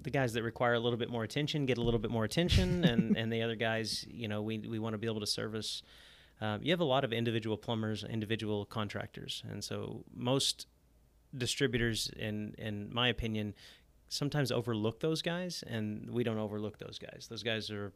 the 0.03 0.11
guys 0.11 0.33
that 0.33 0.43
require 0.43 0.75
a 0.75 0.81
little 0.81 0.99
bit 0.99 1.09
more 1.09 1.23
attention 1.23 1.65
get 1.65 1.79
a 1.79 1.81
little 1.81 2.01
bit 2.01 2.11
more 2.11 2.25
attention 2.25 2.85
and 2.85 3.17
and 3.21 3.33
the 3.33 3.41
other 3.41 3.55
guys 3.55 4.05
you 4.11 4.27
know 4.29 4.43
we, 4.43 4.59
we 4.59 4.79
want 4.81 4.95
to 4.95 4.99
be 4.99 5.07
able 5.07 5.21
to 5.21 5.27
service 5.27 5.83
um, 6.43 6.61
you 6.63 6.71
have 6.73 6.81
a 6.81 6.85
lot 6.95 7.05
of 7.05 7.13
individual 7.13 7.57
plumbers 7.57 8.05
individual 8.05 8.65
contractors 8.67 9.43
and 9.51 9.63
so 9.63 10.05
most 10.15 10.67
distributors 11.37 12.11
in 12.17 12.55
in 12.59 12.93
my 12.93 13.09
opinion 13.09 13.55
sometimes 14.09 14.53
overlook 14.53 15.01
those 15.01 15.23
guys 15.23 15.65
and 15.67 16.11
we 16.11 16.23
don't 16.23 16.39
overlook 16.39 16.79
those 16.79 16.99
guys 16.99 17.27
those 17.31 17.43
guys 17.43 17.71
are 17.71 17.93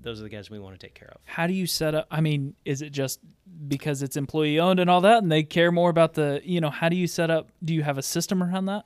those 0.00 0.20
are 0.20 0.22
the 0.22 0.28
guys 0.28 0.48
we 0.48 0.58
want 0.60 0.78
to 0.78 0.86
take 0.86 0.94
care 0.94 1.08
of 1.08 1.20
How 1.24 1.46
do 1.48 1.52
you 1.52 1.66
set 1.66 1.92
up? 1.92 2.06
I 2.08 2.20
mean, 2.20 2.54
is 2.64 2.82
it 2.82 2.90
just 2.90 3.18
because 3.66 4.00
it's 4.00 4.16
employee 4.16 4.60
owned 4.60 4.78
and 4.78 4.88
all 4.88 5.00
that, 5.00 5.24
and 5.24 5.30
they 5.32 5.42
care 5.42 5.72
more 5.72 5.90
about 5.90 6.14
the, 6.14 6.40
you 6.44 6.60
know, 6.60 6.70
how 6.70 6.88
do 6.88 6.94
you 6.94 7.08
set 7.08 7.30
up? 7.30 7.48
Do 7.64 7.74
you 7.74 7.82
have 7.82 7.98
a 7.98 8.02
system 8.02 8.40
around 8.40 8.66
that? 8.66 8.84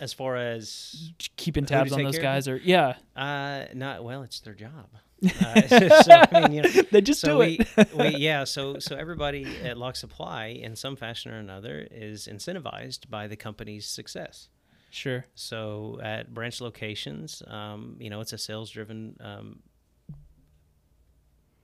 as 0.00 0.12
far 0.12 0.36
as 0.36 1.12
Keeping 1.36 1.64
tabs 1.64 1.92
on 1.92 2.02
those 2.02 2.18
guys, 2.18 2.48
or 2.48 2.56
yeah, 2.56 2.94
Uh, 3.16 3.66
not 3.74 4.02
well. 4.04 4.22
It's 4.22 4.40
their 4.40 4.54
job. 4.54 4.88
Uh, 5.24 5.62
so 6.02 6.22
I 6.32 6.40
mean, 6.48 6.52
you 6.52 6.62
know, 6.74 6.82
they 6.90 7.00
just 7.00 7.20
so 7.20 7.32
do 7.32 7.38
we, 7.38 7.60
it. 7.76 7.94
we, 7.94 8.08
yeah. 8.16 8.44
So 8.44 8.78
so 8.78 8.96
everybody 8.96 9.46
at 9.64 9.76
Locke 9.76 9.96
Supply, 9.96 10.46
in 10.46 10.76
some 10.76 10.96
fashion 10.96 11.32
or 11.32 11.38
another, 11.38 11.86
is 11.90 12.28
incentivized 12.28 13.08
by 13.10 13.26
the 13.26 13.36
company's 13.36 13.86
success. 13.86 14.48
sure. 14.90 15.26
So 15.34 15.98
at 16.02 16.32
branch 16.32 16.60
locations, 16.60 17.42
um, 17.46 17.96
you 17.98 18.10
know, 18.10 18.20
it's 18.20 18.32
a 18.32 18.38
sales-driven 18.38 19.16
um, 19.20 19.58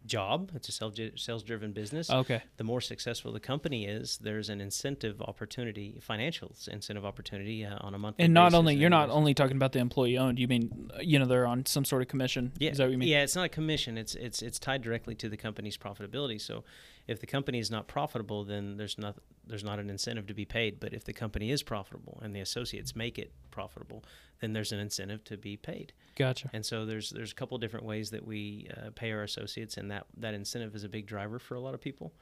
job. 0.07 0.53
It's 0.55 0.69
a 0.69 0.73
sales 0.73 0.99
sales-driven 1.17 1.73
business. 1.73 2.11
Okay. 2.11 2.43
The 2.57 2.65
more 2.65 2.81
successful 2.81 3.33
the 3.33 3.41
company 3.41 3.87
is, 3.87 4.19
there's 4.19 4.49
an 4.49 4.61
incentive 4.61 5.21
opportunity, 5.23 5.99
financial 6.01 6.55
incentive 6.71 7.05
opportunity 7.05 7.65
uh, 7.65 7.79
on 7.81 7.95
a 7.95 7.99
monthly. 7.99 8.25
And 8.25 8.35
not 8.35 8.55
only 8.55 8.75
you're 8.75 8.91
not 8.91 9.11
only 9.11 9.35
talking 9.35 9.57
about 9.57 9.73
the 9.73 9.79
employee 9.79 10.19
owned. 10.19 10.39
You 10.39 10.49
mean 10.49 10.91
uh, 10.95 11.01
you 11.01 11.19
know 11.19 11.27
they're 11.27 11.47
on 11.47 11.67
some 11.67 11.85
sort 11.85 12.03
of 12.03 12.09
commission? 12.09 12.53
Yeah, 12.59 12.71
Is 12.71 12.79
that 12.79 12.85
what 12.85 12.93
you 12.93 12.99
mean? 12.99 13.09
Yeah, 13.09 13.23
it's 13.23 13.37
not 13.37 13.47
a 13.47 13.49
commission. 13.49 13.99
It's 13.99 14.15
it's 14.15 14.43
it's 14.43 14.59
tied 14.59 14.83
directly 14.83 15.15
to 15.17 15.29
the 15.29 15.37
company's 15.37 15.77
profitability. 15.77 16.41
So, 16.41 16.65
if 17.07 17.21
the 17.21 17.27
company 17.27 17.59
is 17.59 17.71
not 17.71 17.87
profitable, 17.87 18.45
then 18.45 18.77
there's 18.77 18.97
not 18.99 19.17
there's 19.47 19.65
not 19.65 19.79
an 19.79 19.91
incentive 19.91 20.27
to 20.29 20.35
be 20.35 20.45
paid. 20.47 20.81
But 20.81 20.95
if 20.95 21.05
the 21.05 21.13
company 21.13 21.51
is 21.51 21.63
profitable 21.63 22.19
and 22.23 22.35
the 22.35 22.41
associates 22.41 22.97
make 22.97 23.19
it 23.19 23.31
profitable, 23.51 24.05
then 24.41 24.53
there's 24.55 24.73
an 24.73 24.79
incentive 24.79 25.23
to 25.25 25.37
be 25.37 25.57
paid. 25.57 25.93
Gotcha. 26.17 26.49
And 26.53 26.65
so 26.65 26.87
there's 26.87 27.11
there's 27.11 27.33
a 27.33 27.35
couple 27.35 27.59
different 27.59 27.85
ways 27.85 28.11
that 28.11 28.27
we 28.27 28.69
uh, 28.77 28.91
pay 28.95 29.13
our 29.13 29.23
associates, 29.23 29.77
and 29.77 29.91
that 29.91 30.07
that 30.17 30.33
incentive 30.35 30.75
is 30.75 30.85
a 30.85 30.89
big 30.89 31.07
driver 31.07 31.39
for 31.39 31.55
a 31.57 31.61
lot 31.61 31.75
of 31.75 31.81
people. 31.81 32.13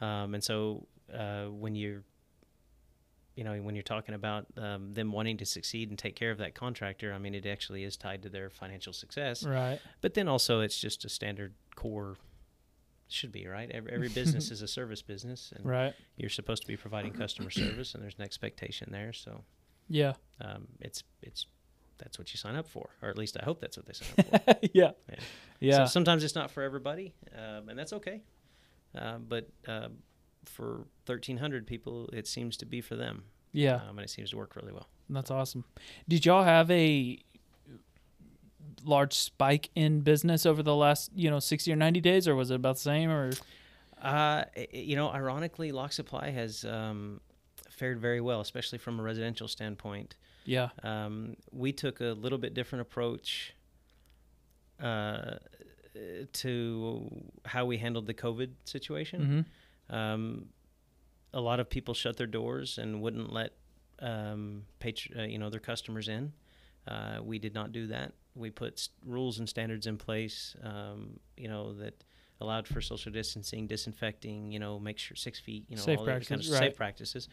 Um, 0.00 0.32
and 0.34 0.42
so 0.42 0.86
uh, 1.12 1.44
when 1.46 1.74
you're 1.74 2.02
you 3.36 3.44
know 3.44 3.54
when 3.62 3.74
you're 3.74 3.82
talking 3.82 4.14
about 4.14 4.46
um, 4.56 4.92
them 4.94 5.12
wanting 5.12 5.36
to 5.38 5.44
succeed 5.46 5.90
and 5.90 5.98
take 5.98 6.16
care 6.16 6.30
of 6.30 6.38
that 6.38 6.54
contractor, 6.54 7.12
I 7.12 7.18
mean 7.18 7.34
it 7.34 7.46
actually 7.46 7.84
is 7.84 7.96
tied 7.96 8.22
to 8.22 8.28
their 8.30 8.48
financial 8.50 8.92
success 8.92 9.44
Right. 9.44 9.78
but 10.00 10.14
then 10.14 10.28
also 10.28 10.60
it's 10.60 10.78
just 10.80 11.04
a 11.04 11.08
standard 11.08 11.54
core 11.76 12.16
should 13.12 13.32
be 13.32 13.46
right 13.46 13.70
every, 13.72 13.92
every 13.92 14.08
business 14.20 14.50
is 14.50 14.62
a 14.62 14.68
service 14.68 15.02
business 15.02 15.52
and 15.56 15.64
Right. 15.66 15.94
you're 16.16 16.30
supposed 16.30 16.62
to 16.62 16.68
be 16.68 16.76
providing 16.76 17.12
customer 17.12 17.50
service 17.50 17.94
and 17.94 18.02
there's 18.02 18.14
an 18.18 18.24
expectation 18.24 18.88
there 18.92 19.12
so 19.12 19.42
Yeah. 19.88 20.14
um, 20.40 20.68
it's 20.80 21.02
it's 21.22 21.46
that's 21.98 22.18
what 22.18 22.32
you 22.32 22.38
sign 22.38 22.56
up 22.56 22.66
for 22.66 22.88
or 23.02 23.08
at 23.10 23.18
least 23.18 23.36
i 23.40 23.44
hope 23.44 23.60
that's 23.60 23.76
what 23.76 23.84
they 23.86 23.92
sign 23.92 24.08
up 24.32 24.44
for 24.44 24.56
yeah. 24.72 24.90
Yeah. 25.08 25.16
Yeah. 25.60 25.76
so 25.84 25.86
sometimes 25.86 26.24
it's 26.24 26.34
not 26.34 26.50
for 26.50 26.62
everybody 26.62 27.12
um, 27.36 27.68
and 27.68 27.78
that's 27.78 27.92
okay 27.92 28.22
uh, 28.98 29.18
but 29.18 29.48
um, 29.68 29.98
for 30.46 30.86
1300 31.06 31.66
people 31.66 32.08
it 32.12 32.26
seems 32.26 32.56
to 32.56 32.66
be 32.66 32.80
for 32.80 32.96
them 32.96 33.24
yeah. 33.52 33.76
um, 33.88 33.98
and 33.98 34.00
it 34.00 34.10
seems 34.10 34.30
to 34.30 34.36
work 34.36 34.56
really 34.56 34.72
well 34.72 34.88
That's 35.10 35.30
awesome. 35.30 35.64
Did 36.08 36.24
y'all 36.24 36.44
have 36.44 36.70
a 36.70 37.18
large 38.84 39.12
spike 39.14 39.70
in 39.74 40.00
business 40.00 40.44
over 40.46 40.62
the 40.62 40.74
last, 40.76 41.10
you 41.14 41.30
know, 41.30 41.38
60 41.40 41.72
or 41.72 41.76
90 41.76 42.00
days 42.00 42.26
or 42.28 42.34
was 42.34 42.50
it 42.50 42.56
about 42.56 42.76
the 42.76 42.80
same 42.82 43.10
or 43.10 43.30
Uh, 44.02 44.44
you 44.72 44.96
know, 44.96 45.10
ironically, 45.10 45.72
Locke 45.72 45.92
Supply 45.92 46.30
has 46.30 46.64
um, 46.64 47.20
fared 47.68 48.00
very 48.00 48.20
well, 48.20 48.40
especially 48.40 48.78
from 48.78 48.98
a 48.98 49.02
residential 49.02 49.46
standpoint. 49.48 50.16
yeah. 50.46 50.70
Um, 50.82 51.36
we 51.52 51.72
took 51.72 52.00
a 52.00 52.14
little 52.24 52.38
bit 52.38 52.54
different 52.54 52.80
approach 52.82 53.54
uh, 54.82 55.36
to 56.32 57.10
how 57.44 57.66
we 57.66 57.76
handled 57.78 58.06
the 58.06 58.14
COVID 58.14 58.50
situation. 58.64 59.46
Mhm. 59.90 59.94
Um, 59.94 60.48
a 61.32 61.40
lot 61.40 61.60
of 61.60 61.68
people 61.68 61.94
shut 61.94 62.16
their 62.16 62.26
doors 62.26 62.78
and 62.78 63.00
wouldn't 63.02 63.32
let 63.32 63.52
um, 63.98 64.64
patr- 64.80 65.18
uh, 65.18 65.22
you 65.24 65.38
know 65.38 65.50
their 65.50 65.60
customers 65.60 66.08
in. 66.08 66.32
Uh, 66.88 67.18
we 67.22 67.38
did 67.38 67.52
not 67.54 67.70
do 67.72 67.86
that. 67.88 68.14
We 68.34 68.50
put 68.50 68.88
rules 69.04 69.38
and 69.38 69.48
standards 69.48 69.86
in 69.86 69.96
place, 69.96 70.56
um, 70.62 71.18
you 71.36 71.48
know, 71.48 71.72
that 71.74 72.04
allowed 72.40 72.66
for 72.66 72.80
social 72.80 73.12
distancing, 73.12 73.66
disinfecting, 73.66 74.50
you 74.50 74.58
know, 74.58 74.78
make 74.78 74.98
sure 74.98 75.14
six 75.14 75.38
feet, 75.38 75.64
you 75.68 75.76
know, 75.76 75.82
Safe 75.82 75.98
all 75.98 76.04
that 76.06 76.26
kind 76.26 76.40
of 76.40 76.48
practices, 76.48 76.58
safe 76.58 76.76
practices. 76.76 77.28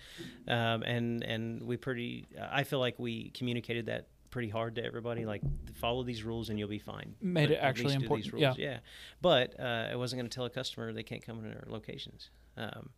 Um, 0.47 0.83
and 0.83 1.23
and 1.23 1.63
we 1.63 1.77
pretty, 1.77 2.27
I 2.51 2.63
feel 2.63 2.79
like 2.79 2.99
we 2.99 3.29
communicated 3.29 3.85
that 3.85 4.07
pretty 4.29 4.49
hard 4.49 4.75
to 4.75 4.83
everybody. 4.83 5.25
Like, 5.25 5.41
follow 5.75 6.03
these 6.03 6.23
rules 6.23 6.49
and 6.49 6.59
you'll 6.59 6.67
be 6.67 6.79
fine. 6.79 7.15
Made 7.21 7.49
But 7.49 7.51
it 7.51 7.59
actually 7.61 7.93
important, 7.93 8.33
rules. 8.33 8.57
Yeah. 8.57 8.79
But 9.21 9.59
uh, 9.59 9.89
I 9.91 9.95
wasn't 9.95 10.19
going 10.19 10.29
to 10.29 10.35
tell 10.35 10.45
a 10.45 10.49
customer 10.49 10.91
they 10.91 11.03
can't 11.03 11.25
come 11.25 11.39
into 11.39 11.57
our 11.57 11.67
locations. 11.69 12.29
Um, 12.57 12.89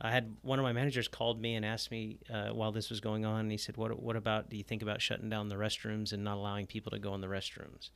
I 0.00 0.12
had 0.12 0.36
one 0.42 0.58
of 0.58 0.62
my 0.62 0.72
managers 0.72 1.08
called 1.08 1.40
me 1.40 1.56
and 1.56 1.64
asked 1.64 1.90
me 1.90 2.18
uh, 2.32 2.50
while 2.50 2.70
this 2.70 2.88
was 2.88 3.00
going 3.00 3.24
on. 3.24 3.40
And 3.40 3.50
he 3.50 3.58
said, 3.58 3.76
"What 3.76 4.00
what 4.00 4.16
about? 4.16 4.48
Do 4.48 4.56
you 4.56 4.62
think 4.62 4.82
about 4.82 5.02
shutting 5.02 5.28
down 5.28 5.48
the 5.48 5.56
restrooms 5.56 6.12
and 6.12 6.22
not 6.22 6.36
allowing 6.36 6.66
people 6.66 6.90
to 6.92 6.98
go 6.98 7.14
in 7.14 7.20
the 7.20 7.26
restrooms?" 7.26 7.90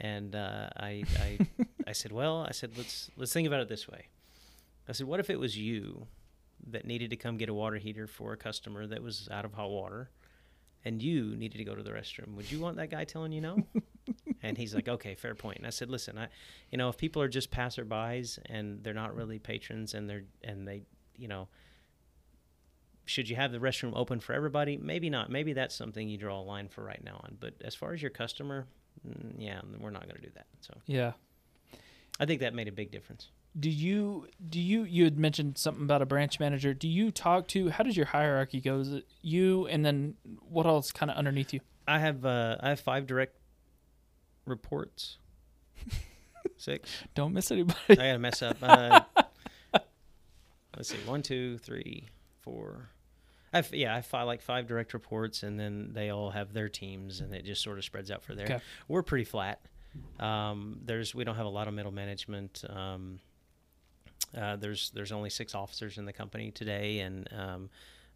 And 0.00 0.34
uh, 0.36 0.68
I 0.76 1.04
I, 1.18 1.38
I 1.86 1.92
said, 1.92 2.12
"Well, 2.12 2.44
I 2.46 2.52
said 2.52 2.76
let's 2.76 3.10
let's 3.16 3.32
think 3.32 3.46
about 3.46 3.60
it 3.60 3.68
this 3.68 3.88
way." 3.88 4.08
I 4.88 4.92
said, 4.92 5.06
"What 5.06 5.20
if 5.20 5.30
it 5.30 5.38
was 5.38 5.56
you 5.56 6.06
that 6.66 6.84
needed 6.84 7.10
to 7.10 7.16
come 7.16 7.38
get 7.38 7.48
a 7.48 7.54
water 7.54 7.76
heater 7.76 8.06
for 8.06 8.32
a 8.32 8.36
customer 8.36 8.86
that 8.86 9.02
was 9.02 9.28
out 9.30 9.46
of 9.46 9.54
hot 9.54 9.70
water, 9.70 10.10
and 10.84 11.02
you 11.02 11.34
needed 11.34 11.56
to 11.58 11.64
go 11.64 11.74
to 11.74 11.82
the 11.82 11.90
restroom? 11.92 12.34
Would 12.34 12.52
you 12.52 12.60
want 12.60 12.76
that 12.76 12.90
guy 12.90 13.04
telling 13.04 13.32
you 13.32 13.40
no?" 13.40 13.64
and 14.42 14.58
he's 14.58 14.74
like, 14.74 14.86
"Okay, 14.88 15.14
fair 15.14 15.34
point." 15.34 15.56
And 15.56 15.66
I 15.66 15.70
said, 15.70 15.88
"Listen, 15.88 16.18
I, 16.18 16.28
you 16.70 16.76
know, 16.76 16.90
if 16.90 16.98
people 16.98 17.22
are 17.22 17.28
just 17.28 17.50
passerbys 17.50 18.38
and 18.46 18.84
they're 18.84 18.92
not 18.92 19.16
really 19.16 19.38
patrons 19.38 19.94
and 19.94 20.10
they're 20.10 20.24
and 20.44 20.68
they, 20.68 20.82
you 21.18 21.28
know." 21.28 21.48
should 23.08 23.28
you 23.28 23.36
have 23.36 23.52
the 23.52 23.58
restroom 23.58 23.92
open 23.96 24.20
for 24.20 24.34
everybody? 24.34 24.76
Maybe 24.76 25.08
not. 25.08 25.30
Maybe 25.30 25.54
that's 25.54 25.74
something 25.74 26.08
you 26.10 26.18
draw 26.18 26.40
a 26.40 26.42
line 26.42 26.68
for 26.68 26.84
right 26.84 27.02
now 27.02 27.20
on. 27.24 27.38
But 27.40 27.54
as 27.64 27.74
far 27.74 27.94
as 27.94 28.02
your 28.02 28.10
customer, 28.10 28.66
mm, 29.06 29.32
yeah, 29.38 29.60
we're 29.80 29.88
not 29.88 30.02
going 30.02 30.16
to 30.16 30.26
do 30.26 30.32
that. 30.34 30.46
So 30.60 30.74
Yeah. 30.84 31.12
I 32.20 32.26
think 32.26 32.40
that 32.40 32.52
made 32.52 32.68
a 32.68 32.72
big 32.72 32.90
difference. 32.90 33.30
Do 33.58 33.70
you 33.70 34.26
do 34.50 34.60
you 34.60 34.82
you 34.84 35.04
had 35.04 35.18
mentioned 35.18 35.56
something 35.56 35.84
about 35.84 36.02
a 36.02 36.06
branch 36.06 36.38
manager? 36.38 36.74
Do 36.74 36.86
you 36.86 37.10
talk 37.10 37.48
to 37.48 37.70
how 37.70 37.82
does 37.82 37.96
your 37.96 38.06
hierarchy 38.06 38.60
go? 38.60 38.80
Is 38.80 38.92
it 38.92 39.06
you 39.22 39.66
and 39.68 39.84
then 39.84 40.14
what 40.46 40.66
else 40.66 40.92
kind 40.92 41.10
of 41.10 41.16
underneath 41.16 41.54
you? 41.54 41.60
I 41.86 41.98
have 42.00 42.26
uh, 42.26 42.58
I 42.60 42.68
have 42.68 42.80
five 42.80 43.06
direct 43.06 43.36
reports. 44.44 45.16
Six. 46.58 46.90
Don't 47.14 47.32
miss 47.32 47.50
anybody. 47.50 47.78
I 47.90 47.94
gotta 47.94 48.18
mess 48.18 48.42
up. 48.42 48.58
Uh, 48.62 49.00
let's 50.78 50.88
see, 50.88 50.96
one, 51.04 51.22
two, 51.22 51.58
three, 51.58 52.08
four. 52.40 52.88
I've 53.52 53.74
yeah, 53.74 53.96
I 53.96 54.00
five, 54.00 54.26
like 54.26 54.40
five 54.40 54.66
direct 54.66 54.94
reports, 54.94 55.42
and 55.42 55.58
then 55.58 55.90
they 55.92 56.10
all 56.10 56.30
have 56.30 56.52
their 56.52 56.68
teams, 56.68 57.20
and 57.20 57.34
it 57.34 57.44
just 57.44 57.62
sort 57.62 57.78
of 57.78 57.84
spreads 57.84 58.10
out 58.10 58.22
for 58.22 58.34
there. 58.34 58.44
Okay. 58.44 58.60
We're 58.86 59.02
pretty 59.02 59.24
flat. 59.24 59.60
Um, 60.20 60.80
there's 60.84 61.14
we 61.14 61.24
don't 61.24 61.36
have 61.36 61.46
a 61.46 61.50
lot 61.50 61.66
of 61.66 61.74
middle 61.74 61.92
management. 61.92 62.64
Um, 62.68 63.20
uh, 64.36 64.56
there's 64.56 64.90
there's 64.90 65.12
only 65.12 65.30
six 65.30 65.54
officers 65.54 65.98
in 65.98 66.04
the 66.04 66.12
company 66.12 66.50
today, 66.50 67.00
and 67.00 67.28
um, 67.32 67.70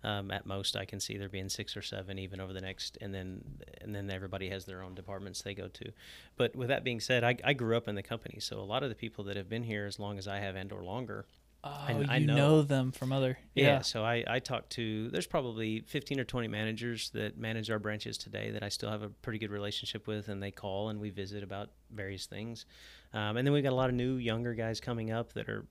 um, 0.04 0.30
at 0.30 0.44
most 0.44 0.76
I 0.76 0.84
can 0.84 1.00
see 1.00 1.16
there 1.16 1.30
being 1.30 1.48
six 1.48 1.76
or 1.76 1.82
seven 1.82 2.18
even 2.18 2.38
over 2.38 2.52
the 2.52 2.60
next, 2.60 2.98
and 3.00 3.14
then 3.14 3.42
and 3.80 3.94
then 3.94 4.10
everybody 4.10 4.50
has 4.50 4.66
their 4.66 4.82
own 4.82 4.94
departments 4.94 5.40
they 5.40 5.54
go 5.54 5.68
to. 5.68 5.92
But 6.36 6.54
with 6.54 6.68
that 6.68 6.84
being 6.84 7.00
said, 7.00 7.24
I, 7.24 7.36
I 7.42 7.54
grew 7.54 7.76
up 7.76 7.88
in 7.88 7.94
the 7.94 8.02
company, 8.02 8.38
so 8.38 8.58
a 8.58 8.60
lot 8.60 8.82
of 8.82 8.90
the 8.90 8.94
people 8.94 9.24
that 9.24 9.36
have 9.36 9.48
been 9.48 9.64
here 9.64 9.86
as 9.86 9.98
long 9.98 10.18
as 10.18 10.28
I 10.28 10.38
have 10.38 10.56
and 10.56 10.70
or 10.72 10.84
longer 10.84 11.24
Oh, 11.64 12.04
I 12.08 12.16
you 12.18 12.26
know. 12.26 12.36
know. 12.36 12.62
them 12.62 12.90
from 12.90 13.12
other. 13.12 13.38
yeah. 13.54 13.64
Yeah. 13.64 13.80
So 13.82 14.04
I, 14.04 14.24
I 14.26 14.38
talked 14.40 14.70
to, 14.70 15.08
there's 15.10 15.28
probably 15.28 15.80
15 15.86 16.18
or 16.18 16.24
20 16.24 16.48
managers 16.48 17.10
that 17.10 17.38
manage 17.38 17.70
our 17.70 17.78
branches 17.78 18.18
today 18.18 18.50
that 18.50 18.62
I 18.64 18.68
still 18.68 18.90
have 18.90 19.02
a 19.02 19.08
pretty 19.08 19.38
good 19.38 19.50
relationship 19.52 20.06
with, 20.08 20.28
and 20.28 20.42
they 20.42 20.50
call 20.50 20.88
and 20.88 20.98
we 20.98 21.10
visit 21.10 21.42
about 21.44 21.70
various 21.90 22.26
things. 22.26 22.66
Um, 23.14 23.36
and 23.36 23.46
then 23.46 23.52
we've 23.52 23.62
got 23.62 23.72
a 23.72 23.76
lot 23.76 23.90
of 23.90 23.94
new, 23.94 24.16
younger 24.16 24.54
guys 24.54 24.80
coming 24.80 25.12
up 25.12 25.34
that 25.34 25.48
are 25.48 25.64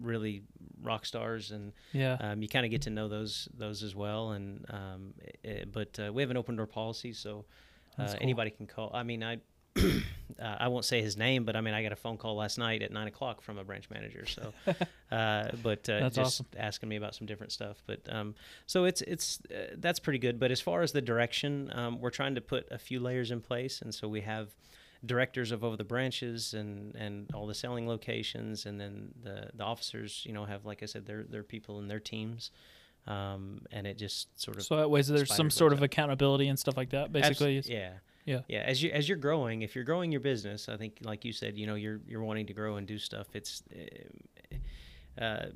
really 0.00 0.42
rock 0.82 1.06
stars, 1.06 1.52
and 1.52 1.72
Yeah. 1.92 2.16
um, 2.20 2.42
you 2.42 2.48
kind 2.48 2.64
of 2.64 2.70
get 2.72 2.82
to 2.82 2.90
know 2.90 3.06
those 3.08 3.48
those 3.56 3.82
as 3.84 3.94
well. 3.94 4.30
And 4.32 4.64
um, 4.70 5.14
eh, 5.44 5.64
but 5.70 5.98
uh, 6.04 6.12
we 6.12 6.22
have 6.22 6.30
an 6.30 6.36
open 6.36 6.56
door 6.56 6.66
policy, 6.66 7.12
so 7.12 7.44
uh, 7.98 8.06
cool. 8.06 8.16
anybody 8.20 8.50
can 8.50 8.66
call. 8.66 8.90
I 8.94 9.02
mean, 9.04 9.22
I. 9.22 9.38
Uh, 10.38 10.56
I 10.60 10.68
won't 10.68 10.84
say 10.84 11.00
his 11.00 11.16
name, 11.16 11.44
but 11.44 11.56
I 11.56 11.62
mean, 11.62 11.72
I 11.72 11.82
got 11.82 11.92
a 11.92 11.96
phone 11.96 12.18
call 12.18 12.36
last 12.36 12.58
night 12.58 12.82
at 12.82 12.92
nine 12.92 13.06
o'clock 13.08 13.40
from 13.40 13.56
a 13.56 13.64
branch 13.64 13.88
manager. 13.88 14.26
So, 14.26 14.52
uh, 15.10 15.48
but 15.62 15.88
uh, 15.88 16.10
just 16.10 16.18
awesome. 16.18 16.46
asking 16.58 16.88
me 16.90 16.96
about 16.96 17.14
some 17.14 17.26
different 17.26 17.52
stuff. 17.52 17.82
But 17.86 18.00
um, 18.10 18.34
so 18.66 18.84
it's 18.84 19.00
it's 19.02 19.40
uh, 19.50 19.76
that's 19.78 19.98
pretty 19.98 20.18
good. 20.18 20.38
But 20.38 20.50
as 20.50 20.60
far 20.60 20.82
as 20.82 20.92
the 20.92 21.00
direction, 21.00 21.70
um, 21.74 22.00
we're 22.00 22.10
trying 22.10 22.34
to 22.34 22.42
put 22.42 22.66
a 22.70 22.76
few 22.76 23.00
layers 23.00 23.30
in 23.30 23.40
place, 23.40 23.80
and 23.80 23.94
so 23.94 24.08
we 24.08 24.20
have 24.22 24.48
directors 25.06 25.52
of 25.52 25.64
over 25.64 25.76
the 25.76 25.84
branches 25.84 26.52
and 26.52 26.94
and 26.96 27.30
all 27.32 27.46
the 27.46 27.54
selling 27.54 27.88
locations, 27.88 28.66
and 28.66 28.78
then 28.78 29.12
the 29.22 29.48
the 29.54 29.64
officers, 29.64 30.22
you 30.26 30.34
know, 30.34 30.44
have 30.44 30.66
like 30.66 30.82
I 30.82 30.86
said, 30.86 31.06
their 31.06 31.22
their 31.22 31.44
people 31.44 31.78
and 31.78 31.90
their 31.90 32.00
teams, 32.00 32.50
um, 33.06 33.62
and 33.70 33.86
it 33.86 33.96
just 33.96 34.38
sort 34.38 34.58
of 34.58 34.64
So 34.64 34.76
that 34.76 34.90
way, 34.90 35.00
there's 35.00 35.34
some 35.34 35.50
sort 35.50 35.72
of 35.72 35.78
out. 35.78 35.84
accountability 35.84 36.48
and 36.48 36.58
stuff 36.58 36.76
like 36.76 36.90
that. 36.90 37.10
Basically, 37.10 37.56
it's- 37.58 37.72
yeah. 37.72 37.92
Yeah. 38.26 38.40
Yeah. 38.48 38.58
As 38.66 38.82
you 38.82 38.90
as 38.90 39.08
you're 39.08 39.16
growing, 39.16 39.62
if 39.62 39.74
you're 39.74 39.84
growing 39.84 40.12
your 40.12 40.20
business, 40.20 40.68
I 40.68 40.76
think 40.76 40.98
like 41.02 41.24
you 41.24 41.32
said, 41.32 41.56
you 41.56 41.66
know, 41.66 41.76
you're 41.76 42.00
you're 42.06 42.22
wanting 42.22 42.46
to 42.46 42.52
grow 42.52 42.76
and 42.76 42.86
do 42.86 42.98
stuff. 42.98 43.28
It's 43.32 43.62
uh, 45.18 45.24
uh, 45.24 45.46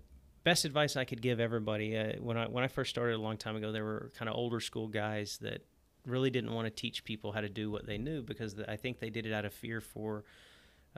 best 0.44 0.64
advice 0.64 0.96
I 0.96 1.04
could 1.04 1.20
give 1.20 1.40
everybody. 1.40 1.96
Uh, 1.96 2.12
when 2.20 2.38
I 2.38 2.46
when 2.46 2.64
I 2.64 2.68
first 2.68 2.90
started 2.90 3.16
a 3.16 3.20
long 3.20 3.36
time 3.36 3.56
ago, 3.56 3.72
there 3.72 3.84
were 3.84 4.10
kind 4.16 4.28
of 4.28 4.36
older 4.36 4.60
school 4.60 4.86
guys 4.86 5.38
that 5.42 5.66
really 6.06 6.30
didn't 6.30 6.54
want 6.54 6.66
to 6.66 6.70
teach 6.70 7.04
people 7.04 7.32
how 7.32 7.40
to 7.40 7.48
do 7.48 7.70
what 7.70 7.86
they 7.86 7.98
knew 7.98 8.22
because 8.22 8.58
I 8.66 8.76
think 8.76 9.00
they 9.00 9.10
did 9.10 9.26
it 9.26 9.32
out 9.32 9.44
of 9.44 9.52
fear 9.52 9.80
for. 9.80 10.24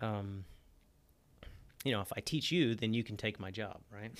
Um, 0.01 0.45
you 1.85 1.93
know, 1.93 2.01
if 2.01 2.13
I 2.17 2.21
teach 2.21 2.53
you, 2.53 2.75
then 2.75 2.95
you 2.95 3.03
can 3.03 3.17
take 3.17 3.41
my 3.41 3.51
job, 3.51 3.81
right? 3.93 4.13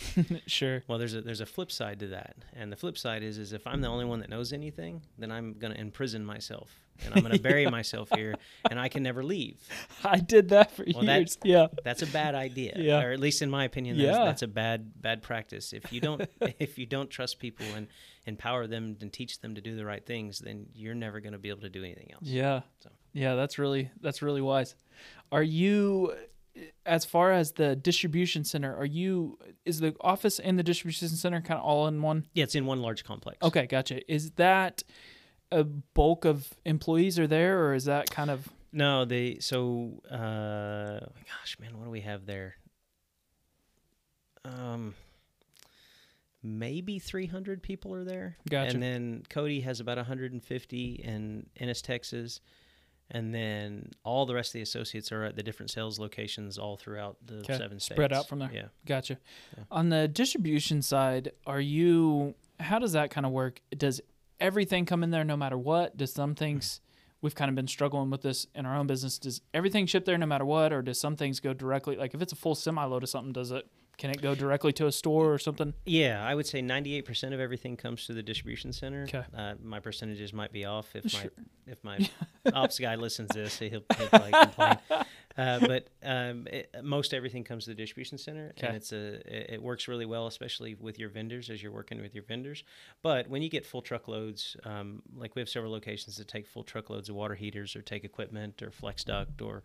sure. 0.47 0.83
Well, 0.89 0.99
there's 0.99 1.15
a 1.15 1.21
there's 1.21 1.41
a 1.41 1.47
flip 1.47 1.71
side 1.71 2.01
to 2.01 2.09
that, 2.09 2.37
and 2.55 2.73
the 2.73 2.77
flip 2.77 2.99
side 2.99 3.23
is 3.23 3.39
is 3.39 3.53
if 3.53 3.67
I'm 3.67 3.81
the 3.81 3.89
only 3.89 4.05
one 4.05 4.21
that 4.21 4.29
knows 4.31 4.53
anything, 4.53 5.03
then 5.19 5.31
I'm 5.31 5.55
gonna 5.55 5.75
imprison 5.77 6.25
myself, 6.25 6.71
and 7.05 7.15
I'm 7.15 7.23
gonna 7.23 7.39
bury 7.51 7.67
myself 7.67 8.09
here, 8.15 8.35
and 8.71 8.81
I 8.81 8.89
can 8.89 9.03
never 9.03 9.23
leave. 9.23 9.57
I 10.05 10.19
did 10.19 10.49
that 10.51 10.73
for 10.73 10.85
Well, 10.95 11.05
that- 11.05 11.19
years. 11.21 11.39
Yeah. 11.45 11.67
That's 11.85 12.03
a 12.03 12.07
bad 12.07 12.35
idea, 12.35 12.75
Yeah. 12.77 13.03
or 13.03 13.13
at 13.13 13.21
least 13.21 13.43
in 13.43 13.51
my 13.51 13.65
opinion, 13.65 13.97
that's, 13.97 14.19
Yeah. 14.19 14.25
that's 14.25 14.43
a 14.43 14.49
bad 14.49 15.01
bad 15.01 15.23
practice. 15.23 15.73
If 15.73 15.93
you 15.93 16.01
don't 16.01 16.29
if 16.59 16.79
you 16.79 16.87
don't 16.87 17.11
trust 17.11 17.39
people 17.39 17.67
and 17.77 17.87
empower 18.27 18.67
them 18.69 18.97
and 19.01 19.13
teach 19.13 19.41
them 19.41 19.55
to 19.57 19.61
do 19.61 19.75
the 19.77 19.85
right 19.85 20.05
things, 20.05 20.39
then 20.39 20.67
you're 20.75 20.95
never 20.95 21.21
gonna 21.21 21.39
be 21.39 21.49
able 21.49 21.61
to 21.63 21.69
do 21.71 21.85
anything 21.85 22.11
else. 22.13 22.23
Yeah. 22.25 22.61
So. 22.81 22.91
Yeah, 23.13 23.35
that's 23.35 23.59
really 23.59 23.91
that's 24.01 24.23
really 24.23 24.41
wise. 24.41 24.75
Are 25.31 25.43
you 25.43 26.15
as 26.85 27.05
far 27.05 27.33
as 27.33 27.53
the 27.53 27.77
distribution 27.77 28.45
center, 28.45 28.77
are 28.77 28.87
you 28.87 29.39
is 29.65 29.81
the 29.81 29.95
office 30.01 30.39
and 30.39 30.59
the 30.59 30.63
distribution 30.63 31.09
center 31.09 31.41
kind 31.41 31.59
of 31.59 31.65
all 31.65 31.87
in 31.87 32.03
one? 32.03 32.27
Yeah, 32.35 32.45
it's 32.45 32.55
in 32.55 32.67
one 32.67 32.83
large 32.83 33.05
complex. 33.05 33.39
Okay, 33.43 33.67
gotcha. 33.67 34.01
Is 34.13 34.33
that 34.33 34.83
a 35.51 35.65
bulk 35.65 36.25
of 36.25 36.49
employees 36.65 37.19
are 37.19 37.27
there 37.27 37.65
or 37.65 37.75
is 37.75 37.85
that 37.85 38.11
kind 38.11 38.31
of 38.31 38.49
No, 38.73 39.05
they 39.05 39.39
so 39.41 40.03
uh 40.11 41.01
gosh, 41.01 41.59
man, 41.61 41.79
what 41.79 41.85
do 41.85 41.91
we 41.91 42.01
have 42.01 42.27
there? 42.27 42.57
Um 44.45 44.95
maybe 46.43 46.99
300 46.99 47.63
people 47.63 47.95
are 47.95 48.05
there. 48.05 48.37
Gotcha. 48.51 48.73
And 48.75 48.83
then 48.83 49.23
Cody 49.29 49.61
has 49.61 49.79
about 49.81 49.97
150 49.97 50.95
in 51.05 51.47
Ennis, 51.57 51.81
Texas. 51.83 52.41
And 53.11 53.35
then 53.35 53.91
all 54.05 54.25
the 54.25 54.35
rest 54.35 54.51
of 54.51 54.53
the 54.55 54.63
associates 54.63 55.13
are 55.13 55.25
at 55.25 55.37
the 55.37 55.43
different 55.43 55.71
sales 55.71 55.99
locations 55.99 56.57
all 56.59 56.77
throughout 56.79 57.19
the 57.27 57.43
'Kay. 57.43 57.59
seven 57.59 57.79
states. 57.79 57.97
Spread 57.97 58.13
out 58.13 58.27
from 58.27 58.39
there. 58.39 58.51
Yeah. 58.53 58.69
Gotcha. 58.87 59.19
Yeah. 59.57 59.65
On 59.71 59.91
the 59.91 60.09
distribution 60.09 60.81
side, 60.81 61.33
are 61.47 61.61
you? 61.61 62.35
How 62.59 62.79
does 62.79 62.93
that 62.93 63.11
kind 63.11 63.27
of 63.27 63.33
work? 63.33 63.61
Does 63.77 64.01
everything 64.41 64.87
come 64.87 65.03
in 65.05 65.11
there 65.11 65.25
no 65.25 65.37
matter 65.37 65.59
what? 65.59 65.97
Does 65.97 66.13
some 66.13 66.35
things? 66.35 66.81
We've 67.21 67.35
kind 67.35 67.49
of 67.49 67.55
been 67.55 67.69
struggling 67.69 68.11
with 68.11 68.23
this 68.23 68.47
in 68.55 68.67
our 68.67 68.77
own 68.77 68.87
business. 68.89 69.19
Does 69.19 69.43
everything 69.55 69.87
ship 69.87 70.05
there 70.07 70.19
no 70.19 70.27
matter 70.27 70.45
what, 70.45 70.73
or 70.73 70.83
does 70.83 70.99
some 70.99 71.15
things 71.15 71.39
go 71.39 71.53
directly? 71.53 71.97
Like 71.97 72.15
if 72.15 72.23
it's 72.23 72.33
a 72.33 72.37
full 72.37 72.55
semi 72.55 72.83
load 72.85 73.03
of 73.03 73.09
something, 73.11 73.33
does 73.33 73.51
it? 73.53 73.67
Can 73.99 74.11
it 74.11 74.21
go 74.23 74.35
directly 74.35 74.73
to 74.75 74.87
a 74.87 74.93
store 74.93 75.33
or 75.33 75.39
something? 75.39 75.75
Yeah, 75.87 76.25
I 76.25 76.35
would 76.35 76.47
say 76.47 76.61
98% 76.61 77.33
of 77.35 77.41
everything 77.41 77.77
comes 77.77 78.07
to 78.07 78.15
the 78.15 78.23
distribution 78.23 78.73
center. 78.73 79.07
'Kay. 79.07 79.25
Uh, 79.37 79.55
my 79.63 79.79
percentages 79.81 80.33
might 80.33 80.51
be 80.53 80.65
off 80.65 80.97
if 80.97 81.11
Sure. 81.11 81.21
my 81.23 81.31
if 81.73 81.85
my 81.85 82.11
ops 82.55 82.79
guy 82.79 82.97
listens 82.97 83.29
to 83.31 83.39
this, 83.39 83.59
he'll, 83.59 83.83
he'll 83.97 84.09
probably 84.09 84.33
complain. 84.33 84.79
Uh, 85.35 85.59
but 85.61 85.89
um, 86.03 86.47
it, 86.49 86.69
most 86.83 87.15
everything 87.15 87.43
comes 87.43 87.65
to 87.65 87.71
the 87.71 87.75
distribution 87.75 88.19
center, 88.19 88.53
'Kay. 88.55 88.67
and 88.67 88.77
it's 88.77 88.93
a 88.93 89.15
it, 89.27 89.55
it 89.55 89.63
works 89.63 89.89
really 89.89 90.05
well, 90.05 90.27
especially 90.27 90.75
with 90.75 90.99
your 90.99 91.09
vendors 91.09 91.49
as 91.49 91.63
you're 91.63 91.73
working 91.73 92.03
with 92.03 92.15
your 92.15 92.23
vendors. 92.25 92.65
But 93.03 93.29
when 93.31 93.41
you 93.41 93.49
get 93.49 93.65
full 93.65 93.81
truckloads, 93.81 94.59
um, 94.65 95.01
like 95.17 95.35
we 95.35 95.41
have 95.41 95.49
several 95.49 95.73
locations 95.73 96.19
that 96.19 96.29
take 96.29 96.47
full 96.47 96.65
truckloads 96.65 97.09
of 97.09 97.15
water 97.15 97.35
heaters 97.35 97.75
or 97.75 97.81
take 97.81 98.05
equipment 98.05 98.61
or 98.61 98.71
flex 98.71 99.05
duct 99.05 99.41
or 99.41 99.63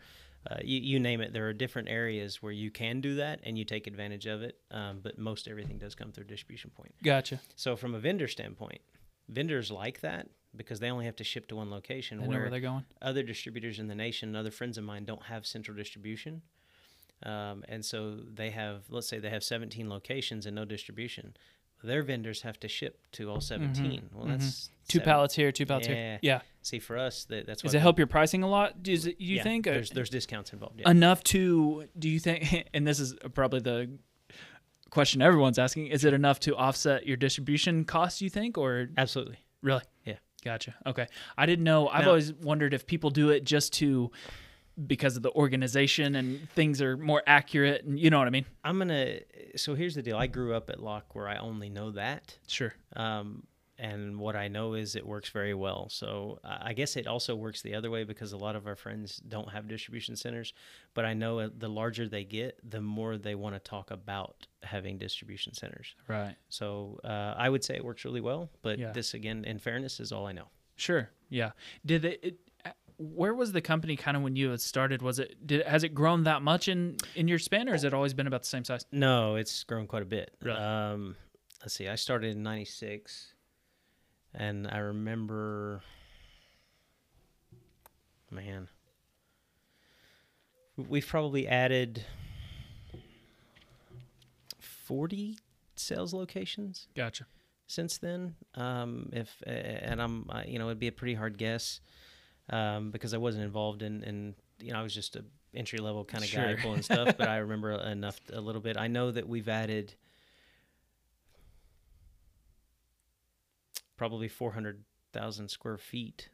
uh, 0.49 0.57
you, 0.63 0.79
you 0.79 0.99
name 0.99 1.21
it. 1.21 1.33
There 1.33 1.47
are 1.47 1.53
different 1.53 1.89
areas 1.89 2.41
where 2.41 2.51
you 2.51 2.71
can 2.71 3.01
do 3.01 3.15
that 3.15 3.39
and 3.43 3.57
you 3.57 3.65
take 3.65 3.87
advantage 3.87 4.25
of 4.25 4.41
it. 4.41 4.57
Um, 4.71 4.99
but 5.01 5.17
most 5.17 5.47
everything 5.47 5.77
does 5.77 5.95
come 5.95 6.11
through 6.11 6.25
distribution 6.25 6.71
point. 6.75 6.93
Gotcha. 7.03 7.41
So 7.55 7.75
from 7.75 7.95
a 7.95 7.99
vendor 7.99 8.27
standpoint, 8.27 8.79
vendors 9.27 9.71
like 9.71 10.01
that 10.01 10.29
because 10.55 10.79
they 10.79 10.89
only 10.89 11.05
have 11.05 11.15
to 11.17 11.23
ship 11.23 11.47
to 11.47 11.55
one 11.55 11.69
location. 11.69 12.25
Where 12.25 12.39
where 12.41 12.49
they're 12.49 12.59
going. 12.59 12.85
other 13.01 13.23
distributors 13.23 13.79
in 13.79 13.87
the 13.87 13.95
nation, 13.95 14.35
other 14.35 14.51
friends 14.51 14.77
of 14.77 14.83
mine, 14.83 15.05
don't 15.05 15.23
have 15.23 15.45
central 15.45 15.75
distribution. 15.75 16.41
Um, 17.23 17.63
and 17.67 17.83
so 17.83 18.15
they 18.15 18.51
have, 18.51 18.83
let's 18.89 19.07
say 19.07 19.19
they 19.19 19.31
have 19.31 19.43
17 19.43 19.89
locations 19.89 20.45
and 20.45 20.55
no 20.55 20.65
distribution. 20.65 21.35
Their 21.83 22.01
vendors 22.03 22.41
have 22.41 22.59
to 22.61 22.67
ship 22.67 22.99
to 23.13 23.29
all 23.29 23.39
17. 23.41 24.09
Well, 24.13 24.25
that's 24.27 24.45
Mm-hmm. 24.45 24.73
Two 24.89 24.99
seven- 24.99 25.05
pallets 25.05 25.35
here, 25.35 25.51
two 25.51 25.65
pallets 25.65 25.87
Yeah. 25.89 25.93
here. 25.95 26.19
Yeah. 26.21 26.41
See, 26.61 26.79
for 26.79 26.97
us, 26.97 27.25
that, 27.25 27.45
that's 27.45 27.61
Does 27.61 27.73
it 27.73 27.79
help 27.79 27.97
your 27.97 28.07
pricing 28.07 28.41
a 28.43 28.47
lot? 28.49 28.81
Does 28.83 29.05
it, 29.05 29.19
you 29.19 29.35
yeah, 29.37 29.43
think? 29.43 29.65
there's 29.65 29.89
there's 29.89 30.09
discounts 30.09 30.53
involved? 30.53 30.79
Yeah. 30.79 30.89
enough 30.89 31.23
to 31.25 31.85
do 31.99 32.07
you 32.09 32.19
think 32.19 32.69
and 32.73 32.87
this 32.87 32.99
is 33.01 33.13
probably 33.33 33.59
the 33.59 33.89
question 34.89 35.21
everyone's 35.21 35.59
asking 35.59 35.87
is 35.87 36.05
it 36.05 36.13
enough 36.13 36.39
to 36.39 36.55
offset 36.55 37.05
your 37.05 37.17
distribution 37.17 37.83
costs 37.83 38.21
you 38.21 38.29
think 38.29 38.57
or 38.57 38.87
Absolutely. 38.97 39.37
really 39.61 39.81
Yeah. 40.05 40.15
gotcha 40.45 40.73
okay 40.85 41.07
i 41.37 41.45
didn't 41.45 41.65
know 41.65 41.89
i've 41.89 42.03
Now- 42.03 42.09
always 42.11 42.33
wondered 42.33 42.73
if 42.73 42.87
people 42.87 43.09
do 43.09 43.29
it 43.29 43.43
just 43.43 43.73
to 43.73 44.09
because 44.85 45.17
of 45.17 45.23
the 45.23 45.31
organization 45.31 46.15
and 46.15 46.47
things 46.51 46.81
are 46.81 46.95
more 46.97 47.23
accurate 47.25 47.83
and 47.85 47.99
you 47.99 48.09
know 48.11 48.19
what 48.19 48.27
i 48.27 48.31
mean 48.31 48.45
I'm 48.63 48.77
gonna. 48.77 49.19
So 49.55 49.73
here's 49.75 49.95
the 49.95 50.01
deal. 50.03 50.17
I 50.17 50.27
grew 50.27 50.53
up 50.53 50.69
at 50.69 50.79
Locke 50.81 51.15
where 51.15 51.27
I 51.27 51.37
only 51.37 51.69
know 51.69 51.91
that. 51.91 52.37
sure 52.47 52.73
um, 52.95 53.43
and 53.79 54.19
what 54.19 54.35
I 54.35 54.47
know 54.47 54.73
is 54.73 54.95
it 54.95 55.05
works 55.05 55.29
very 55.29 55.53
well. 55.53 55.87
So 55.89 56.39
I 56.43 56.73
guess 56.73 56.95
it 56.95 57.05
also 57.05 57.35
works 57.35 57.61
the 57.61 57.75
other 57.75 57.91
way 57.91 58.03
because 58.05 58.33
a 58.33 58.37
lot 58.37 58.55
of 58.55 58.65
our 58.65 58.75
friends 58.75 59.17
don't 59.27 59.49
have 59.51 59.67
distribution 59.67 60.15
centers. 60.15 60.51
But 60.95 61.05
I 61.05 61.13
know 61.13 61.37
uh, 61.39 61.49
the 61.55 61.69
larger 61.69 62.07
they 62.07 62.23
get, 62.23 62.57
the 62.67 62.81
more 62.81 63.17
they 63.19 63.35
want 63.35 63.53
to 63.55 63.59
talk 63.59 63.91
about 63.91 64.47
having 64.63 64.97
distribution 64.97 65.53
centers. 65.53 65.93
right 66.07 66.35
So 66.49 66.99
uh, 67.03 67.35
I 67.37 67.49
would 67.49 67.63
say 67.63 67.75
it 67.75 67.85
works 67.85 68.03
really 68.03 68.21
well. 68.21 68.49
But 68.63 68.79
Yeah. 68.79 68.91
this 68.93 69.13
again, 69.13 69.45
in 69.45 69.59
fairness, 69.59 69.99
is 69.99 70.11
all 70.11 70.25
I 70.25 70.31
know. 70.33 70.47
sure 70.75 71.09
yeah 71.29 71.51
did 71.85 72.05
it, 72.05 72.19
it 72.23 72.35
where 72.97 73.33
was 73.33 73.51
the 73.51 73.61
company 73.61 73.95
kind 73.95 74.17
of 74.17 74.23
when 74.23 74.35
you 74.35 74.49
had 74.49 74.59
started 74.59 75.01
was 75.01 75.19
it 75.19 75.45
did 75.45 75.65
has 75.67 75.83
it 75.83 75.93
grown 75.93 76.23
that 76.23 76.41
much 76.41 76.67
in 76.67 76.97
in 77.15 77.27
your 77.27 77.37
span 77.39 77.69
or 77.69 77.73
has 77.73 77.83
it 77.83 77.93
always 77.93 78.13
been 78.13 78.25
about 78.27 78.41
the 78.41 78.47
same 78.47 78.63
size 78.63 78.85
No, 78.91 79.35
it's 79.35 79.63
grown 79.63 79.85
quite 79.87 80.01
a 80.01 80.05
bit. 80.05 80.35
Really? 80.41 80.57
Um, 80.57 81.15
let's 81.61 81.75
see. 81.75 81.87
I 81.87 81.95
started 81.95 82.35
in 82.35 82.41
'96, 82.43 83.33
and 84.33 84.67
I 84.67 84.77
remember, 84.79 85.81
man, 88.31 88.67
we've 90.75 91.07
probably 91.07 91.47
added 91.47 92.03
40 94.59 95.37
sales 95.75 96.13
locations 96.13 96.87
Gotcha. 96.95 97.25
since 97.67 97.97
then. 97.97 98.35
Um, 98.55 99.09
if 99.13 99.41
and 99.45 100.01
I'm, 100.01 100.29
you 100.47 100.59
know, 100.59 100.65
it'd 100.67 100.79
be 100.79 100.87
a 100.87 100.91
pretty 100.91 101.13
hard 101.13 101.37
guess 101.37 101.79
um, 102.49 102.91
because 102.91 103.13
I 103.13 103.17
wasn't 103.17 103.43
involved 103.43 103.81
in, 103.81 104.03
in, 104.03 104.35
you 104.59 104.73
know, 104.73 104.79
I 104.79 104.83
was 104.83 104.93
just 104.93 105.15
a 105.15 105.25
entry 105.53 105.79
level 105.79 106.05
kind 106.05 106.23
of 106.23 106.31
guy 106.31 106.55
pulling 106.55 106.81
stuff. 106.81 107.15
but 107.17 107.27
I 107.27 107.37
remember 107.47 107.71
enough, 107.71 108.19
a 108.31 108.41
little 108.41 108.61
bit. 108.61 108.77
I 108.77 108.87
know 108.87 109.11
that 109.11 109.27
we've 109.27 109.49
added 109.49 109.95
probably 113.97 114.27
four 114.27 114.51
hundred 114.51 114.83
thousand 115.13 115.49
square 115.49 115.77
feet. 115.77 116.29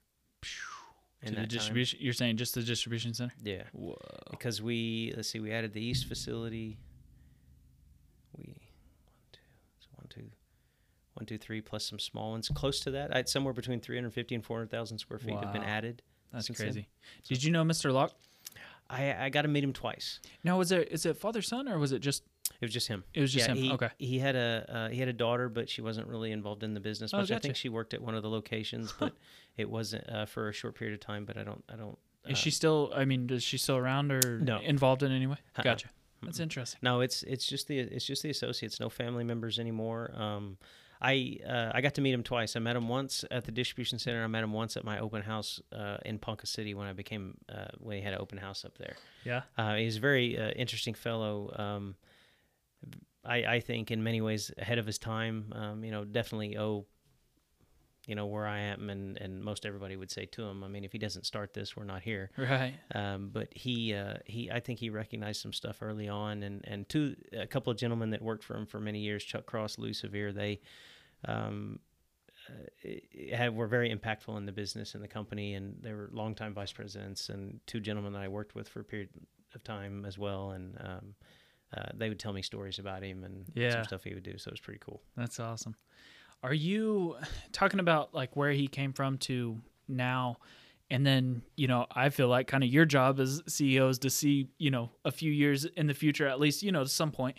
To 1.26 1.30
the 1.30 1.36
that 1.36 1.36
time. 1.38 1.48
distribution, 1.48 2.00
you're 2.02 2.14
saying 2.14 2.36
just 2.36 2.54
the 2.54 2.62
distribution 2.62 3.14
center? 3.14 3.34
Yeah, 3.42 3.64
Whoa. 3.72 3.98
because 4.30 4.62
we 4.62 5.14
let's 5.16 5.30
see, 5.30 5.40
we 5.40 5.54
added 5.54 5.74
the 5.74 5.82
east 5.82 6.06
facility. 6.06 6.78
We 8.38 8.48
one 8.48 9.26
two 9.32 9.40
so 9.80 9.88
one 9.96 10.08
two 10.10 10.30
one 11.24 11.28
two 11.28 11.38
three 11.38 11.62
plus 11.62 11.86
some 11.86 12.00
small 12.00 12.32
ones 12.32 12.50
close 12.54 12.80
to 12.82 12.92
that. 12.92 13.14
I 13.14 13.18
had 13.18 13.30
somewhere 13.30 13.54
between 13.54 13.80
three 13.80 13.96
hundred 13.98 14.14
fifty 14.14 14.36
and 14.36 14.44
four 14.46 14.58
hundred 14.58 14.72
thousand 14.72 14.98
square 15.00 15.20
feet 15.20 15.36
have 15.36 15.54
been 15.54 15.64
added. 15.64 16.02
That's 16.32 16.48
since 16.48 16.58
then. 16.60 16.68
crazy. 16.68 16.88
Did 17.28 17.44
you 17.44 17.52
know 17.52 17.64
Mr. 17.64 17.92
Locke? 17.94 18.14
I 18.90 19.26
I 19.26 19.30
got 19.30 19.44
to 19.44 19.48
meet 19.48 19.64
him 19.64 19.74
twice. 19.74 20.20
No, 20.44 20.58
was 20.58 20.72
it 20.72 20.90
is 20.92 21.06
it 21.06 21.18
father 21.18 21.42
son 21.42 21.68
or 21.70 21.80
was 21.80 21.92
it 21.92 22.00
just 22.00 22.24
It 22.60 22.66
was 22.66 22.74
just 22.74 22.88
him. 22.88 23.04
it 23.14 23.22
was 23.22 23.32
just 23.32 23.48
yeah, 23.48 23.54
him? 23.56 23.58
He, 23.64 23.72
okay. 23.72 23.90
He 23.98 24.20
had 24.20 24.36
a 24.36 24.66
uh, 24.70 24.90
he 24.90 25.00
had 25.00 25.08
a 25.08 25.14
daughter, 25.14 25.48
but 25.50 25.70
she 25.70 25.82
wasn't 25.82 26.08
really 26.08 26.32
involved 26.32 26.64
in 26.64 26.74
the 26.74 26.80
business 26.82 27.14
Oh, 27.14 27.20
much. 27.20 27.32
I 27.32 27.40
think 27.40 27.56
she 27.56 27.70
worked 27.70 27.94
at 27.94 28.02
one 28.02 28.16
of 28.16 28.24
the 28.24 28.30
locations, 28.30 28.92
but 29.00 29.14
it 29.58 29.70
wasn't 29.70 30.10
uh, 30.10 30.26
for 30.26 30.50
a 30.50 30.54
short 30.54 30.76
period 30.76 30.94
of 30.94 31.00
time. 31.00 31.26
But 31.26 31.38
I 31.38 31.44
don't 31.44 31.64
I 31.72 31.76
don't. 31.78 31.98
Is 32.26 32.34
uh, 32.34 32.36
she 32.36 32.52
still? 32.52 32.92
I 32.96 33.06
mean, 33.06 33.30
is 33.30 33.44
she 33.44 33.58
still 33.58 33.78
around 33.78 34.12
or 34.12 34.40
No. 34.40 34.60
involved 34.60 35.04
in 35.04 35.12
any 35.12 35.28
way? 35.28 35.38
Uh-uh. 35.56 35.64
Gotcha. 35.64 35.90
That's 36.26 36.40
interesting. 36.40 36.80
No, 36.82 37.02
it's 37.02 37.24
it's 37.24 37.46
just 37.46 37.68
the 37.68 37.80
it's 37.80 38.06
just 38.06 38.24
the 38.24 38.30
associates, 38.30 38.80
no 38.80 38.90
family 38.90 39.24
members 39.24 39.60
anymore. 39.60 40.12
Um, 40.16 40.58
I 41.04 41.38
uh, 41.48 41.72
I 41.74 41.82
got 41.82 41.96
to 41.96 42.02
meet 42.02 42.14
him 42.14 42.24
twice. 42.24 42.56
I 42.56 42.60
met 42.60 42.76
him 42.76 42.88
once 42.88 43.26
at 43.30 43.44
the 43.44 43.52
distribution 43.52 44.00
center. 44.00 44.24
I 44.24 44.28
met 44.28 44.44
him 44.44 44.54
once 44.54 44.78
at 44.78 44.86
my 44.86 45.00
open 45.00 45.22
house 45.22 45.62
uh, 45.74 45.98
in 46.06 46.18
Ponca 46.18 46.48
City 46.48 46.74
when 46.74 46.88
I 46.88 46.94
became 46.94 47.38
uh, 47.50 47.66
when 47.80 47.98
he 47.98 48.04
had 48.04 48.14
an 48.14 48.22
open 48.22 48.38
house 48.38 48.64
up 48.64 48.78
there. 48.78 48.96
Yeah. 49.26 49.42
Uh, 49.58 49.76
he's 49.76 49.98
a 49.98 50.00
very 50.00 50.40
uh, 50.40 50.52
interesting 50.52 50.94
fellow. 50.94 51.54
Um, 51.58 51.96
I 53.26 53.56
I 53.56 53.60
think 53.60 53.92
in 53.92 54.02
many 54.02 54.22
ways 54.22 54.52
ahead 54.58 54.80
of 54.80 54.86
his 54.86 54.98
time. 54.98 55.52
Um, 55.54 55.84
you 55.84 55.92
know, 55.92 56.06
definitely 56.06 56.58
owe. 56.58 56.86
You 58.06 58.16
know 58.16 58.26
where 58.26 58.46
I 58.46 58.60
am, 58.60 58.90
and, 58.90 59.18
and 59.18 59.42
most 59.42 59.66
everybody 59.66 59.96
would 59.96 60.12
say 60.12 60.26
to 60.26 60.44
him. 60.44 60.62
I 60.62 60.68
mean, 60.68 60.84
if 60.84 60.92
he 60.92 60.98
doesn't 60.98 61.26
start 61.26 61.54
this, 61.54 61.78
we're 61.78 61.86
not 61.86 62.02
here. 62.02 62.32
Right. 62.38 62.74
Um, 62.94 63.30
but 63.32 63.48
he 63.56 63.94
uh, 63.94 64.16
he 64.26 64.52
I 64.52 64.60
think 64.60 64.80
he 64.80 64.90
recognized 64.90 65.42
some 65.42 65.54
stuff 65.54 65.78
early 65.82 66.10
on, 66.10 66.44
and 66.44 66.62
and 66.68 66.88
two 66.90 67.16
a 67.32 67.48
couple 67.48 67.72
of 67.72 67.78
gentlemen 67.78 68.10
that 68.10 68.22
worked 68.22 68.44
for 68.44 68.58
him 68.58 68.66
for 68.66 68.82
many 68.82 69.00
years, 69.00 69.24
Chuck 69.24 69.46
Cross, 69.46 69.78
Lou 69.78 69.94
Severe, 69.94 70.34
they 70.34 70.60
um, 71.26 71.80
uh, 72.50 72.90
had 73.36 73.56
were 73.56 73.68
very 73.68 73.90
impactful 73.96 74.36
in 74.38 74.46
the 74.46 74.52
business 74.52 74.96
and 74.96 75.04
the 75.04 75.08
company, 75.08 75.54
and 75.54 75.78
they 75.82 75.94
were 75.94 76.10
longtime 76.12 76.54
vice 76.54 76.74
presidents, 76.74 77.30
and 77.30 77.62
two 77.68 77.80
gentlemen 77.80 78.12
that 78.14 78.22
I 78.22 78.28
worked 78.28 78.54
with 78.54 78.68
for 78.68 78.82
a 78.82 78.84
period 78.84 79.10
of 79.56 79.64
time 79.64 80.04
as 80.04 80.18
well, 80.18 80.52
and 80.52 80.76
um, 80.82 81.16
uh, 81.78 81.90
they 81.94 82.10
would 82.10 82.20
tell 82.20 82.34
me 82.34 82.42
stories 82.42 82.80
about 82.80 83.02
him 83.02 83.24
and 83.24 83.46
Yeah. 83.56 83.72
some 83.72 83.84
stuff 83.86 84.04
he 84.04 84.14
would 84.14 84.24
do, 84.24 84.38
so 84.38 84.50
it 84.50 84.54
was 84.54 84.60
pretty 84.60 84.80
cool. 84.84 85.02
That's 85.16 85.40
awesome. 85.40 85.76
Are 86.44 86.54
you 86.54 87.16
talking 87.54 87.80
about 87.80 88.14
like 88.14 88.36
where 88.36 88.52
he 88.52 88.68
came 88.68 88.94
from 88.94 89.18
to 89.20 89.62
now? 89.88 90.38
And 90.92 91.06
then, 91.06 91.42
you 91.56 91.68
know, 91.68 91.88
I 91.90 92.10
feel 92.10 92.28
like 92.28 92.48
kind 92.48 92.64
of 92.64 92.70
your 92.70 92.86
job 92.86 93.20
as 93.20 93.42
CEO 93.44 93.90
is 93.90 93.98
to 94.00 94.10
see, 94.10 94.50
you 94.60 94.70
know, 94.70 94.92
a 95.06 95.12
few 95.12 95.32
years 95.32 95.66
in 95.66 95.88
the 95.88 95.94
future, 95.94 96.28
at 96.28 96.40
least, 96.40 96.62
you 96.62 96.72
know, 96.72 96.84
to 96.84 96.90
some 96.90 97.12
point. 97.12 97.38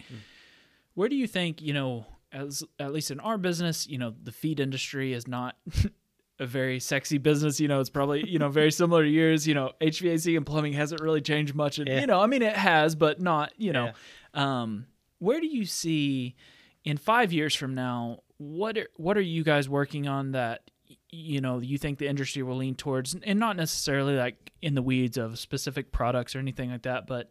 Where 0.94 1.08
do 1.08 1.14
you 1.14 1.26
think, 1.28 1.60
you 1.60 1.72
know, 1.74 2.06
as 2.32 2.64
at 2.80 2.92
least 2.92 3.10
in 3.12 3.20
our 3.20 3.38
business, 3.38 3.86
you 3.86 3.98
know, 3.98 4.14
the 4.22 4.32
feed 4.32 4.58
industry 4.58 5.12
is 5.12 5.28
not 5.28 5.56
a 6.40 6.46
very 6.46 6.80
sexy 6.80 7.18
business. 7.18 7.60
You 7.60 7.68
know, 7.68 7.78
it's 7.78 7.90
probably, 7.90 8.28
you 8.28 8.38
know, 8.40 8.48
very 8.48 8.72
similar 8.72 9.04
to 9.04 9.08
yours. 9.08 9.46
You 9.46 9.54
know, 9.54 9.72
HVAC 9.80 10.36
and 10.36 10.44
plumbing 10.46 10.72
hasn't 10.72 11.00
really 11.00 11.20
changed 11.20 11.54
much. 11.54 11.78
And, 11.78 11.86
Yeah. 11.86 12.00
you 12.00 12.06
know, 12.08 12.20
I 12.20 12.26
mean, 12.26 12.42
it 12.42 12.56
has, 12.56 12.96
but 12.96 13.20
not, 13.20 13.52
you 13.56 13.72
know, 13.72 13.92
um, 14.32 14.86
where 15.18 15.40
do 15.40 15.46
you 15.46 15.64
see 15.64 16.34
in 16.82 16.96
five 16.96 17.32
years 17.32 17.54
from 17.54 17.74
now? 17.74 18.20
What 18.38 18.76
are, 18.78 18.88
what 18.96 19.16
are 19.16 19.22
you 19.22 19.44
guys 19.44 19.68
working 19.68 20.08
on 20.08 20.32
that 20.32 20.62
you 21.10 21.40
know 21.40 21.60
you 21.60 21.78
think 21.78 21.98
the 21.98 22.08
industry 22.08 22.42
will 22.42 22.56
lean 22.56 22.74
towards, 22.74 23.14
and 23.22 23.38
not 23.38 23.56
necessarily 23.56 24.16
like 24.16 24.52
in 24.62 24.74
the 24.74 24.82
weeds 24.82 25.16
of 25.16 25.38
specific 25.38 25.92
products 25.92 26.34
or 26.34 26.38
anything 26.38 26.70
like 26.70 26.82
that, 26.82 27.06
but 27.06 27.30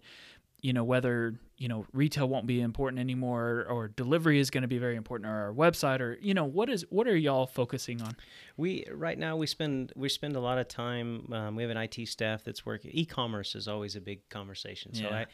you 0.62 0.72
know 0.72 0.84
whether 0.84 1.36
you 1.58 1.68
know 1.68 1.86
retail 1.92 2.28
won't 2.28 2.48
be 2.48 2.62
important 2.62 3.00
anymore, 3.00 3.66
or 3.70 3.90
delivery 3.90 4.40
is 4.40 4.50
going 4.50 4.62
to 4.62 4.68
be 4.68 4.78
very 4.78 4.96
important, 4.96 5.30
or 5.30 5.34
our 5.34 5.54
website, 5.54 6.00
or 6.00 6.18
you 6.22 6.34
know 6.34 6.46
what 6.46 6.70
is 6.70 6.86
what 6.90 7.08
are 7.08 7.18
y'all 7.18 7.46
focusing 7.46 8.02
on? 8.02 8.16
We 8.58 8.86
right 8.92 9.18
now 9.18 9.36
we 9.36 9.46
spend 9.46 9.92
we 9.96 10.10
spend 10.10 10.36
a 10.36 10.40
lot 10.40 10.58
of 10.58 10.68
time. 10.68 11.32
Um, 11.34 11.56
we 11.56 11.64
have 11.64 11.72
an 11.72 11.78
IT 11.78 12.08
staff 12.08 12.44
that's 12.44 12.66
working. 12.66 12.92
E-commerce 12.94 13.56
is 13.56 13.68
always 13.68 13.96
a 13.96 14.02
big 14.02 14.28
conversation. 14.30 14.94
So 14.94 15.04
Yeah. 15.04 15.16
I, 15.16 15.26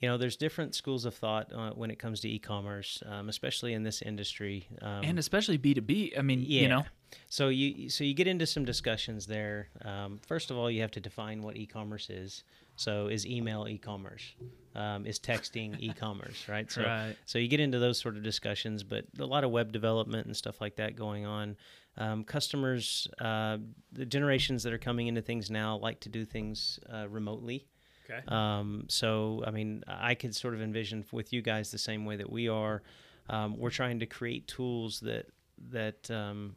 you 0.00 0.08
know, 0.08 0.16
there's 0.18 0.36
different 0.36 0.74
schools 0.74 1.04
of 1.04 1.14
thought 1.14 1.52
uh, 1.52 1.70
when 1.70 1.90
it 1.90 1.98
comes 1.98 2.20
to 2.20 2.28
e-commerce, 2.28 3.02
um, 3.06 3.28
especially 3.28 3.72
in 3.72 3.82
this 3.82 4.02
industry. 4.02 4.68
Um, 4.82 5.00
and 5.04 5.18
especially 5.18 5.56
B 5.56 5.74
two 5.74 5.80
B. 5.80 6.12
I 6.18 6.22
mean, 6.22 6.42
you 6.42 6.68
know, 6.68 6.84
so 7.28 7.48
you 7.48 7.88
so 7.88 8.04
you 8.04 8.12
get 8.14 8.26
into 8.26 8.46
some 8.46 8.64
discussions 8.64 9.26
there. 9.26 9.68
Um, 9.84 10.20
first 10.26 10.50
of 10.50 10.56
all, 10.56 10.70
you 10.70 10.82
have 10.82 10.90
to 10.92 11.00
define 11.00 11.42
what 11.42 11.56
e-commerce 11.56 12.10
is. 12.10 12.44
So 12.76 13.06
is 13.06 13.24
email 13.24 13.68
e-commerce? 13.68 14.34
Um, 14.74 15.06
is 15.06 15.20
texting 15.20 15.76
e-commerce? 15.78 16.48
Right. 16.48 16.70
So 16.70 16.82
Right. 16.82 17.16
so 17.24 17.38
you 17.38 17.46
get 17.48 17.60
into 17.60 17.78
those 17.78 17.98
sort 17.98 18.16
of 18.16 18.24
discussions, 18.24 18.82
but 18.82 19.04
a 19.18 19.24
lot 19.26 19.44
of 19.44 19.50
web 19.52 19.72
development 19.72 20.26
and 20.26 20.36
stuff 20.36 20.60
like 20.60 20.76
that 20.76 20.96
going 20.96 21.24
on. 21.24 21.56
Um, 21.96 22.24
customers, 22.24 23.06
uh, 23.20 23.58
the 23.92 24.04
generations 24.04 24.64
that 24.64 24.72
are 24.72 24.78
coming 24.78 25.06
into 25.06 25.22
things 25.22 25.48
now 25.50 25.76
like 25.78 26.00
to 26.00 26.08
do 26.08 26.24
things 26.24 26.80
uh, 26.92 27.08
remotely. 27.08 27.68
Okay. 28.04 28.20
Um, 28.28 28.84
so, 28.88 29.42
I 29.46 29.50
mean, 29.50 29.82
I 29.86 30.14
could 30.14 30.34
sort 30.34 30.54
of 30.54 30.60
envision 30.60 31.04
with 31.10 31.32
you 31.32 31.42
guys 31.42 31.70
the 31.70 31.78
same 31.78 32.04
way 32.04 32.16
that 32.16 32.30
we 32.30 32.48
are. 32.48 32.82
Um, 33.30 33.56
we're 33.58 33.70
trying 33.70 34.00
to 34.00 34.06
create 34.06 34.46
tools 34.46 35.00
that 35.00 35.26
that 35.70 36.10
um, 36.10 36.56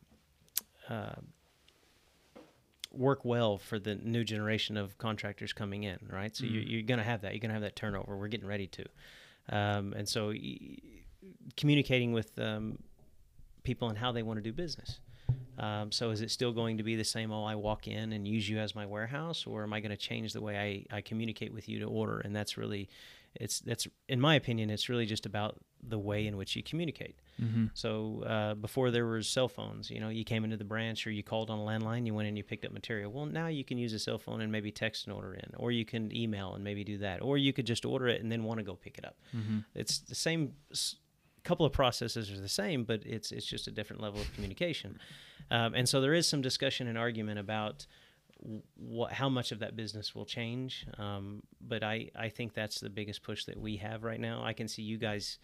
uh, 0.89 1.15
work 2.91 3.23
well 3.23 3.57
for 3.57 3.79
the 3.79 3.95
new 3.95 4.23
generation 4.23 4.75
of 4.75 4.97
contractors 4.97 5.53
coming 5.53 5.83
in, 5.83 5.97
right? 6.09 6.35
So 6.35 6.45
you, 6.45 6.59
you're 6.59 6.81
going 6.81 6.97
to 6.97 7.03
have 7.03 7.21
that. 7.21 7.33
You're 7.33 7.39
going 7.39 7.49
to 7.49 7.53
have 7.53 7.61
that 7.61 7.75
turnover. 7.75 8.17
We're 8.17 8.27
getting 8.27 8.47
ready 8.47 8.67
to, 8.67 8.85
um, 9.49 9.93
and 9.93 10.07
so 10.09 10.29
y- 10.29 10.77
communicating 11.55 12.11
with 12.11 12.37
um, 12.39 12.79
people 13.63 13.89
and 13.89 13.97
how 13.97 14.11
they 14.11 14.23
want 14.23 14.37
to 14.37 14.43
do 14.43 14.51
business. 14.51 14.99
Um, 15.57 15.91
so 15.91 16.11
is 16.11 16.21
it 16.21 16.31
still 16.31 16.51
going 16.51 16.77
to 16.77 16.83
be 16.83 16.95
the 16.95 17.03
same? 17.03 17.31
Oh, 17.31 17.43
I 17.43 17.55
walk 17.55 17.87
in 17.87 18.13
and 18.13 18.27
use 18.27 18.47
you 18.47 18.59
as 18.59 18.75
my 18.75 18.85
warehouse, 18.85 19.47
or 19.47 19.63
am 19.63 19.73
I 19.73 19.79
going 19.79 19.91
to 19.91 19.97
change 19.97 20.33
the 20.33 20.41
way 20.41 20.85
I, 20.91 20.97
I 20.97 21.01
communicate 21.01 21.53
with 21.53 21.67
you 21.67 21.79
to 21.79 21.85
order? 21.85 22.19
And 22.19 22.35
that's 22.35 22.57
really, 22.57 22.89
it's 23.35 23.59
that's 23.59 23.87
in 24.07 24.21
my 24.21 24.35
opinion, 24.35 24.69
it's 24.69 24.87
really 24.89 25.05
just 25.05 25.25
about 25.25 25.57
the 25.81 25.99
way 25.99 26.25
in 26.25 26.37
which 26.37 26.55
you 26.55 26.63
communicate. 26.63 27.15
Mm-hmm. 27.41 27.65
So 27.73 28.23
uh, 28.25 28.53
before 28.55 28.91
there 28.91 29.05
was 29.05 29.27
cell 29.27 29.47
phones, 29.47 29.89
you 29.89 29.99
know, 29.99 30.09
you 30.09 30.23
came 30.23 30.43
into 30.43 30.57
the 30.57 30.63
branch 30.63 31.05
or 31.05 31.11
you 31.11 31.23
called 31.23 31.49
on 31.49 31.59
a 31.59 31.61
landline, 31.61 32.05
you 32.05 32.13
went 32.13 32.27
in, 32.27 32.35
you 32.35 32.43
picked 32.43 32.65
up 32.65 32.71
material. 32.71 33.11
Well, 33.11 33.25
now 33.25 33.47
you 33.47 33.63
can 33.63 33.77
use 33.77 33.93
a 33.93 33.99
cell 33.99 34.17
phone 34.17 34.41
and 34.41 34.51
maybe 34.51 34.71
text 34.71 35.07
an 35.07 35.13
order 35.13 35.33
in, 35.33 35.51
or 35.57 35.71
you 35.71 35.85
can 35.85 36.15
email 36.15 36.55
and 36.55 36.63
maybe 36.63 36.83
do 36.83 36.97
that, 36.99 37.21
or 37.21 37.37
you 37.37 37.53
could 37.53 37.67
just 37.67 37.85
order 37.85 38.07
it 38.07 38.21
and 38.21 38.31
then 38.31 38.43
want 38.43 38.59
to 38.59 38.63
go 38.63 38.75
pick 38.75 38.97
it 38.97 39.05
up. 39.05 39.17
Mm-hmm. 39.35 39.59
It's 39.75 39.99
the 39.99 40.15
same. 40.15 40.53
Couple 41.47 41.65
of 41.65 41.71
processes 41.71 42.29
are 42.29 42.41
the 42.41 42.49
same, 42.49 42.83
but 42.83 43.01
it's 43.05 43.31
it's 43.31 43.45
just 43.45 43.67
a 43.67 43.71
different 43.71 44.01
level 44.01 44.19
of 44.19 44.31
communication, 44.33 44.99
um, 45.49 45.73
and 45.75 45.87
so 45.87 46.01
there 46.01 46.13
is 46.13 46.27
some 46.27 46.41
discussion 46.41 46.87
and 46.87 46.97
argument 46.97 47.39
about 47.39 47.85
what 48.75 49.13
how 49.13 49.29
much 49.29 49.51
of 49.53 49.59
that 49.59 49.75
business 49.75 50.13
will 50.13 50.25
change. 50.25 50.85
Um, 50.97 51.41
but 51.61 51.83
I 51.83 52.09
I 52.15 52.29
think 52.29 52.53
that's 52.53 52.79
the 52.81 52.89
biggest 52.89 53.23
push 53.23 53.45
that 53.45 53.57
we 53.57 53.77
have 53.77 54.03
right 54.03 54.19
now. 54.19 54.43
I 54.43 54.51
can 54.53 54.67
see 54.67 54.81
you 54.81 54.97
guys. 54.97 55.39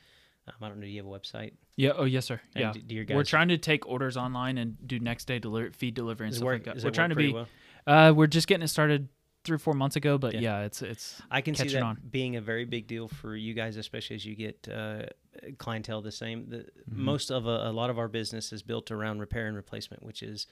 Um, 0.45 0.53
I 0.61 0.67
don't 0.67 0.79
know. 0.79 0.85
Do 0.85 0.91
you 0.91 1.01
have 1.01 1.07
a 1.11 1.17
website? 1.19 1.53
Yeah. 1.77 1.91
Oh, 1.95 2.03
yes, 2.03 2.25
sir. 2.25 2.41
And 2.53 2.61
Yeah. 2.61 2.71
do- 2.73 2.81
do 2.81 2.95
your 2.95 3.05
We're 3.15 3.23
trying 3.23 3.47
to 3.47 3.57
take 3.57 3.87
orders 3.87 4.17
online 4.17 4.57
and 4.57 4.75
do 4.85 4.99
next 4.99 5.23
day 5.25 5.39
deliver, 5.39 5.71
feed 5.71 5.93
delivery 5.93 6.27
and 6.27 6.31
Does 6.33 6.39
stuff 6.39 6.45
work- 6.45 6.67
like 6.67 6.75
that. 6.75 6.83
We're 6.83 6.91
trying 6.91 7.11
to 7.11 7.15
be. 7.15 7.31
well? 7.31 7.47
Uh, 7.87 8.11
we're 8.13 8.27
just 8.27 8.47
getting 8.49 8.63
it 8.63 8.67
started 8.67 9.07
three 9.43 9.55
or 9.55 9.59
four 9.59 9.73
months 9.73 9.95
ago, 9.95 10.17
but 10.17 10.33
Yeah. 10.33 10.39
yeah, 10.39 10.59
it's 10.65 10.81
it's 10.81 11.21
I 11.29 11.41
can 11.41 11.53
see 11.55 11.67
that 11.69 11.83
on. 11.83 11.99
being 12.09 12.35
a 12.37 12.41
very 12.41 12.65
big 12.65 12.87
deal 12.87 13.07
for 13.07 13.35
you 13.35 13.53
guys, 13.53 13.75
especially 13.77 14.15
as 14.15 14.25
you 14.25 14.35
get 14.35 14.67
uh, 14.69 15.03
clientele 15.57 16.01
the 16.01 16.11
same. 16.11 16.49
The, 16.49 16.57
Mm-hmm. 16.89 17.03
Most 17.05 17.31
of 17.31 17.45
a, 17.47 17.69
a 17.69 17.71
lot 17.71 17.89
of 17.89 17.97
our 17.97 18.07
business 18.07 18.51
is 18.53 18.61
built 18.61 18.91
around 18.91 19.19
repair 19.19 19.47
and 19.47 19.55
replacement, 19.55 20.03
which 20.03 20.21
is 20.21 20.47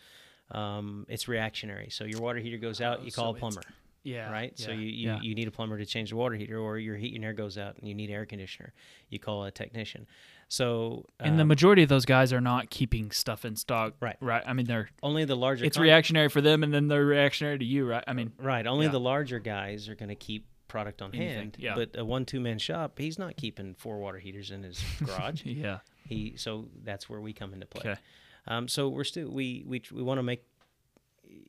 um, 0.52 1.06
it's 1.10 1.28
reactionary. 1.28 1.90
So 1.90 2.04
your 2.06 2.22
water 2.22 2.40
heater 2.40 2.58
goes 2.58 2.82
out, 2.82 3.00
Oh, 3.02 3.04
you 3.06 3.12
so 3.12 3.22
call 3.22 3.32
a 3.36 3.38
plumber, 3.38 3.62
yeah. 4.04 4.32
right? 4.32 4.58
So 4.58 4.72
you, 4.72 4.80
you, 4.88 5.08
yeah. 5.10 5.20
you 5.22 5.36
need 5.36 5.48
a 5.48 5.52
plumber 5.52 5.78
to 5.78 5.86
change 5.86 6.10
the 6.10 6.16
water 6.16 6.36
heater, 6.36 6.58
or 6.58 6.78
your 6.78 6.96
heat 6.98 7.14
and 7.16 7.24
air 7.24 7.34
goes 7.34 7.58
out 7.58 7.78
and 7.78 7.88
you 7.88 7.94
need 7.94 8.10
air 8.10 8.26
conditioner. 8.26 8.74
You 9.10 9.20
call 9.20 9.44
a 9.46 9.52
technician. 9.52 10.08
So 10.52 11.06
and 11.18 11.38
the 11.40 11.44
um, 11.44 11.48
majority 11.48 11.82
of 11.82 11.88
those 11.88 12.04
guys 12.04 12.34
are 12.34 12.42
not 12.42 12.70
keeping 12.70 13.12
stuff 13.12 13.46
in 13.46 13.56
stock. 13.56 13.94
Right. 14.02 14.18
Right. 14.20 14.44
I 14.46 14.52
mean, 14.52 14.66
they're 14.66 14.90
only 15.02 15.24
the 15.24 15.38
larger 15.38 15.64
it's 15.64 15.78
con- 15.78 15.84
reactionary 15.84 16.28
for 16.28 16.42
them, 16.42 16.62
and 16.62 16.74
then 16.74 16.90
they're 16.90 17.06
reactionary 17.06 17.58
to 17.60 17.64
you. 17.64 17.88
Right. 17.88 18.04
I 18.06 18.12
mean, 18.12 18.34
Right. 18.38 18.68
Only 18.68 18.88
Yeah. 18.88 18.92
the 18.92 19.00
larger 19.00 19.40
guys 19.40 19.88
are 19.88 19.96
going 19.96 20.10
to 20.10 20.16
keep 20.16 20.48
product 20.68 21.02
on 21.02 21.16
Anything, 21.16 21.36
hand. 21.38 21.56
yeah. 21.58 21.76
But 21.76 21.98
a 21.98 22.04
one 22.04 22.26
two 22.26 22.42
man 22.42 22.60
shop, 22.60 23.00
he's 23.00 23.18
not 23.18 23.38
keeping 23.38 23.76
four 23.76 24.00
water 24.00 24.20
heaters 24.20 24.52
in 24.52 24.64
his 24.64 24.84
garage. 25.06 25.46
yeah. 25.46 25.80
He 26.06 26.34
so 26.36 26.68
that's 26.84 27.10
where 27.10 27.22
we 27.22 27.32
come 27.32 27.54
into 27.54 27.66
play. 27.66 27.92
Okay. 27.92 28.00
Um, 28.46 28.68
so 28.68 28.90
we're 28.90 29.06
still 29.06 29.30
we 29.30 29.64
we 29.66 29.82
we 29.90 30.04
want 30.04 30.18
to 30.18 30.24
make. 30.24 30.44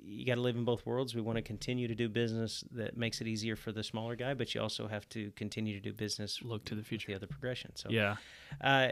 You 0.05 0.27
got 0.27 0.35
to 0.35 0.41
live 0.41 0.57
in 0.57 0.65
both 0.65 0.85
worlds. 0.85 1.15
We 1.15 1.21
want 1.23 1.37
to 1.37 1.43
continue 1.43 1.87
to 1.89 1.95
do 1.95 2.09
business 2.09 2.65
that 2.73 2.97
makes 2.97 3.21
it 3.21 3.27
easier 3.29 3.55
for 3.57 3.71
the 3.73 3.83
smaller 3.85 4.17
guy, 4.17 4.35
but 4.35 4.55
you 4.55 4.61
also 4.61 4.89
have 4.89 5.09
to 5.11 5.31
continue 5.37 5.75
to 5.75 5.81
do 5.81 5.93
business 5.93 6.41
Look 6.43 6.65
to 6.67 6.75
the 6.75 6.83
future. 6.83 7.09
the 7.13 7.17
other 7.17 7.27
progression. 7.29 7.71
So 7.77 7.89
Yeah. 7.91 8.17
uh, 8.61 8.89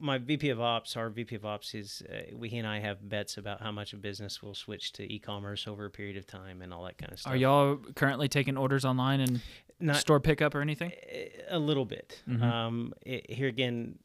my 0.00 0.18
VP 0.18 0.50
of 0.50 0.60
Ops, 0.60 0.96
our 0.96 1.10
VP 1.10 1.34
of 1.36 1.44
Ops 1.44 1.74
is 1.74 2.02
uh, 2.08 2.34
we 2.36 2.48
he 2.48 2.58
and 2.58 2.66
I 2.68 2.78
have 2.80 3.08
bets 3.08 3.36
about 3.36 3.60
how 3.60 3.72
much 3.72 3.92
of 3.92 4.00
business 4.00 4.42
will 4.42 4.54
switch 4.54 4.92
to 4.94 5.12
e-commerce 5.12 5.66
over 5.66 5.84
a 5.86 5.90
period 5.90 6.16
of 6.16 6.26
time 6.26 6.62
and 6.62 6.72
all 6.72 6.84
that 6.84 6.98
kind 6.98 7.12
of 7.12 7.18
stuff. 7.18 7.32
Are 7.32 7.36
y'all 7.36 7.76
currently 7.96 8.28
taking 8.28 8.56
orders 8.56 8.84
online 8.84 9.20
and 9.20 9.40
Not- 9.80 9.96
store 9.96 10.20
pickup 10.20 10.54
or 10.54 10.60
anything? 10.60 10.92
a 11.48 11.58
little 11.58 11.84
bit. 11.84 12.22
Mhm. 12.28 12.42
Um, 12.42 12.94
it, 13.04 13.28
here 13.30 13.48
again, 13.48 13.98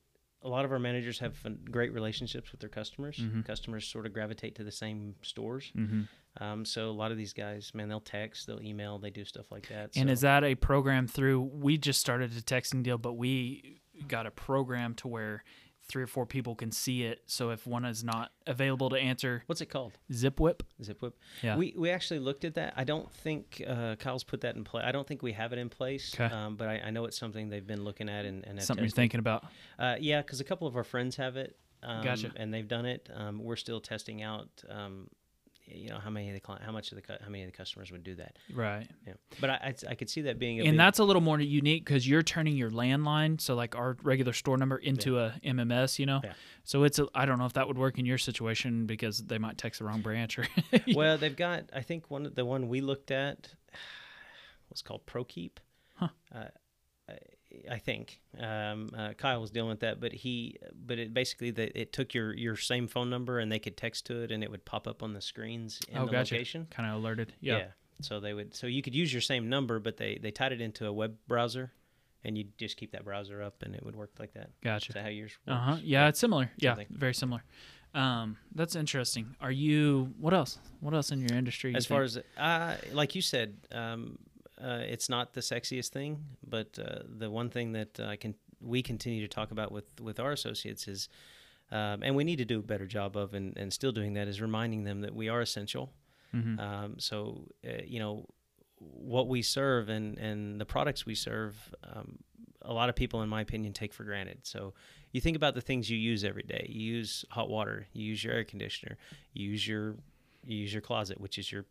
a 0.44 0.50
lot 0.50 0.66
of 0.66 0.72
our 0.72 0.80
managers 0.80 1.20
have 1.20 1.36
great 1.72 1.94
relationships 1.94 2.52
with 2.52 2.60
their 2.60 2.70
customers. 2.70 3.18
Mhm. 3.18 3.46
Customers 3.46 3.88
sort 3.88 4.06
of 4.06 4.14
gravitate 4.14 4.56
to 4.56 4.64
the 4.64 4.72
same 4.72 5.16
stores. 5.22 5.72
Mm-hmm. 5.76 6.44
Um, 6.44 6.66
so 6.66 6.90
a 6.90 6.92
lot 6.92 7.12
of 7.12 7.18
these 7.18 7.34
guys, 7.34 7.72
man, 7.74 7.90
they'll 7.90 8.00
text, 8.00 8.48
they'll 8.48 8.62
email, 8.62 8.98
they 9.00 9.10
do 9.12 9.24
stuff 9.24 9.52
like 9.52 9.70
that. 9.70 9.92
And 9.96 10.10
so- 10.10 10.14
is 10.14 10.22
that 10.22 10.44
a 10.44 10.56
program 10.56 11.08
through? 11.08 11.42
We 11.42 11.78
just 11.78 12.00
started 12.00 12.32
a 12.36 12.42
texting 12.42 12.84
deal, 12.84 12.98
but 12.98 13.14
we 13.14 13.82
got 14.08 14.26
a 14.26 14.32
program 14.32 14.96
to 14.96 15.08
where 15.08 15.44
three 15.88 16.04
or 16.04 16.08
four 16.08 16.26
people 16.26 16.56
can 16.56 16.72
see 16.72 17.04
it. 17.04 17.24
So 17.28 17.50
if 17.50 17.68
one 17.68 17.86
is 17.86 18.04
not 18.04 18.32
available 18.48 18.90
to 18.90 18.96
answer, 18.96 19.44
what's 19.48 19.62
it 19.62 19.68
called? 19.68 19.98
Zipwhip. 20.12 20.62
Zip 20.82 21.02
whip. 21.02 21.18
Yeah. 21.42 21.58
We 21.58 21.74
we 21.78 21.90
actually 21.90 22.20
looked 22.20 22.46
at 22.46 22.56
that. 22.56 22.74
I 22.76 22.84
don't 22.84 23.12
think 23.12 23.62
uh, 23.68 23.96
Kyle's 23.98 24.24
put 24.24 24.42
that 24.42 24.56
in 24.56 24.64
place. 24.64 24.86
I 24.88 24.92
don't 24.92 25.08
think 25.08 25.22
we 25.22 25.34
have 25.34 25.54
it 25.54 25.60
in 25.60 25.70
place. 25.70 26.14
'Kay. 26.16 26.26
Um, 26.26 26.56
but 26.56 26.68
I, 26.68 26.82
I 26.86 26.90
know 26.92 27.06
it's 27.06 27.18
something 27.18 27.50
they've 27.50 27.66
been 27.66 27.84
looking 27.84 28.10
at 28.10 28.26
and, 28.26 28.46
and 28.46 28.62
Something 28.62 28.84
you're 28.86 28.90
thinking 28.92 29.20
about. 29.20 29.46
Uh, 29.78 29.96
yeah, 30.00 30.22
because 30.22 30.40
a 30.40 30.44
couple 30.44 30.68
of 30.68 30.76
our 30.76 30.84
friends 30.84 31.16
have 31.18 31.38
it. 31.38 31.58
Um, 31.82 32.04
Gotcha. 32.04 32.32
And 32.36 32.54
they've 32.54 32.68
done 32.68 32.86
it. 32.86 33.10
Um, 33.14 33.44
we're 33.44 33.58
still 33.58 33.82
testing 33.82 34.22
out. 34.24 34.48
You 35.74 35.90
know 35.90 36.00
how 36.00 36.10
many 36.10 36.30
of 36.30 36.34
the 36.34 36.40
cli- 36.40 36.60
how 36.64 36.72
much 36.72 36.92
of 36.92 36.98
the 36.98 37.20
how 37.22 37.30
many 37.30 37.44
of 37.44 37.52
the 37.52 37.58
customers 37.58 37.92
would 37.92 38.04
do 38.04 38.16
that. 38.16 38.38
Right. 38.54 38.88
Yeah, 39.08 39.14
but 39.42 39.50
I 39.50 39.54
I, 39.54 39.76
I 39.92 39.96
could 39.96 40.10
see 40.10 40.22
that 40.22 40.40
being 40.40 40.60
a 40.60 40.64
And 40.64 40.72
big- 40.74 40.78
that's 40.78 41.00
a 41.00 41.04
little 41.04 41.22
more 41.22 41.40
unique 41.40 41.86
because 41.86 42.08
you're 42.08 42.24
turning 42.24 42.56
your 42.56 42.70
landline, 42.72 43.42
so 43.42 43.56
like 43.56 43.76
our 43.76 43.98
regular 44.04 44.34
store 44.34 44.58
number, 44.58 44.78
into 44.78 45.20
a 45.20 45.34
MMS. 45.44 46.00
You 46.00 46.06
know. 46.06 46.22
Yeah. 46.24 46.34
So 46.64 46.84
it's 46.84 47.00
a, 47.00 47.08
I 47.14 47.26
don't 47.26 47.40
know 47.40 47.46
if 47.46 47.54
that 47.54 47.68
would 47.68 47.78
work 47.78 47.98
in 48.00 48.06
your 48.06 48.18
situation 48.18 48.86
because 48.86 49.20
they 49.20 49.38
might 49.38 49.58
text 49.58 49.80
the 49.80 49.86
wrong 49.86 50.02
branch 50.02 50.40
or. 50.40 50.48
well 50.96 51.18
they've 51.18 51.36
got 51.36 51.66
I 51.74 51.82
think 51.82 52.10
one 52.10 52.32
the 52.34 52.46
one 52.46 52.68
we 52.70 52.82
looked 52.82 53.12
at 53.12 53.50
was 54.70 54.82
called 54.82 55.06
ProKeep. 55.06 55.58
Huh. 55.96 56.08
Uh, 56.34 56.46
I- 57.70 57.78
think 57.78 58.20
um, 58.40 58.90
uh, 58.98 59.14
Kyle 59.14 59.42
was 59.42 59.52
dealing 59.52 59.70
with 59.70 59.82
that, 59.82 60.00
but 60.00 60.14
he, 60.14 60.58
but 60.86 60.98
it 61.00 61.14
basically 61.14 61.52
the, 61.52 61.78
it 61.80 61.92
took 61.94 62.14
your 62.14 62.34
your 62.34 62.56
same 62.56 62.88
phone 62.88 63.10
number 63.10 63.40
and 63.40 63.52
they 63.52 63.60
could 63.60 63.76
text 63.78 64.06
to 64.08 64.22
it 64.22 64.32
and 64.32 64.44
it 64.44 64.50
would 64.52 64.66
pop 64.66 64.88
up 64.88 65.04
on 65.04 65.14
the 65.14 65.22
screens 65.22 65.80
in 65.90 65.98
oh, 65.98 66.06
the 66.06 66.12
gotcha. 66.12 66.36
location. 66.36 66.68
Kind 66.72 66.90
of 66.90 66.96
alerted. 66.96 67.34
Yeah. 67.42 67.66
So 68.02 68.20
they 68.20 68.34
would 68.34 68.56
so 68.56 68.68
you 68.68 68.82
could 68.82 68.96
use 68.96 69.12
your 69.14 69.22
same 69.22 69.50
number, 69.50 69.80
but 69.80 69.98
they 69.98 70.18
they 70.22 70.32
tied 70.32 70.52
it 70.52 70.62
into 70.62 70.86
a 70.88 70.94
web 70.94 71.16
browser, 71.28 71.72
and 72.24 72.38
you 72.38 72.46
just 72.58 72.76
keep 72.78 72.92
that 72.94 73.04
browser 73.06 73.42
up 73.42 73.62
and 73.64 73.76
it 73.76 73.84
would 73.86 73.96
work 73.96 74.12
like 74.20 74.34
that. 74.34 74.50
Gotcha. 74.64 74.94
that 74.94 75.04
how 75.04 75.10
yours 75.10 75.32
Uh 75.48 75.58
huh. 75.58 75.78
Yeah, 75.82 76.08
it's 76.08 76.20
similar. 76.20 76.50
Yeah, 76.58 76.72
Something. 76.72 76.88
very 76.92 77.14
similar. 77.14 77.44
Um, 77.94 78.38
that's 78.56 78.76
interesting. 78.76 79.36
Are 79.40 79.52
you? 79.52 80.14
What 80.20 80.34
else? 80.34 80.58
What 80.80 80.94
else 80.96 81.12
in 81.12 81.20
your 81.22 81.38
industry? 81.38 81.72
you 81.72 81.78
As 81.78 81.86
far 81.86 82.08
think? 82.08 82.26
as 82.38 82.44
uh, 82.44 82.78
like 82.92 83.14
you 83.14 83.22
said, 83.22 83.56
um, 83.72 84.18
uh, 84.64 84.82
it's 84.88 85.10
not 85.10 85.34
the 85.34 85.42
sexiest 85.42 85.90
thing, 85.90 86.24
but 86.48 86.80
uh, 86.80 87.00
the 87.06 87.30
one 87.30 87.50
thing 87.50 87.74
that 87.74 88.00
I 88.00 88.16
can 88.16 88.36
we 88.62 88.82
continue 88.82 89.22
to 89.22 89.28
talk 89.28 89.52
about 89.52 89.72
with 89.72 90.00
with 90.00 90.20
our 90.20 90.32
associates 90.32 90.88
is, 90.88 91.10
um, 91.72 92.02
and 92.04 92.16
we 92.16 92.24
need 92.24 92.38
to 92.38 92.46
do 92.46 92.60
a 92.60 92.64
better 92.64 92.86
job 92.88 93.18
of, 93.18 93.34
and, 93.34 93.58
and 93.58 93.74
still 93.74 93.92
doing 93.92 94.14
that 94.14 94.28
is 94.28 94.42
reminding 94.42 94.86
them 94.86 95.02
that 95.02 95.14
we 95.14 95.28
are 95.30 95.42
essential. 95.42 95.92
Mhm. 96.34 96.60
Um, 96.60 97.00
so 97.00 97.50
uh, 97.68 97.84
you 97.86 98.00
know 98.00 98.26
what 98.80 99.28
we 99.28 99.42
serve 99.42 99.90
and 99.90 100.18
and 100.18 100.60
the 100.60 100.66
products 100.66 101.06
we 101.06 101.16
serve. 101.16 101.74
Um, 101.84 102.20
a 102.66 102.74
lot 102.74 102.88
of 102.88 102.96
people, 102.96 103.22
in 103.22 103.28
my 103.28 103.42
opinion, 103.42 103.74
take 103.74 103.94
for 103.94 104.06
granted. 104.06 104.40
So 104.44 104.74
you 105.12 105.20
think 105.20 105.36
about 105.36 105.54
the 105.54 105.62
things 105.62 105.90
you 105.90 105.98
use 105.98 106.24
every 106.24 106.44
day. 106.44 106.66
You 106.70 106.82
use 106.96 107.26
hot 107.30 107.50
water. 107.50 107.88
You 107.92 108.06
use 108.06 108.24
your 108.24 108.34
air 108.34 108.46
conditioner. 108.46 108.98
You 109.34 109.50
use 109.50 109.68
your 109.68 109.96
you 110.46 110.58
use 110.58 110.74
your 110.74 110.82
closet, 110.82 111.20
which 111.20 111.38
is 111.38 111.52
your 111.52 111.66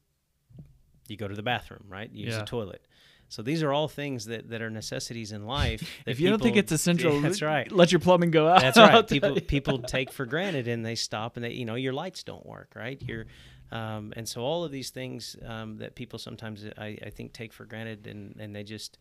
you 1.09 1.17
go 1.17 1.29
to 1.29 1.35
the 1.35 1.43
bathroom, 1.43 1.85
right? 1.89 2.11
You 2.13 2.25
use 2.27 2.35
Yeah. 2.35 2.41
the 2.41 2.47
toilet. 2.47 2.87
So 3.29 3.41
these 3.41 3.63
are 3.63 3.73
all 3.73 3.89
things 3.89 4.27
that, 4.27 4.51
that 4.51 4.61
are 4.61 4.69
necessities 4.69 5.33
in 5.33 5.47
life. 5.47 5.83
if 6.07 6.21
you 6.21 6.29
don't 6.29 6.43
think 6.43 6.57
it's 6.57 6.71
essential, 6.73 7.21
that's 7.23 7.41
right. 7.41 7.71
Let 7.73 7.91
your 7.91 7.99
plumbing 7.99 8.31
go 8.31 8.47
out. 8.47 8.61
That's 8.61 8.79
right. 8.79 9.09
People 9.09 9.41
people 9.41 9.79
take 9.83 10.13
for 10.13 10.27
granted 10.27 10.69
and 10.69 10.85
they 10.85 10.95
stop 10.95 11.37
and 11.37 11.45
they 11.45 11.53
you 11.53 11.65
know 11.65 11.75
your 11.77 11.95
lights 11.95 12.23
don't 12.23 12.45
work 12.45 12.73
right. 12.77 13.01
Your 13.03 13.25
um, 13.71 14.13
and 14.17 14.29
so 14.29 14.43
all 14.43 14.65
of 14.65 14.71
these 14.71 14.91
things 14.91 15.35
um, 15.47 15.79
that 15.79 15.95
people 15.95 16.19
sometimes 16.19 16.63
I, 16.77 16.99
I 17.07 17.09
think 17.11 17.33
take 17.33 17.55
for 17.55 17.65
granted 17.65 18.07
and 18.07 18.37
and 18.39 18.55
they 18.55 18.65
just 18.65 18.99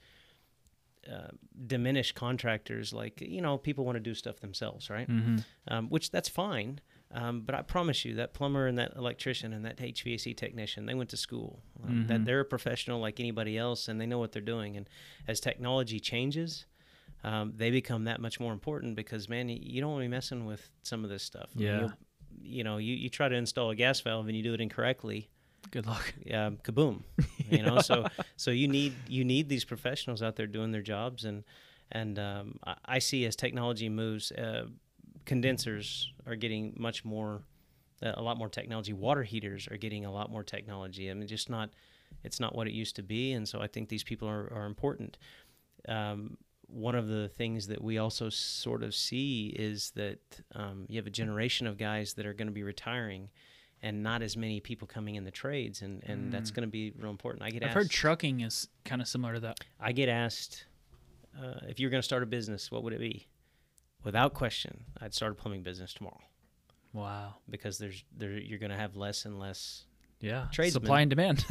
uh, 1.12 1.28
diminish 1.68 2.12
contractors 2.14 2.94
like 2.94 3.20
you 3.22 3.42
know 3.42 3.58
people 3.58 3.84
want 3.86 3.96
to 3.96 4.00
do 4.00 4.14
stuff 4.14 4.40
themselves 4.40 4.90
right 4.90 5.08
hmm 5.08 5.38
um, 5.68 5.90
which 5.90 6.12
that's 6.12 6.30
fine 6.30 6.80
um, 7.14 7.42
but 7.42 7.56
I 7.56 7.62
promise 7.62 8.06
you 8.06 8.16
that 8.16 8.34
plumber 8.34 8.68
and 8.68 8.78
that 8.78 8.94
electrician 8.96 9.54
and 9.54 9.66
that 9.66 9.78
HVAC 9.78 10.36
technician 10.36 10.86
they 10.86 10.94
went 10.94 11.10
to 11.10 11.18
school 11.18 11.62
um, 11.84 11.90
Mhm. 12.04 12.08
that 12.08 12.26
they're 12.26 12.40
a 12.42 12.46
professional 12.46 13.00
like 13.00 13.20
anybody 13.20 13.58
else 13.58 13.88
and 13.88 14.00
they 14.00 14.06
know 14.06 14.20
what 14.20 14.32
they're 14.32 14.42
doing 14.42 14.78
and 14.78 14.90
as 15.28 15.40
technology 15.40 16.00
changes 16.00 16.66
um, 17.24 17.54
they 17.56 17.70
become 17.70 18.06
that 18.06 18.20
much 18.20 18.40
more 18.40 18.54
important 18.54 18.96
because 18.96 19.30
man 19.30 19.48
you 19.50 19.80
don't 19.82 19.92
want 19.92 20.02
to 20.02 20.06
be 20.06 20.08
messing 20.10 20.46
with 20.46 20.70
some 20.84 21.04
of 21.04 21.10
this 21.10 21.24
stuff 21.24 21.50
Yeah. 21.56 21.80
you'll- 21.80 21.94
you 22.44 22.64
know 22.64 22.78
you, 22.78 22.96
you 22.96 23.10
try 23.10 23.28
to 23.28 23.36
install 23.36 23.70
a 23.72 23.76
gas 23.76 24.00
valve 24.02 24.28
and 24.28 24.36
you 24.38 24.42
do 24.42 24.54
it 24.54 24.62
incorrectly 24.62 25.30
Good 25.70 25.86
luck. 25.86 26.14
um, 26.34 26.58
kaboom 26.58 27.04
you 27.50 27.62
know 27.62 27.78
so 27.80 28.06
so 28.38 28.50
you 28.52 28.68
need 28.68 28.94
you 29.10 29.24
need 29.26 29.48
these 29.50 29.66
professionals 29.66 30.24
out 30.24 30.38
there 30.38 30.48
doing 30.48 30.72
their 30.72 30.82
jobs 30.82 31.26
and 31.26 31.44
and 31.92 32.18
um, 32.18 32.58
I, 32.66 32.76
I 32.86 33.00
see 33.00 33.26
as 33.26 33.36
technology 33.36 33.90
moves 33.90 34.32
uh, 34.32 34.66
condensers 35.26 36.12
are 36.26 36.36
getting 36.36 36.74
much 36.78 37.04
more 37.06 37.44
uh, 38.04 38.14
a 38.16 38.22
lot 38.22 38.38
more 38.38 38.50
technology 38.50 38.94
water 38.94 39.24
heaters 39.24 39.68
are 39.70 39.78
getting 39.78 40.06
a 40.06 40.12
lot 40.12 40.32
more 40.32 40.44
technology 40.44 41.10
i 41.10 41.14
mean 41.14 41.28
just 41.28 41.50
not 41.50 41.70
it's 42.24 42.40
not 42.40 42.56
what 42.56 42.68
it 42.68 42.74
used 42.74 42.96
to 42.96 43.04
be 43.04 43.32
and 43.34 43.48
so 43.48 43.62
i 43.62 43.68
think 43.68 43.90
these 43.90 44.04
people 44.04 44.28
are, 44.28 44.52
are 44.54 44.66
important 44.66 45.18
um, 45.88 46.38
one 46.68 46.96
of 46.96 47.08
the 47.08 47.28
things 47.30 47.68
that 47.68 47.82
we 47.84 47.98
also 47.98 48.30
sort 48.30 48.82
of 48.84 48.96
see 48.96 49.48
is 49.58 49.92
that 49.96 50.20
um, 50.56 50.86
you 50.88 50.98
have 50.98 51.08
a 51.08 51.12
generation 51.12 51.68
of 51.68 51.78
guys 51.78 52.14
that 52.14 52.26
are 52.26 52.34
going 52.34 52.48
to 52.48 52.54
be 52.54 52.64
retiring 52.64 53.30
and 53.84 54.02
not 54.04 54.22
as 54.22 54.38
many 54.38 54.60
people 54.60 54.88
coming 54.88 55.16
in 55.16 55.24
the 55.24 55.32
trades 55.32 55.82
and, 55.82 56.04
and 56.06 56.32
that's 56.32 56.52
Mm. 56.52 56.56
going 56.56 56.68
to 56.68 56.72
be 56.72 56.92
real 56.98 57.10
important 57.12 57.44
i 57.44 57.50
get 57.50 57.64
asked. 57.64 57.72
I've 57.72 57.78
asked 57.78 57.86
heard 57.88 57.90
trucking 57.92 58.42
is 58.42 58.68
kind 58.86 59.02
of 59.02 59.08
similar 59.08 59.34
to 59.34 59.40
that. 59.42 59.60
I 59.80 59.92
get 59.92 60.08
asked 60.08 60.66
uh, 61.42 61.60
if 61.68 61.80
you're 61.80 61.90
going 61.90 62.02
to 62.02 62.06
start 62.06 62.24
a 62.24 62.26
business, 62.28 62.70
what 62.72 62.84
would 62.84 62.94
it 62.94 63.00
be? 63.00 63.26
Without 64.04 64.34
question, 64.34 64.86
I'd 65.00 65.14
start 65.14 65.32
a 65.34 65.36
plumbing 65.36 65.64
business 65.64 65.94
tomorrow 65.94 66.22
Wow. 66.94 67.36
because 67.50 67.78
there's 67.78 68.04
there 68.18 68.32
you're 68.32 68.60
going 68.60 68.72
to 68.72 68.78
have 68.78 68.96
less 68.96 69.26
and 69.26 69.40
less, 69.40 69.86
Yeah. 70.20 70.48
Tradesmen. 70.52 70.82
Supply 70.84 71.02
and 71.02 71.10
demand. 71.10 71.46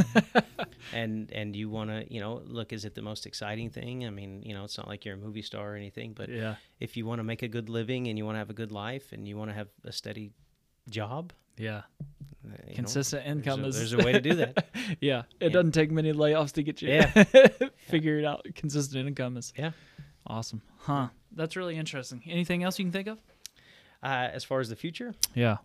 and 0.93 1.31
and 1.33 1.55
you 1.57 1.69
want 1.71 1.91
to 1.91 2.13
you 2.13 2.21
know 2.21 2.43
look 2.45 2.73
is 2.73 2.85
it 2.85 2.95
the 2.95 3.03
most 3.03 3.27
exciting 3.27 3.71
thing? 3.71 4.07
I 4.07 4.11
mean 4.11 4.43
you 4.43 4.55
know 4.55 4.65
it's 4.65 4.77
not 4.79 4.89
like 4.89 5.05
you're 5.05 5.15
a 5.15 5.19
movie 5.19 5.43
star 5.43 5.73
or 5.73 5.77
anything, 5.77 6.13
but 6.13 6.29
yeah. 6.29 6.57
if 6.81 6.97
you 6.97 7.07
want 7.07 7.19
to 7.21 7.25
make 7.25 7.43
a 7.43 7.49
good 7.49 7.69
living 7.69 8.09
and 8.09 8.19
you 8.19 8.25
want 8.25 8.35
to 8.35 8.39
have 8.41 8.51
a 8.51 8.55
good 8.55 8.73
life 8.73 9.13
and 9.13 9.27
you 9.29 9.37
want 9.37 9.51
to 9.51 9.55
have 9.55 9.69
a 9.85 9.93
steady 9.93 10.33
job, 10.89 11.33
Yeah. 11.57 11.79
uh, 11.79 11.83
you 12.43 12.71
know, 12.71 12.75
Consistent 12.75 13.25
there's 13.25 13.37
income 13.37 13.65
a- 13.65 13.69
is. 13.69 13.77
there's 13.77 13.93
a 13.93 13.99
way 13.99 14.13
to 14.13 14.21
do 14.21 14.35
that. 14.37 14.67
yeah. 15.01 15.21
It 15.39 15.47
Yeah. 15.47 15.49
doesn't 15.51 15.73
take 15.73 15.91
many 15.93 16.13
layoffs 16.13 16.53
to 16.55 16.63
get 16.63 16.83
you. 16.83 16.89
Yeah. 16.89 17.25
Figure 17.89 18.19
it 18.19 18.25
out. 18.25 18.47
Consistent 18.55 19.07
income 19.07 19.37
is. 19.37 19.53
Yeah. 19.57 19.73
Awesome. 20.31 20.63
Huh. 20.79 21.09
That's 21.33 21.57
really 21.57 21.77
interesting. 21.77 22.23
Anything 22.27 22.63
else 22.63 22.79
you 22.79 22.85
can 22.85 22.93
think 22.93 23.09
of? 23.09 23.19
uh, 24.03 24.29
as 24.33 24.45
far 24.45 24.61
as 24.61 24.69
the 24.69 24.77
future, 24.77 25.15
Yeah. 25.35 25.59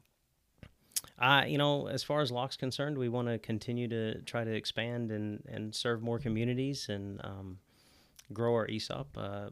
Uh, 1.20 1.44
you 1.48 1.58
know, 1.58 1.88
as 1.88 2.04
far 2.04 2.20
as 2.22 2.32
Locke's 2.32 2.58
concerned, 2.58 2.98
we 2.98 3.08
want 3.08 3.28
to 3.30 3.38
continue 3.38 3.88
to 3.88 4.20
try 4.24 4.44
to 4.44 4.52
expand 4.52 5.12
and, 5.12 5.42
and 5.48 5.74
serve 5.74 6.02
more 6.02 6.20
communities 6.20 6.90
and 6.90 7.22
um, 7.24 7.60
grow 8.34 8.54
our 8.54 8.68
ESOP. 8.70 9.16
Uh, 9.18 9.50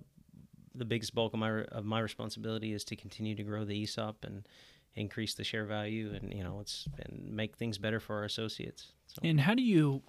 the 0.76 0.84
biggest 0.84 1.14
bulk 1.16 1.34
of 1.34 1.39
my 1.39 1.61
of 1.66 1.86
my 1.86 1.99
responsibility 1.99 2.74
is 2.74 2.84
to 2.86 2.95
continue 2.97 3.36
to 3.36 3.43
grow 3.43 3.64
the 3.64 3.82
ESOP 3.84 4.26
and 4.26 4.45
increase 4.95 5.36
the 5.36 5.43
share 5.43 5.66
value 5.66 6.14
and 6.14 6.34
you 6.34 6.43
know 6.43 6.59
it's 6.59 6.88
and 6.99 7.30
make 7.32 7.55
things 7.55 7.78
better 7.78 7.99
for 8.01 8.18
our 8.18 8.24
associates. 8.26 8.91
So, 9.07 9.22
And 9.24 9.39
how 9.39 9.53
do 9.53 9.61
you? 9.64 10.01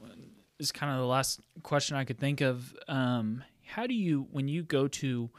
Is 0.59 0.73
kind 0.73 0.91
of 0.93 0.99
the 0.99 1.07
last 1.07 1.41
question 1.63 1.97
I 1.97 2.05
could 2.05 2.19
think 2.19 2.41
of. 2.41 2.75
Um, 2.89 3.45
how 3.67 3.87
do 3.87 3.95
you, 3.95 4.27
when 4.31 4.49
you 4.49 4.63
go 4.63 4.89
to, 4.89 5.31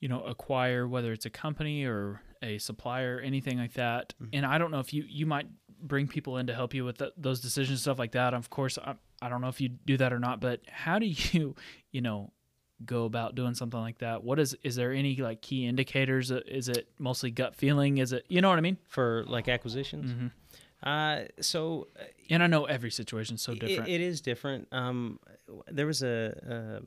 you 0.00 0.08
know, 0.08 0.22
acquire 0.22 0.86
whether 0.86 1.12
it's 1.12 1.26
a 1.26 1.30
company 1.30 1.84
or 1.84 2.20
a 2.42 2.58
supplier, 2.58 3.18
anything 3.20 3.58
like 3.58 3.72
that, 3.74 4.14
and 4.32 4.44
I 4.44 4.58
don't 4.58 4.70
know 4.70 4.80
if 4.80 4.92
you 4.92 5.04
you 5.08 5.26
might 5.26 5.46
bring 5.82 6.06
people 6.08 6.36
in 6.38 6.46
to 6.46 6.54
help 6.54 6.74
you 6.74 6.84
with 6.84 6.98
th 6.98 7.10
those 7.16 7.40
decisions, 7.40 7.80
stuff 7.82 7.98
like 7.98 8.12
that. 8.12 8.34
Of 8.34 8.50
course, 8.50 8.78
I, 8.78 8.94
I 9.22 9.28
don't 9.28 9.40
know 9.40 9.48
if 9.48 9.60
you 9.60 9.68
do 9.70 9.96
that 9.96 10.12
or 10.12 10.18
not, 10.18 10.40
but 10.40 10.60
how 10.68 10.98
do 10.98 11.06
you, 11.32 11.54
you 11.92 12.00
know, 12.02 12.32
go 12.84 13.04
about 13.06 13.34
doing 13.34 13.54
something 13.54 13.80
like 13.80 13.98
that? 13.98 14.22
What 14.22 14.38
is 14.38 14.54
is 14.62 14.76
there 14.76 14.92
any 14.92 15.16
like 15.16 15.40
key 15.40 15.64
indicators? 15.66 16.30
Uh, 16.30 16.40
Is 16.46 16.68
it 16.68 16.88
mostly 16.98 17.30
gut 17.30 17.54
feeling? 17.56 17.98
Is 17.98 18.12
it 18.12 18.26
you 18.28 18.40
know 18.42 18.50
what 18.50 18.58
I 18.58 18.62
mean? 18.62 18.76
for 18.88 19.24
like 19.28 19.48
acquisitions. 19.48 20.12
Mhm. 20.12 20.30
Uh, 20.82 21.24
so 21.40 21.88
uh, 21.98 22.04
And 22.28 22.42
I 22.42 22.48
know 22.48 22.66
every 22.66 22.90
situation's 22.90 23.40
so 23.40 23.52
it- 23.52 23.60
different. 23.60 23.88
it 23.88 24.00
is 24.02 24.20
different. 24.20 24.68
Um, 24.72 25.18
there 25.68 25.86
was 25.86 26.02
a, 26.02 26.82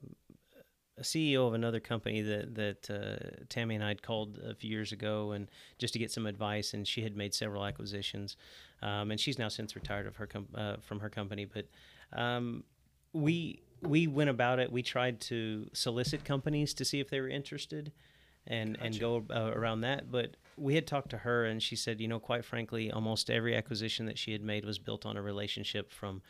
a, 1.00 1.04
CEO 1.04 1.48
of 1.48 1.54
another 1.54 1.80
company 1.80 2.22
that 2.22 2.56
that 2.56 2.90
uh, 2.90 3.46
Tammy 3.50 3.76
and 3.76 3.84
I 3.84 3.90
had 3.90 4.02
called 4.02 4.40
a 4.40 4.54
few 4.54 4.70
years 4.70 4.92
ago, 4.92 5.32
and 5.32 5.48
just 5.78 5.94
to 5.94 6.00
get 6.00 6.12
some 6.12 6.26
advice. 6.26 6.74
And 6.74 6.88
she 6.88 7.02
had 7.02 7.16
made 7.16 7.34
several 7.34 7.66
acquisitions, 7.66 8.38
um, 8.82 9.12
and 9.12 9.20
she's 9.20 9.40
now 9.40 9.48
since 9.48 9.76
retired 9.76 10.08
of 10.08 10.16
her 10.18 10.28
com- 10.28 10.48
uh, 10.56 10.78
from 10.82 11.00
her 11.00 11.10
company. 11.10 11.46
But 11.46 11.68
um, 12.14 12.64
we 13.14 13.62
we 13.82 14.08
went 14.08 14.30
about 14.30 14.60
it. 14.60 14.72
We 14.72 14.84
tried 14.84 15.22
to 15.22 15.70
solicit 15.74 16.24
companies 16.26 16.74
to 16.76 16.86
see 16.86 17.00
if 17.00 17.10
they 17.10 17.20
were 17.20 17.30
interested, 17.30 17.92
and 18.48 18.78
and 18.82 19.00
go 19.00 19.24
uh, 19.30 19.52
around 19.54 19.82
that. 19.82 20.12
But 20.12 20.36
we 20.58 20.76
had 20.76 20.88
talked 20.88 21.10
to 21.12 21.20
her, 21.20 21.46
and 21.46 21.64
she 21.64 21.76
said, 21.76 22.02
you 22.02 22.08
know, 22.08 22.20
quite 22.20 22.44
frankly, 22.44 22.92
almost 22.92 23.30
every 23.30 23.56
acquisition 23.56 24.06
that 24.08 24.18
she 24.18 24.32
had 24.32 24.44
made 24.44 24.66
was 24.66 24.78
built 24.78 25.06
on 25.06 25.16
a 25.18 25.22
relationship 25.22 25.92
from 25.92 26.22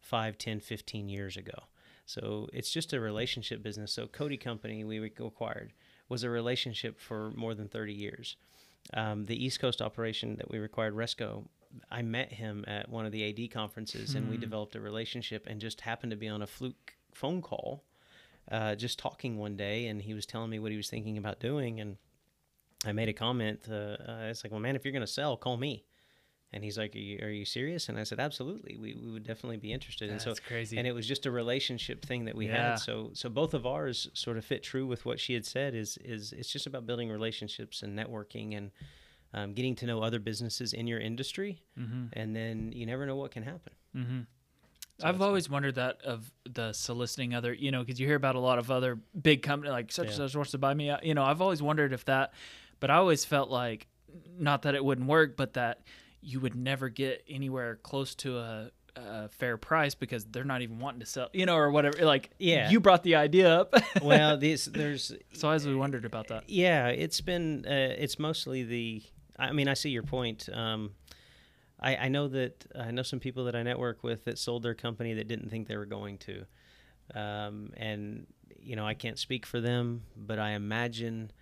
5, 0.00 0.38
10, 0.38 0.60
15 0.60 1.08
years 1.08 1.36
ago. 1.36 1.64
So 2.06 2.48
it's 2.52 2.70
just 2.70 2.92
a 2.92 3.00
relationship 3.00 3.62
business. 3.62 3.92
So 3.92 4.06
Cody 4.06 4.36
Company 4.36 4.84
we 4.84 5.04
acquired 5.04 5.72
was 6.08 6.22
a 6.22 6.30
relationship 6.30 7.00
for 7.00 7.30
more 7.30 7.54
than 7.54 7.68
30 7.68 7.92
years. 7.92 8.36
Um, 8.92 9.24
the 9.24 9.42
East 9.42 9.60
Coast 9.60 9.80
operation 9.80 10.36
that 10.36 10.50
we 10.50 10.58
required, 10.58 10.94
Resco, 10.94 11.44
I 11.90 12.02
met 12.02 12.32
him 12.32 12.64
at 12.68 12.88
one 12.88 13.06
of 13.06 13.12
the 13.12 13.28
AD 13.28 13.50
conferences, 13.50 14.14
and 14.14 14.28
we 14.30 14.36
developed 14.36 14.76
a 14.76 14.80
relationship, 14.80 15.46
and 15.48 15.60
just 15.60 15.80
happened 15.80 16.10
to 16.10 16.16
be 16.16 16.28
on 16.28 16.42
a 16.42 16.46
fluke 16.46 16.94
phone 17.12 17.42
call, 17.42 17.82
uh, 18.50 18.74
just 18.74 18.98
talking 18.98 19.38
one 19.38 19.56
day, 19.56 19.86
and 19.86 20.02
he 20.02 20.14
was 20.14 20.26
telling 20.26 20.50
me 20.50 20.58
what 20.58 20.70
he 20.70 20.76
was 20.76 20.88
thinking 20.88 21.18
about 21.18 21.40
doing, 21.40 21.80
and 21.80 21.96
I 22.84 22.92
made 22.92 23.08
a 23.08 23.12
comment. 23.12 23.66
Uh, 23.68 23.74
uh, 23.74 24.28
it's 24.28 24.44
like, 24.44 24.52
well, 24.52 24.60
man, 24.60 24.76
if 24.76 24.84
you're 24.84 24.92
going 24.92 25.00
to 25.00 25.06
sell, 25.06 25.36
call 25.36 25.56
me. 25.56 25.84
And 26.54 26.62
he's 26.62 26.78
like, 26.78 26.94
are 26.94 26.98
you, 26.98 27.18
are 27.20 27.30
you 27.30 27.44
serious? 27.44 27.88
And 27.88 27.98
I 27.98 28.04
said, 28.04 28.20
absolutely. 28.20 28.78
We, 28.80 28.94
we 28.94 29.10
would 29.10 29.24
definitely 29.26 29.56
be 29.56 29.72
interested. 29.72 30.08
and 30.08 30.20
so, 30.22 30.30
That's 30.30 30.38
crazy. 30.38 30.78
and 30.78 30.86
it 30.86 30.92
was 30.92 31.06
just 31.06 31.26
a 31.26 31.30
relationship 31.32 32.06
thing 32.06 32.26
that 32.26 32.36
we 32.36 32.46
Yeah. 32.46 32.70
had. 32.70 32.74
So, 32.76 33.10
so 33.12 33.28
both 33.28 33.54
of 33.54 33.66
ours 33.66 34.08
sort 34.14 34.38
of 34.38 34.44
fit 34.44 34.62
true 34.62 34.86
with 34.86 35.04
what 35.04 35.18
she 35.18 35.34
had 35.34 35.44
said. 35.44 35.74
Is 35.74 35.98
is 36.04 36.32
it's 36.32 36.50
just 36.50 36.68
about 36.68 36.86
building 36.86 37.10
relationships 37.10 37.82
and 37.82 37.98
networking 37.98 38.56
and 38.56 38.70
um, 39.34 39.52
getting 39.52 39.74
to 39.74 39.86
know 39.86 40.00
other 40.00 40.20
businesses 40.20 40.72
in 40.72 40.86
your 40.86 41.00
industry, 41.00 41.60
mm-hmm. 41.76 42.04
and 42.12 42.36
then 42.36 42.70
you 42.72 42.86
never 42.86 43.04
know 43.04 43.16
what 43.16 43.32
can 43.32 43.42
happen. 43.42 43.72
Mm-hmm. 43.96 44.20
So 45.00 45.08
I've 45.08 45.14
that's 45.18 45.26
always 45.26 45.50
wondered 45.50 45.74
that 45.74 46.02
of 46.02 46.30
the 46.48 46.72
soliciting 46.72 47.34
other, 47.34 47.52
you 47.52 47.72
know, 47.72 47.82
because 47.82 47.98
you 47.98 48.06
hear 48.06 48.14
about 48.14 48.36
a 48.36 48.40
lot 48.40 48.60
of 48.60 48.70
other 48.70 48.96
big 49.20 49.42
company 49.42 49.72
like 49.72 49.90
such 49.90 50.06
and 50.06 50.14
such 50.14 50.36
wants 50.36 50.52
to 50.52 50.58
buy 50.58 50.72
me. 50.72 50.88
out. 50.88 51.04
You 51.04 51.14
know, 51.14 51.24
I've 51.24 51.42
always 51.42 51.60
wondered 51.60 51.92
if 51.92 52.04
that, 52.04 52.32
but 52.78 52.90
I 52.92 52.94
always 52.94 53.24
felt 53.24 53.50
like, 53.50 53.88
not 54.38 54.62
that 54.62 54.76
it 54.76 54.84
wouldn't 54.84 55.08
work, 55.08 55.36
but 55.36 55.54
that 55.54 55.80
you 56.24 56.40
would 56.40 56.54
never 56.56 56.88
get 56.88 57.22
anywhere 57.28 57.76
close 57.76 58.14
to 58.14 58.38
a, 58.38 58.70
a 58.96 59.28
fair 59.28 59.56
price 59.58 59.94
because 59.94 60.24
they're 60.24 60.42
not 60.44 60.62
even 60.62 60.78
wanting 60.78 61.00
to 61.00 61.06
sell, 61.06 61.28
you 61.34 61.44
know, 61.46 61.54
or 61.56 61.70
whatever. 61.70 62.04
Like, 62.04 62.30
Yeah. 62.38 62.70
you 62.70 62.80
brought 62.80 63.02
the 63.02 63.16
idea 63.16 63.60
up, 63.60 63.74
well, 64.02 64.36
this 64.46 64.64
there's 64.64 65.12
so 65.34 65.48
I 65.48 65.52
always 65.52 65.66
wondered 65.68 66.04
about 66.04 66.28
that. 66.28 66.48
yeah, 66.48 66.88
it's 66.88 67.20
been 67.20 67.64
uh, 67.66 67.94
it's 67.98 68.18
mostly 68.18 68.62
the. 68.62 69.02
I 69.38 69.52
mean, 69.52 69.68
I 69.68 69.74
see 69.74 69.90
your 69.90 70.04
point. 70.04 70.48
Um, 70.52 70.92
I, 71.80 71.96
I 71.96 72.08
know 72.08 72.28
that 72.28 72.64
I 72.78 72.90
know 72.92 73.02
some 73.02 73.20
people 73.20 73.44
that 73.46 73.54
I 73.56 73.62
network 73.62 74.02
with 74.02 74.24
that 74.24 74.38
sold 74.38 74.62
their 74.62 74.74
company 74.74 75.12
that 75.14 75.28
didn't 75.28 75.50
think 75.50 75.68
they 75.68 75.76
were 75.76 75.86
going 75.86 76.18
to, 76.18 76.46
um, 77.14 77.70
and 77.76 78.26
you 78.62 78.76
know 78.76 78.86
I 78.86 78.94
can't 78.94 79.18
speak 79.18 79.44
for 79.44 79.60
them, 79.60 80.02
but 80.16 80.38
I 80.38 80.50
imagine 80.52 81.32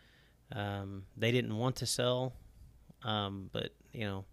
um, 0.52 1.04
they 1.16 1.30
didn't 1.32 1.56
want 1.56 1.76
to 1.76 1.86
sell, 1.86 2.32
um, 3.04 3.50
but 3.52 3.74
you 3.92 4.04
know. 4.06 4.24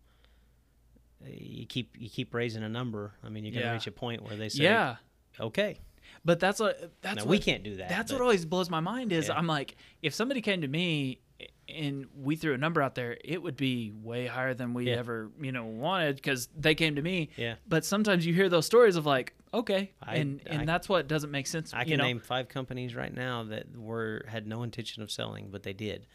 You 1.26 1.66
keep 1.66 1.96
you 2.00 2.10
keep 2.10 2.34
raising 2.34 2.64
a 2.64 2.70
number. 2.70 3.14
I 3.24 3.30
mean, 3.30 3.44
you're 3.44 3.54
gonna 3.54 3.66
Yeah. 3.66 3.74
reach 3.74 3.88
a 3.88 3.92
point 3.92 4.24
where 4.24 4.36
they 4.38 4.50
say, 4.50 4.64
Yeah, 4.64 4.96
okay, 5.40 5.80
but 6.24 6.40
that's 6.40 6.60
what 6.60 6.92
that's 7.02 7.18
now 7.18 7.22
what, 7.24 7.30
we 7.30 7.40
can't 7.40 7.64
do 7.64 7.76
that." 7.78 7.90
That's 7.90 8.12
but- 8.12 8.20
what 8.20 8.24
always 8.24 8.46
blows 8.46 8.70
my 8.70 8.80
mind 8.80 9.12
is 9.12 9.28
Yeah. 9.28 9.38
I'm 9.38 9.48
like, 9.48 9.76
if 10.02 10.14
somebody 10.14 10.42
came 10.42 10.62
to 10.62 10.68
me 10.68 11.20
and 11.68 12.08
we 12.16 12.36
threw 12.36 12.54
a 12.54 12.58
number 12.58 12.82
out 12.82 12.96
there, 12.96 13.18
it 13.24 13.42
would 13.42 13.56
be 13.56 13.92
way 13.92 14.26
higher 14.28 14.54
than 14.54 14.74
we 14.74 14.88
Yeah. 14.88 14.96
ever, 14.98 15.30
you 15.42 15.52
know, 15.52 15.66
wanted 15.66 16.16
because 16.16 16.48
they 16.58 16.74
came 16.74 16.96
to 16.96 17.02
me. 17.02 17.30
Yeah. 17.38 17.56
But 17.68 17.86
sometimes 17.86 18.26
you 18.26 18.34
hear 18.34 18.50
those 18.50 18.66
stories 18.66 18.96
of 18.96 19.06
like, 19.06 19.34
okay, 19.54 19.92
I- 20.02 20.16
and 20.16 20.42
and 20.48 20.62
I- 20.64 20.66
that's 20.66 20.90
what 20.90 21.08
doesn't 21.08 21.32
make 21.32 21.48
sense. 21.48 21.74
I 21.74 21.82
you 21.82 21.86
can 21.90 21.98
know? 22.00 22.06
name 22.06 22.20
five 22.20 22.48
companies 22.50 22.96
right 22.96 23.14
now 23.14 23.44
that 23.44 23.76
were 23.78 24.26
had 24.28 24.48
no 24.48 24.64
intention 24.64 25.04
of 25.04 25.12
selling, 25.12 25.50
but 25.52 25.64
they 25.64 25.74
did. 25.74 26.08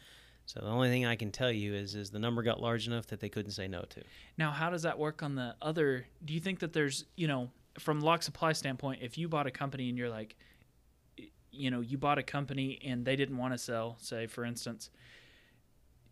So 0.45 0.59
the 0.59 0.67
only 0.67 0.89
thing 0.89 1.05
I 1.05 1.15
can 1.15 1.31
tell 1.31 1.51
you 1.51 1.73
is 1.73 1.95
is 1.95 2.11
the 2.11 2.19
number 2.19 2.43
got 2.43 2.61
large 2.61 2.87
enough 2.87 3.07
that 3.07 3.19
they 3.19 3.29
couldn't 3.29 3.51
say 3.51 3.67
no 3.67 3.81
to. 3.89 4.01
Now, 4.37 4.51
how 4.51 4.69
does 4.69 4.83
that 4.83 4.97
work 4.99 5.23
on 5.23 5.35
the 5.35 5.55
other? 5.61 6.05
Do 6.23 6.33
you 6.33 6.39
think 6.39 6.59
that 6.59 6.71
there's, 6.73 7.05
you 7.15 7.27
know, 7.27 7.49
from 7.79 7.99
Locke 8.01 8.23
Supply 8.23 8.53
standpoint, 8.53 8.99
if 9.01 9.17
you 9.17 9.27
bought 9.27 9.47
a 9.47 9.51
company 9.51 9.89
and 9.89 9.97
you're 9.97 10.09
like, 10.09 10.35
you 11.51 11.71
know, 11.71 11.81
you 11.81 11.97
bought 11.97 12.17
a 12.17 12.23
company 12.23 12.79
and 12.85 13.03
they 13.05 13.15
didn't 13.15 13.37
want 13.37 13.53
to 13.53 13.57
sell, 13.57 13.97
say 13.99 14.27
for 14.27 14.45
instance, 14.45 14.89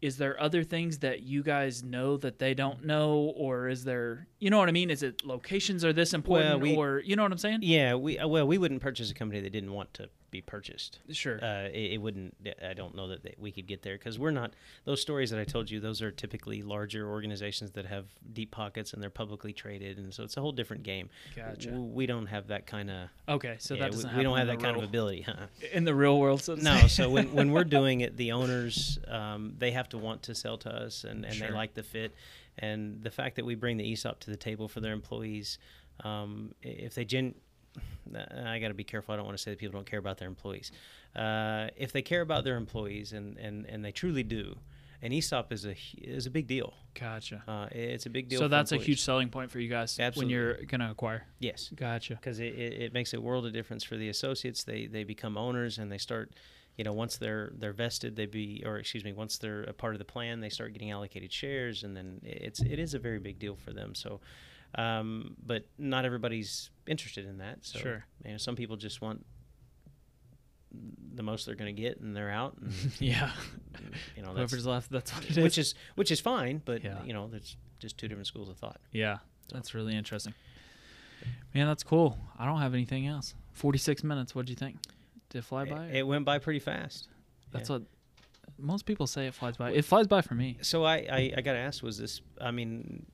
is 0.01 0.17
there 0.17 0.37
other 0.41 0.63
things 0.63 0.97
that 0.99 1.21
you 1.21 1.43
guys 1.43 1.81
know 1.83 2.17
that 2.17 2.37
they 2.39 2.53
don't 2.53 2.83
know, 2.83 3.31
or 3.37 3.69
is 3.69 3.85
there, 3.85 4.27
you 4.39 4.49
know 4.49 4.57
what 4.57 4.67
I 4.67 4.73
mean? 4.73 4.89
Is 4.89 5.01
it 5.03 5.25
locations 5.25 5.85
are 5.85 5.93
this 5.93 6.13
important, 6.13 6.59
we- 6.59 6.75
or 6.75 6.99
you 7.05 7.15
know 7.15 7.23
what 7.23 7.31
I'm 7.31 7.37
saying? 7.37 7.59
Yeah, 7.61 7.95
we 7.95 8.17
uh, 8.19 8.27
well 8.27 8.45
we 8.47 8.57
wouldn't 8.57 8.81
purchase 8.81 9.11
a 9.11 9.13
company 9.13 9.39
that 9.41 9.51
didn't 9.51 9.71
want 9.71 9.93
to 9.95 10.09
be 10.33 10.41
purchased. 10.41 10.99
Sure. 11.11 11.39
Uh, 11.41 11.69
it, 11.71 11.93
it 11.93 11.97
wouldn't. 12.01 12.35
I 12.67 12.73
don't 12.73 12.93
know 12.95 13.07
that 13.07 13.23
they, 13.23 13.35
we 13.37 13.51
could 13.53 13.67
get 13.67 13.81
there 13.83 13.97
because 13.97 14.19
we're 14.19 14.31
not. 14.31 14.51
Those 14.83 14.99
stories 15.01 15.29
that 15.29 15.39
I 15.39 15.45
told 15.45 15.71
you, 15.71 15.79
those 15.79 16.01
are 16.01 16.11
typically 16.11 16.61
larger 16.61 17.07
organizations 17.09 17.71
that 17.71 17.85
have 17.85 18.07
deep 18.33 18.51
pockets 18.51 18.91
and 18.93 19.01
they're 19.01 19.09
publicly 19.09 19.53
traded, 19.53 19.97
and 19.97 20.13
so 20.13 20.23
it's 20.23 20.35
a 20.35 20.41
whole 20.41 20.51
different 20.51 20.83
game. 20.83 21.09
Gotcha. 21.35 21.69
W- 21.69 21.85
We 21.87 22.05
don't 22.05 22.25
have 22.25 22.47
that 22.47 22.65
kind 22.67 22.89
of. 22.91 23.07
Okay, 23.29 23.55
so 23.59 23.75
yeah, 23.75 23.81
that 23.81 23.91
we, 23.91 23.95
doesn't 23.95 24.17
we 24.17 24.23
don't 24.23 24.37
have 24.37 24.47
that 24.47 24.59
the 24.59 24.65
kind 24.65 24.75
of 24.75 24.83
ability, 24.83 25.21
huh? 25.21 25.45
in 25.71 25.85
the 25.85 25.95
real 25.95 26.19
world. 26.19 26.41
So 26.43 26.55
No, 26.55 26.87
so 26.87 27.09
when, 27.09 27.31
when 27.33 27.51
we're 27.51 27.63
doing 27.79 28.01
it, 28.01 28.17
the 28.17 28.33
owners 28.33 28.99
um, 29.07 29.53
they 29.57 29.71
have 29.71 29.87
to 29.89 29.97
want 29.97 30.23
to 30.23 30.35
sell 30.35 30.57
to 30.57 30.69
us, 30.75 31.03
and, 31.05 31.23
and 31.23 31.33
Sure. 31.33 31.47
they 31.47 31.53
like 31.53 31.75
the 31.75 31.83
fit, 31.83 32.13
and 32.57 33.01
the 33.03 33.11
fact 33.11 33.35
that 33.37 33.45
we 33.45 33.55
bring 33.55 33.77
the 33.77 33.91
ESOP 33.93 34.19
to 34.21 34.31
the 34.31 34.37
table 34.37 34.67
for 34.67 34.79
their 34.81 34.93
employees. 34.93 35.59
Um, 36.03 36.55
if 36.63 36.95
they 36.95 37.05
gen, 37.05 37.35
I 38.45 38.59
got 38.59 38.67
to 38.69 38.73
be 38.73 38.83
careful. 38.83 39.13
I 39.13 39.17
don't 39.17 39.25
want 39.25 39.37
to 39.37 39.43
say 39.43 39.51
that 39.51 39.59
people 39.59 39.73
don't 39.73 39.89
care 39.89 39.99
about 39.99 40.17
their 40.17 40.27
employees. 40.27 40.71
Uh, 41.15 41.67
if 41.77 41.91
they 41.91 42.01
care 42.01 42.21
about 42.21 42.43
their 42.43 42.57
employees, 42.57 43.13
and, 43.13 43.37
and, 43.37 43.65
and 43.65 43.83
they 43.83 43.91
truly 43.91 44.23
do, 44.23 44.57
and 45.03 45.13
ESOP 45.13 45.51
is 45.51 45.65
a 45.65 45.75
is 45.97 46.25
a 46.25 46.29
big 46.29 46.47
deal. 46.47 46.73
gotcha. 46.97 47.43
Uh, 47.45 47.67
it's 47.71 48.05
a 48.05 48.09
big 48.09 48.29
deal. 48.29 48.39
So 48.39 48.47
that's 48.47 48.71
a 48.71 48.77
huge 48.77 49.01
selling 49.01 49.29
point 49.29 49.51
for 49.51 49.59
you 49.59 49.67
guys 49.69 49.99
when 50.15 50.29
you're 50.29 50.63
gonna 50.63 50.89
acquire. 50.89 51.27
yes. 51.39 51.71
Gotcha. 51.75 52.15
because 52.15 52.39
it, 52.39 52.55
it, 52.55 52.81
it 52.81 52.93
makes 52.93 53.13
a 53.13 53.19
world 53.19 53.45
of 53.45 53.51
difference 53.51 53.83
for 53.83 53.97
the 53.97 54.07
associates. 54.07 54.63
They 54.63 54.87
they 54.87 55.03
become 55.03 55.37
owners 55.37 55.77
and 55.77 55.91
they 55.91 55.97
start, 55.97 56.31
you 56.77 56.85
know, 56.85 56.93
once 56.93 57.17
they're 57.17 57.51
they're 57.57 57.73
vested, 57.73 58.15
they 58.15 58.27
be 58.27 58.63
or 58.65 58.77
excuse 58.77 59.03
me, 59.03 59.11
once 59.11 59.37
they're 59.37 59.63
a 59.63 59.73
part 59.73 59.93
of 59.93 59.99
the 59.99 60.05
plan, 60.05 60.39
they 60.39 60.49
start 60.49 60.71
getting 60.71 60.91
allocated 60.91 61.33
shares, 61.33 61.83
and 61.83 61.97
then 61.97 62.21
it's 62.23 62.61
it 62.61 62.79
is 62.79 62.93
a 62.93 62.99
very 62.99 63.19
big 63.19 63.39
deal 63.39 63.57
for 63.57 63.73
them. 63.73 63.95
So, 63.95 64.21
um, 64.75 65.35
but 65.45 65.65
not 65.77 66.05
everybody's 66.05 66.69
interested 66.87 67.25
in 67.25 67.37
that. 67.39 67.59
So, 67.65 67.79
Sure. 67.79 68.05
you 68.25 68.31
know, 68.31 68.37
some 68.37 68.55
people 68.55 68.75
just 68.75 69.01
want 69.01 69.25
the 71.15 71.23
most 71.23 71.45
they're 71.45 71.55
going 71.55 71.73
to 71.75 71.79
get, 71.81 71.99
and 71.99 72.15
they're 72.15 72.31
out. 72.31 72.57
And, 72.59 72.73
Yeah. 72.99 73.31
you 74.15 74.23
know, 74.23 74.33
that's, 74.33 74.51
Whoever's 74.51 74.65
left, 74.65 74.89
that's 74.91 75.13
what 75.13 75.23
it 75.25 75.31
is. 75.37 75.43
which 75.43 75.57
is 75.57 75.75
which 75.95 76.11
is 76.11 76.19
fine, 76.19 76.61
but 76.65 76.83
Yeah. 76.83 77.03
you 77.03 77.13
know, 77.13 77.27
there's 77.27 77.57
just 77.79 77.97
two 77.97 78.07
different 78.07 78.27
schools 78.27 78.49
of 78.49 78.57
thought. 78.57 78.79
Yeah, 78.91 79.17
that's 79.51 79.73
really 79.73 79.95
interesting. 79.95 80.33
Man, 81.53 81.67
that's 81.67 81.83
cool. 81.83 82.17
I 82.37 82.45
don't 82.45 82.59
have 82.59 82.73
anything 82.73 83.05
else. 83.07 83.35
Forty-six 83.53 84.03
minutes. 84.03 84.33
What'd 84.33 84.49
you 84.49 84.55
think? 84.55 84.77
Did 85.29 85.39
it 85.39 85.43
fly 85.45 85.65
by? 85.65 85.85
It, 85.87 85.95
it 85.97 86.07
went 86.07 86.25
by 86.25 86.39
pretty 86.39 86.59
fast. 86.59 87.07
that's 87.51 87.69
yeah. 87.69 87.77
what 87.77 87.83
most 88.57 88.85
people 88.85 89.05
say. 89.07 89.27
It 89.27 89.33
flies 89.35 89.55
by. 89.57 89.71
It 89.71 89.85
flies 89.85 90.07
by 90.07 90.21
for 90.21 90.33
me. 90.35 90.57
So 90.61 90.83
I, 90.83 90.95
I, 90.97 91.33
I 91.37 91.41
got 91.41 91.53
to 91.53 91.59
ask, 91.59 91.81
was 91.83 91.97
this, 91.97 92.21
I 92.41 92.51
mean, 92.51 93.05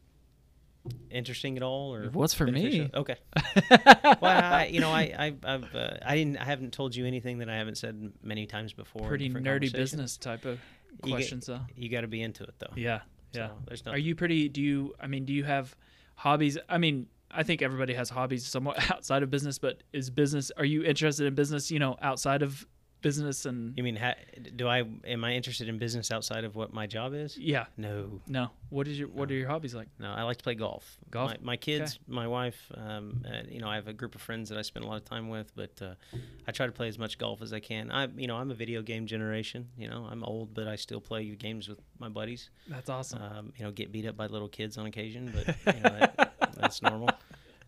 interesting 1.12 1.58
at 1.58 1.64
all, 1.64 1.94
or 1.94 2.10
What's 2.10 2.34
for 2.34 2.46
beneficial? 2.46 2.86
me? 2.86 2.92
Okay. 2.94 3.16
well, 3.70 4.18
I, 4.22 4.70
you 4.72 4.80
know, 4.80 4.92
I, 4.92 5.02
I, 5.02 5.36
I've, 5.44 5.76
uh, 5.76 5.98
I 6.06 6.16
didn't, 6.16 6.38
I 6.38 6.46
haven't 6.46 6.74
told 6.74 6.96
you 6.96 7.06
anything 7.06 7.40
that 7.40 7.50
I 7.50 7.58
haven't 7.58 7.78
said 7.78 8.12
many 8.24 8.46
times 8.46 8.74
before. 8.74 9.08
Pretty 9.08 9.30
nerdy 9.30 9.72
business 9.72 10.18
type 10.18 10.46
of 10.46 10.60
questions, 11.02 11.46
though. 11.48 11.62
You 11.76 11.90
got 11.90 12.02
to 12.02 12.08
be 12.08 12.22
into 12.22 12.44
it 12.44 12.54
though. 12.60 12.74
Yeah, 12.76 13.02
yeah. 13.34 13.48
So 13.48 13.54
there's 13.68 13.86
no. 13.86 13.92
Are 13.92 13.98
you 13.98 14.16
pretty? 14.16 14.50
Do 14.50 14.62
you? 14.62 14.94
I 15.00 15.08
mean, 15.08 15.26
do 15.26 15.34
you 15.34 15.44
have 15.44 15.76
hobbies? 16.16 16.58
I 16.68 16.78
mean, 16.78 17.08
I 17.32 17.44
think 17.44 17.62
everybody 17.62 17.94
has 17.94 18.10
hobbies 18.10 18.46
somewhat 18.46 18.92
outside 18.92 19.24
of 19.24 19.30
business. 19.30 19.60
But 19.60 19.84
is 19.94 20.10
business? 20.10 20.52
Are 20.58 20.66
you 20.66 20.84
interested 20.84 21.26
in 21.28 21.36
business? 21.36 21.72
You 21.72 21.80
know, 21.80 21.98
outside 22.02 22.42
of 22.42 22.66
business 23.02 23.46
and 23.46 23.74
You 23.78 23.84
mean, 23.84 23.96
ha- 23.96 24.16
do 24.56 24.68
I 24.68 24.84
am 25.06 25.24
I 25.24 25.34
interested 25.34 25.70
in 25.70 25.78
business 25.78 26.12
outside 26.12 26.44
of 26.44 26.56
what 26.56 26.74
my 26.74 26.86
job 26.88 27.14
is? 27.14 27.38
yeah. 27.38 27.66
No, 27.78 28.22
No. 28.28 28.52
What 28.70 28.88
is 28.88 29.00
your 29.00 29.08
what 29.08 29.32
are 29.32 29.34
your 29.34 29.48
hobbies 29.48 29.74
like? 29.74 29.88
no. 30.00 30.12
I 30.12 30.24
like 30.24 30.38
to 30.38 30.44
play 30.44 30.56
golf. 30.56 30.98
Golf? 31.10 31.32
My, 31.32 31.38
my 31.42 31.58
kids, 31.58 31.98
my 32.08 32.28
wife. 32.28 32.72
Um, 32.76 33.24
uh, 33.26 33.42
you 33.50 33.60
know, 33.60 33.68
I 33.68 33.76
have 33.76 33.88
a 33.88 33.94
group 33.94 34.16
of 34.16 34.22
friends 34.22 34.50
that 34.50 34.58
I 34.58 34.62
spend 34.62 34.86
a 34.86 34.88
lot 34.88 34.98
of 34.98 35.06
time 35.06 35.30
with, 35.30 35.52
but 35.56 35.82
uh, 35.82 35.94
I 36.48 36.52
try 36.52 36.66
to 36.66 36.72
play 36.72 36.88
as 36.88 37.00
much 37.00 37.18
golf 37.18 37.42
as 37.42 37.52
I 37.54 37.60
can. 37.60 37.90
I, 37.92 38.08
you 38.16 38.28
know, 38.28 38.36
I'm 38.38 38.52
a 38.52 38.56
video 38.56 38.82
game 38.82 39.06
generation. 39.08 39.70
You 39.78 39.88
know, 39.90 40.08
I'm 40.10 40.24
old, 40.24 40.54
but 40.54 40.68
I 40.68 40.76
still 40.76 41.02
play 41.02 41.26
games 41.36 41.68
with 41.68 41.80
my 42.00 42.10
buddies. 42.10 42.50
That's 42.68 42.90
awesome. 42.90 43.22
Um, 43.22 43.54
you 43.58 43.64
know, 43.66 43.72
get 43.72 43.92
beat 43.92 44.06
up 44.06 44.16
by 44.18 44.28
little 44.28 44.50
kids 44.50 44.78
on 44.78 44.86
occasion, 44.86 45.34
but 45.34 45.76
you 45.76 45.82
know, 45.82 45.90
that, 46.00 46.34
that's 46.60 46.82
normal. 46.82 47.10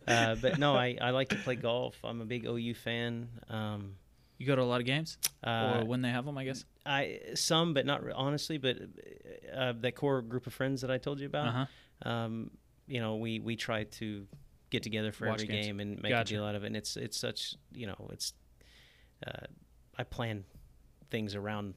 Uh, 0.07 0.35
but 0.35 0.57
no, 0.59 0.75
I, 0.75 0.97
I 0.99 1.11
like 1.11 1.29
to 1.29 1.35
play 1.37 1.55
golf. 1.55 1.95
I'm 2.03 2.21
a 2.21 2.25
big 2.25 2.45
OU 2.45 2.73
fan. 2.75 3.29
Um, 3.49 3.95
you 4.41 4.47
go 4.47 4.55
to 4.55 4.61
a 4.61 4.63
lot 4.63 4.79
of 4.79 4.85
games 4.85 5.17
uh, 5.45 5.77
or 5.81 5.85
when 5.85 6.01
they 6.01 6.09
have 6.09 6.25
them, 6.25 6.37
I 6.37 6.43
guess. 6.45 6.65
I 6.85 7.19
some, 7.35 7.73
but 7.73 7.85
not 7.85 8.03
re- 8.03 8.13
honestly. 8.15 8.57
But 8.57 8.77
uh, 9.55 9.73
that 9.81 9.95
core 9.95 10.21
group 10.21 10.47
of 10.47 10.53
friends 10.53 10.81
that 10.81 10.91
I 10.91 10.97
told 10.97 11.19
you 11.19 11.27
about, 11.27 11.47
Uh-huh. 11.47 12.09
um, 12.09 12.51
you 12.87 12.99
know, 12.99 13.15
we 13.17 13.39
we 13.39 13.55
try 13.55 13.83
to 13.85 14.25
get 14.71 14.83
together 14.83 15.11
for 15.11 15.27
Watch 15.27 15.43
every 15.43 15.47
games. 15.47 15.65
game 15.67 15.79
and 15.79 16.01
make 16.01 16.11
Gotcha. 16.11 16.33
a 16.33 16.37
deal 16.37 16.45
out 16.45 16.55
of 16.55 16.63
it. 16.63 16.67
And 16.67 16.75
it's 16.75 16.97
it's 16.97 17.17
such 17.17 17.55
you 17.73 17.87
know 17.87 18.09
it's 18.11 18.33
uh, 19.27 19.45
I 19.97 20.03
plan 20.03 20.43
things 21.09 21.35
around 21.35 21.75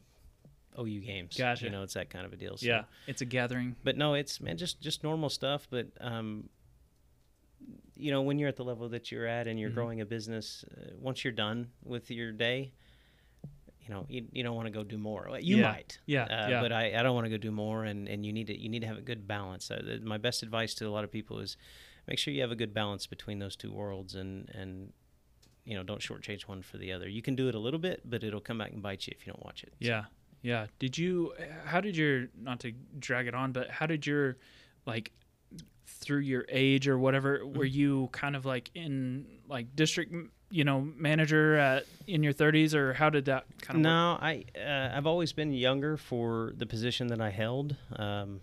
OU 0.78 1.00
games. 1.00 1.36
Gotcha. 1.36 1.64
You 1.64 1.70
know, 1.70 1.82
it's 1.82 1.94
that 1.94 2.08
kind 2.10 2.24
of 2.24 2.32
a 2.32 2.36
deal. 2.36 2.56
So. 2.56 2.66
Yeah. 2.66 2.84
It's 3.06 3.20
a 3.20 3.24
gathering. 3.26 3.76
But 3.84 3.96
no, 3.96 4.14
it's 4.14 4.40
man, 4.40 4.56
just 4.56 4.80
just 4.80 5.02
normal 5.04 5.28
stuff. 5.28 5.66
But 5.70 5.88
um, 6.00 6.48
you 7.96 8.10
know, 8.10 8.22
when 8.22 8.38
you're 8.38 8.48
at 8.48 8.56
the 8.56 8.64
level 8.64 8.88
that 8.90 9.10
you're 9.12 9.26
at 9.26 9.46
and 9.46 9.58
you're 9.58 9.70
Mhm. 9.70 9.74
growing 9.74 10.00
a 10.00 10.06
business, 10.06 10.64
uh, 10.76 10.90
once 10.98 11.24
you're 11.24 11.32
done 11.32 11.70
with 11.84 12.10
your 12.10 12.32
day, 12.32 12.72
you 13.80 13.90
know, 13.90 14.06
you, 14.08 14.26
you 14.32 14.42
don't 14.42 14.56
want 14.56 14.66
to 14.66 14.70
go 14.72 14.82
do 14.82 14.96
more. 14.98 15.28
You 15.40 15.58
Yeah. 15.58 15.70
might, 15.72 15.98
Yeah. 16.06 16.24
uh, 16.24 16.48
yeah. 16.48 16.60
but 16.60 16.72
I, 16.72 16.98
I 16.98 17.02
don't 17.02 17.14
want 17.14 17.26
to 17.26 17.30
go 17.30 17.36
do 17.36 17.50
more. 17.50 17.84
And, 17.84 18.08
and 18.08 18.24
you 18.24 18.32
need 18.32 18.46
to 18.46 18.58
you 18.58 18.68
need 18.68 18.80
to 18.80 18.86
have 18.86 18.96
a 18.98 19.02
good 19.02 19.26
balance. 19.28 19.70
Uh, 19.70 19.98
my 20.02 20.16
best 20.18 20.42
advice 20.42 20.74
to 20.76 20.86
a 20.86 20.90
lot 20.90 21.04
of 21.04 21.12
people 21.12 21.38
is 21.38 21.56
make 22.08 22.18
sure 22.18 22.32
you 22.32 22.40
have 22.40 22.50
a 22.50 22.56
good 22.56 22.72
balance 22.72 23.06
between 23.06 23.38
those 23.40 23.56
two 23.56 23.72
worlds 23.72 24.14
and 24.14 24.48
and 24.54 24.92
you 25.64 25.74
know 25.76 25.82
don't 25.82 26.00
shortchange 26.00 26.42
one 26.42 26.62
for 26.62 26.78
the 26.78 26.92
other. 26.92 27.08
You 27.08 27.20
can 27.22 27.34
do 27.36 27.48
it 27.48 27.54
a 27.54 27.58
little 27.58 27.78
bit, 27.80 28.00
but 28.04 28.24
it'll 28.24 28.40
come 28.40 28.58
back 28.58 28.72
and 28.72 28.82
bite 28.82 29.06
you 29.06 29.12
if 29.16 29.26
you 29.26 29.32
don't 29.32 29.44
watch 29.44 29.62
it. 29.62 29.74
Yeah. 29.78 30.06
Yeah. 30.42 30.66
Did 30.78 30.96
you 30.98 31.34
how 31.66 31.80
did 31.82 31.96
your 31.96 32.28
not 32.38 32.60
to 32.60 32.72
drag 32.98 33.26
it 33.26 33.34
on, 33.34 33.52
but 33.52 33.70
how 33.70 33.86
did 33.86 34.06
your 34.06 34.38
like 34.86 35.12
through 35.86 36.18
your 36.20 36.44
age 36.48 36.86
or 36.88 36.98
whatever 36.98 37.46
were 37.46 37.64
you 37.64 38.08
kind 38.12 38.36
of 38.36 38.44
like 38.44 38.70
in 38.74 39.24
like 39.48 39.74
district 39.74 40.12
you 40.50 40.62
know 40.64 40.80
manager 40.96 41.56
at 41.56 41.86
in 42.06 42.22
your 42.22 42.32
30s 42.32 42.74
or 42.74 42.92
how 42.92 43.08
did 43.10 43.24
that 43.24 43.44
kind 43.62 43.76
of 43.78 43.84
work? 43.84 43.84
No, 43.84 44.18
I 44.20 44.44
uh, 44.58 44.96
I've 44.96 45.06
always 45.06 45.32
been 45.32 45.52
younger 45.52 45.96
for 45.96 46.52
the 46.56 46.66
position 46.66 47.06
that 47.08 47.20
I 47.20 47.30
held. 47.30 47.76
Um, 47.96 48.40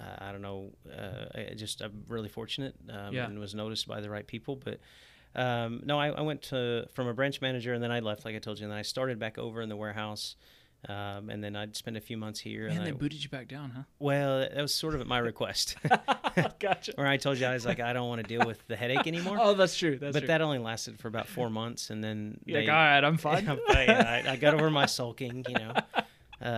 I 0.00 0.28
I 0.28 0.32
don't 0.32 0.42
know. 0.42 0.70
Uh, 0.90 1.26
I 1.50 1.54
just 1.54 1.82
I'm 1.82 2.04
really 2.08 2.28
fortunate 2.30 2.74
um, 2.90 3.14
Yeah. 3.14 3.26
and 3.26 3.38
was 3.38 3.54
noticed 3.54 3.86
by 3.86 4.00
the 4.00 4.08
right 4.08 4.26
people. 4.26 4.56
But 4.56 4.80
um, 5.34 5.82
no, 5.84 5.98
I, 6.00 6.08
I 6.08 6.22
went 6.22 6.42
to 6.44 6.86
from 6.94 7.08
a 7.08 7.14
branch 7.14 7.40
manager 7.40 7.74
and 7.74 7.82
then 7.82 7.92
I 7.92 8.00
left, 8.00 8.24
like 8.24 8.34
I 8.34 8.38
told 8.38 8.58
you, 8.58 8.64
and 8.64 8.72
then 8.72 8.78
I 8.78 8.82
started 8.82 9.18
back 9.18 9.36
over 9.38 9.60
in 9.62 9.68
the 9.68 9.76
warehouse. 9.76 10.36
Um, 10.88 11.30
and 11.30 11.44
then 11.44 11.54
I'd 11.54 11.76
spend 11.76 11.96
a 11.96 12.00
few 12.00 12.16
months 12.16 12.40
here. 12.40 12.66
Man, 12.66 12.78
and 12.78 12.86
they 12.86 12.90
I, 12.90 12.94
booted 12.94 13.22
you 13.22 13.30
back 13.30 13.46
down, 13.46 13.70
huh? 13.70 13.82
well, 14.00 14.40
that 14.40 14.60
was 14.60 14.74
sort 14.74 14.96
of 14.96 15.00
at 15.00 15.06
my 15.06 15.18
request, 15.18 15.76
gotcha. 16.58 16.92
where 16.96 17.06
I 17.06 17.18
told 17.18 17.38
you 17.38 17.46
I 17.46 17.54
was 17.54 17.64
like, 17.64 17.78
I 17.78 17.92
don't 17.92 18.08
want 18.08 18.20
to 18.20 18.26
deal 18.26 18.44
with 18.44 18.66
the 18.66 18.74
headache 18.74 19.06
anymore. 19.06 19.38
Oh, 19.42 19.54
that's 19.54 19.76
true. 19.76 19.96
That's 19.96 20.12
but 20.12 20.20
true. 20.20 20.26
that 20.28 20.40
only 20.40 20.58
lasted 20.58 20.98
for 20.98 21.08
about 21.08 21.28
four 21.28 21.50
months, 21.50 21.90
and 21.90 22.02
then 22.02 22.38
You're 22.44 22.60
like, 22.60 22.68
all 22.68 22.74
right, 22.74 23.02
I'm 23.02 23.16
fine. 23.16 23.48
I, 23.48 23.86
I, 23.86 24.32
I 24.32 24.36
got 24.36 24.54
over 24.54 24.70
my 24.70 24.86
sulking, 24.86 25.44
you 25.48 25.54
know, 25.54 25.74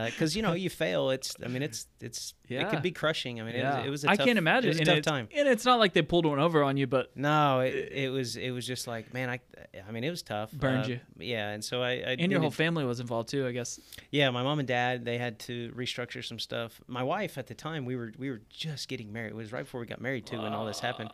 because 0.06 0.34
you 0.34 0.42
know 0.42 0.54
you 0.54 0.70
fail. 0.70 1.10
It's 1.10 1.36
I 1.44 1.48
mean 1.48 1.62
it's 1.62 1.86
it's 2.00 2.34
it 2.48 2.68
could 2.70 2.82
be 2.82 2.90
crushing. 2.92 3.40
I 3.40 3.44
mean 3.44 3.54
yeah. 3.56 3.78
it 3.78 3.78
was, 3.78 3.86
it 3.86 3.90
was 3.90 4.04
a 4.04 4.10
I 4.10 4.16
tough, 4.16 4.26
can't 4.26 4.38
imagine. 4.38 4.70
It 4.70 4.78
was 4.80 4.88
a 4.88 4.92
and 4.92 5.04
tough 5.04 5.12
time. 5.12 5.28
And 5.34 5.48
it's 5.48 5.64
not 5.64 5.78
like 5.78 5.92
they 5.92 6.02
pulled 6.02 6.26
one 6.26 6.38
over 6.38 6.62
on 6.62 6.76
you, 6.76 6.86
but 6.86 7.16
No, 7.16 7.60
it, 7.60 7.74
it 7.92 8.10
was 8.10 8.36
it 8.36 8.50
was 8.50 8.66
just 8.66 8.86
like 8.86 9.12
man, 9.14 9.30
I 9.30 9.40
I 9.88 9.90
mean 9.92 10.04
it 10.04 10.10
was 10.10 10.22
tough. 10.22 10.52
Burned 10.52 10.84
Uh, 10.84 10.88
you. 10.88 11.00
Yeah, 11.18 11.50
and 11.50 11.64
so 11.64 11.82
I, 11.82 11.90
I 11.92 12.16
and 12.18 12.30
your 12.30 12.40
whole 12.40 12.50
family 12.50 12.84
was 12.84 13.00
involved 13.00 13.28
too, 13.30 13.46
I 13.46 13.52
guess. 13.52 13.80
yeah, 14.10 14.30
my 14.30 14.42
mom 14.42 14.58
and 14.58 14.68
dad 14.68 15.04
they 15.04 15.18
had 15.18 15.38
to 15.40 15.72
restructure 15.76 16.24
some 16.24 16.38
stuff. 16.38 16.80
My 16.86 17.02
wife 17.02 17.38
at 17.38 17.46
the 17.46 17.54
time 17.54 17.84
we 17.84 17.96
were 17.96 18.12
we 18.18 18.30
were 18.30 18.42
just 18.50 18.88
getting 18.88 19.12
married. 19.12 19.30
It 19.30 19.36
was 19.36 19.52
right 19.52 19.64
before 19.64 19.80
we 19.80 19.86
got 19.86 20.00
married 20.00 20.26
too, 20.26 20.40
when 20.40 20.52
all 20.52 20.66
this 20.66 20.80
happened. 20.80 21.10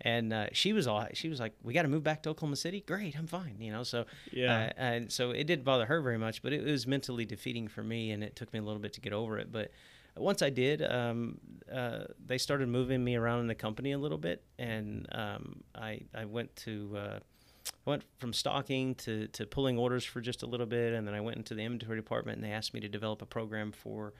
And 0.00 0.32
uh, 0.32 0.46
she 0.52 0.72
was 0.72 0.86
all 0.88 1.06
she 1.14 1.28
was 1.28 1.38
like, 1.38 1.52
"We 1.62 1.72
got 1.74 1.82
to 1.82 1.88
move 1.88 2.02
back 2.02 2.22
to 2.24 2.30
Oklahoma 2.30 2.56
City." 2.56 2.82
Great, 2.84 3.16
I'm 3.16 3.28
fine, 3.28 3.56
you 3.60 3.70
know. 3.70 3.84
So 3.84 4.04
Yeah. 4.32 4.70
uh, 4.70 4.72
and 4.76 5.12
so 5.12 5.30
it 5.30 5.44
didn't 5.44 5.64
bother 5.64 5.86
her 5.86 6.00
very 6.00 6.18
much, 6.18 6.42
but 6.42 6.52
it 6.52 6.64
was 6.64 6.86
mentally 6.88 7.24
defeating 7.24 7.68
for 7.68 7.84
me, 7.84 8.10
and 8.10 8.24
it 8.24 8.34
took 8.34 8.52
me 8.52 8.58
a 8.58 8.62
little 8.62 8.80
bit 8.80 8.92
to 8.94 9.00
get 9.00 9.12
over 9.12 9.38
it. 9.38 9.52
But 9.52 9.70
once 10.16 10.42
I 10.42 10.50
did, 10.50 10.82
um, 10.82 11.38
uh, 11.72 12.04
they 12.26 12.38
started 12.38 12.68
moving 12.68 13.02
me 13.02 13.16
around 13.16 13.40
in 13.40 13.46
the 13.46 13.54
company 13.54 13.92
a 13.92 13.98
little 13.98 14.18
bit, 14.18 14.42
and 14.58 15.06
um, 15.12 15.62
I 15.74 16.00
I 16.14 16.24
went 16.24 16.54
to. 16.56 16.96
Uh, 16.96 17.18
I 17.86 17.90
went 17.90 18.04
from 18.18 18.32
stocking 18.32 18.94
to, 18.96 19.26
to 19.28 19.44
pulling 19.46 19.76
orders 19.78 20.04
for 20.04 20.20
just 20.20 20.42
a 20.44 20.46
little 20.46 20.66
bit, 20.66 20.92
and 20.92 21.06
then 21.06 21.14
I 21.14 21.20
went 21.20 21.36
into 21.36 21.54
the 21.54 21.62
inventory 21.62 21.96
department, 21.96 22.36
and 22.36 22.44
they 22.44 22.52
asked 22.52 22.74
me 22.74 22.80
to 22.80 22.88
develop 22.88 23.22
a 23.22 23.26
program 23.26 23.72
for 23.72 24.14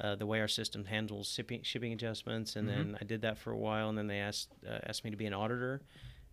uh, 0.00 0.14
the 0.14 0.24
way 0.24 0.40
our 0.40 0.48
system 0.48 0.84
handles 0.86 1.28
shipping, 1.30 1.62
shipping 1.62 1.92
adjustments, 1.92 2.56
and 2.56 2.66
Mhm. 2.66 2.72
then 2.72 2.98
I 3.00 3.04
did 3.04 3.20
that 3.22 3.36
for 3.38 3.50
a 3.50 3.56
while, 3.58 3.88
and 3.90 3.98
then 3.98 4.06
they 4.06 4.18
asked 4.18 4.48
uh, 4.66 4.78
asked 4.84 5.04
me 5.04 5.10
to 5.10 5.16
be 5.16 5.26
an 5.26 5.34
auditor, 5.34 5.82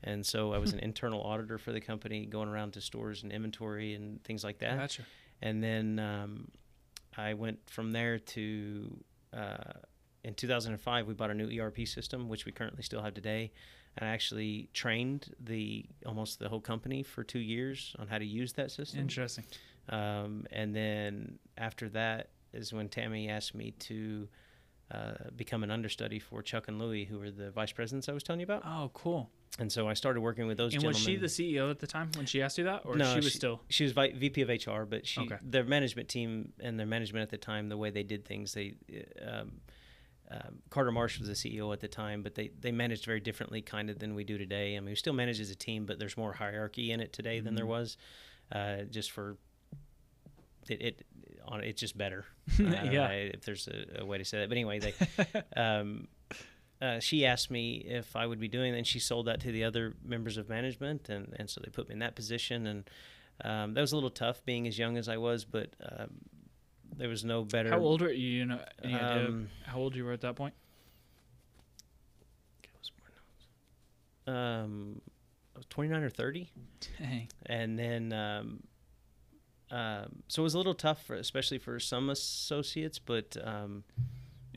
and 0.03 0.26
so 0.26 0.53
I 0.53 0.57
was 0.57 0.72
an 0.72 0.80
internal 0.80 1.22
auditor 1.22 1.57
for 1.57 1.72
the 1.74 1.82
company, 1.82 2.26
going 2.26 2.47
around 2.49 2.72
to 2.74 2.82
stores 2.82 3.24
and 3.24 3.32
inventory 3.32 3.93
and 3.95 4.24
things 4.24 4.43
like 4.45 4.60
that, 4.60 4.78
Gotcha. 4.78 5.03
and 5.41 5.62
then 5.64 5.99
um, 5.99 6.49
I 7.20 7.34
went 7.34 7.60
from 7.70 7.92
there 7.92 8.20
to. 8.20 9.04
Uh, 9.34 9.74
in 10.24 10.34
2005, 10.34 11.08
we 11.08 11.14
bought 11.14 11.32
a 11.32 11.34
new 11.34 11.62
ERP 11.62 11.88
system, 11.88 12.28
which 12.28 12.46
we 12.46 12.52
currently 12.52 12.84
still 12.84 13.02
have 13.02 13.14
today, 13.14 13.52
and 13.98 14.08
I 14.08 14.12
actually 14.12 14.70
trained 14.74 15.34
the 15.40 15.86
almost 16.06 16.40
the 16.40 16.50
whole 16.50 16.60
company 16.60 17.04
for 17.04 17.24
two 17.24 17.40
years 17.40 17.96
on 18.00 18.08
how 18.08 18.18
to 18.18 18.26
use 18.26 18.54
that 18.54 18.72
system. 18.72 19.00
Interesting. 19.00 19.46
Um, 19.88 20.46
and 20.52 20.76
then 20.76 21.40
after 21.58 21.90
that 21.90 22.30
is 22.54 22.74
when 22.74 22.90
Tammy 22.90 23.30
asked 23.30 23.56
me 23.56 23.72
to 23.72 24.28
uh, 24.92 25.14
become 25.36 25.64
an 25.64 25.72
understudy 25.72 26.20
for 26.20 26.42
Chuck 26.42 26.68
and 26.68 26.80
Louie, 26.80 27.06
who 27.06 27.20
were 27.20 27.32
the 27.32 27.52
vice 27.52 27.72
presidents 27.72 28.10
I 28.10 28.12
was 28.12 28.24
telling 28.24 28.40
you 28.40 28.46
about. 28.46 28.64
Oh, 28.66 28.92
cool. 28.94 29.30
And 29.60 29.72
so 29.72 29.88
I 29.89 29.93
started 29.93 30.22
working 30.22 30.47
with 30.47 30.57
those 30.57 30.74
and 30.74 30.82
was 30.84 30.97
she 30.97 31.18
the 31.18 31.28
CEO 31.28 31.70
at 31.70 31.80
the 31.80 31.88
time 31.88 32.10
when 32.16 32.26
she 32.26 32.41
asked 32.41 32.57
you 32.57 32.64
that, 32.64 32.84
or 32.86 32.95
No, 32.95 33.10
she 33.14 33.16
was 33.18 33.26
she- 33.32 33.38
still? 33.38 33.62
She 33.70 33.84
was 33.84 33.91
VP 33.93 34.41
of 34.41 34.49
HR, 34.49 34.84
but 34.86 35.05
she 35.05 35.22
Okay. 35.22 35.38
their 35.41 35.64
management 35.66 36.07
team 36.10 36.53
and 36.62 36.80
their 36.80 36.88
management 36.88 37.24
at 37.24 37.30
the 37.30 37.38
time, 37.38 37.68
the 37.70 37.78
way 37.78 37.89
they 37.89 38.03
did 38.03 38.24
things, 38.26 38.53
they 38.53 38.76
um, 39.26 39.60
um, 40.32 40.60
Carter 40.70 40.91
Marsh 40.91 41.20
was 41.20 41.28
the 41.28 41.34
CEO 41.34 41.74
at 41.74 41.80
the 41.80 41.88
time, 41.88 42.22
but 42.24 42.36
they 42.36 42.51
they 42.62 42.72
managed 42.72 43.03
very 43.05 43.20
differently, 43.20 43.62
kind 43.62 43.89
of 43.89 43.97
than 43.99 44.14
we 44.16 44.24
do 44.24 44.38
today. 44.38 44.78
I 44.78 44.80
mean, 44.80 44.89
we 44.91 44.95
still 44.95 45.14
manage 45.14 45.39
as 45.39 45.49
a 45.49 45.55
team, 45.55 45.86
but 45.86 45.97
there's 45.99 46.16
more 46.18 46.34
hierarchy 46.34 46.91
in 46.91 46.99
it 47.01 47.12
today 47.14 47.39
than 47.39 47.55
there 47.55 47.66
Mhm. 47.66 47.70
was, 47.70 47.97
uh, 48.51 48.84
just 48.84 49.12
for 49.12 49.38
it. 50.70 50.82
it 50.82 51.05
on 51.45 51.62
it's 51.64 51.80
just 51.82 51.97
better. 51.97 52.26
Uh, 52.60 52.64
Yeah. 52.64 53.07
if 53.10 53.41
there's 53.41 53.68
a, 53.68 54.01
a 54.01 54.05
way 54.05 54.18
to 54.20 54.26
say 54.26 54.39
that, 54.39 54.49
but 54.49 54.55
anyway, 54.57 54.80
they 54.80 54.93
um, 55.60 56.07
uh, 56.82 57.00
she 57.00 57.26
asked 57.26 57.52
me 57.52 57.76
if 57.88 58.16
I 58.16 58.26
would 58.26 58.40
be 58.40 58.48
doing, 58.48 58.74
and 58.76 58.86
she 58.88 59.00
sold 59.00 59.28
that 59.28 59.40
to 59.42 59.52
the 59.52 59.64
other 59.64 59.96
members 60.04 60.38
of 60.38 60.48
management, 60.50 61.10
and, 61.10 61.34
and 61.38 61.50
so 61.50 61.62
they 61.64 61.70
put 61.72 61.88
me 61.90 61.94
in 61.94 62.00
that 62.00 62.16
position, 62.16 62.68
and 62.68 62.90
um, 63.44 63.74
that 63.74 63.82
was 63.82 63.92
a 63.92 63.96
little 63.96 64.10
tough, 64.10 64.44
being 64.46 64.68
as 64.68 64.78
young 64.80 64.98
as 64.98 65.08
I 65.10 65.18
was, 65.18 65.46
but 65.46 65.70
um, 65.84 66.10
there 66.98 67.10
was 67.10 67.24
no 67.26 67.44
better. 67.44 67.70
How 67.70 67.80
old 67.80 68.02
were 68.02 68.12
you? 68.12 68.28
You 68.30 68.46
know, 68.46 68.60
any 68.84 68.96
idea 68.96 69.24
of 69.24 69.30
Um, 69.30 69.50
how 69.66 69.78
old 69.80 69.96
you 69.96 70.06
were 70.06 70.14
at 70.14 70.22
that 70.22 70.36
point? 70.36 70.54
Um, 74.28 75.02
I 75.56 75.60
was 75.60 75.66
29 75.70 76.04
or 76.04 76.10
30, 76.10 76.50
Dang. 77.00 77.28
and 77.48 77.80
then 77.80 78.14
um, 78.14 78.64
um, 79.72 80.24
so 80.28 80.42
it 80.42 80.44
was 80.44 80.54
a 80.54 80.58
little 80.58 80.76
tough, 80.76 81.04
for, 81.04 81.16
especially 81.16 81.58
for 81.58 81.80
some 81.80 82.10
associates, 82.10 83.00
but 83.00 83.36
um, 83.44 83.84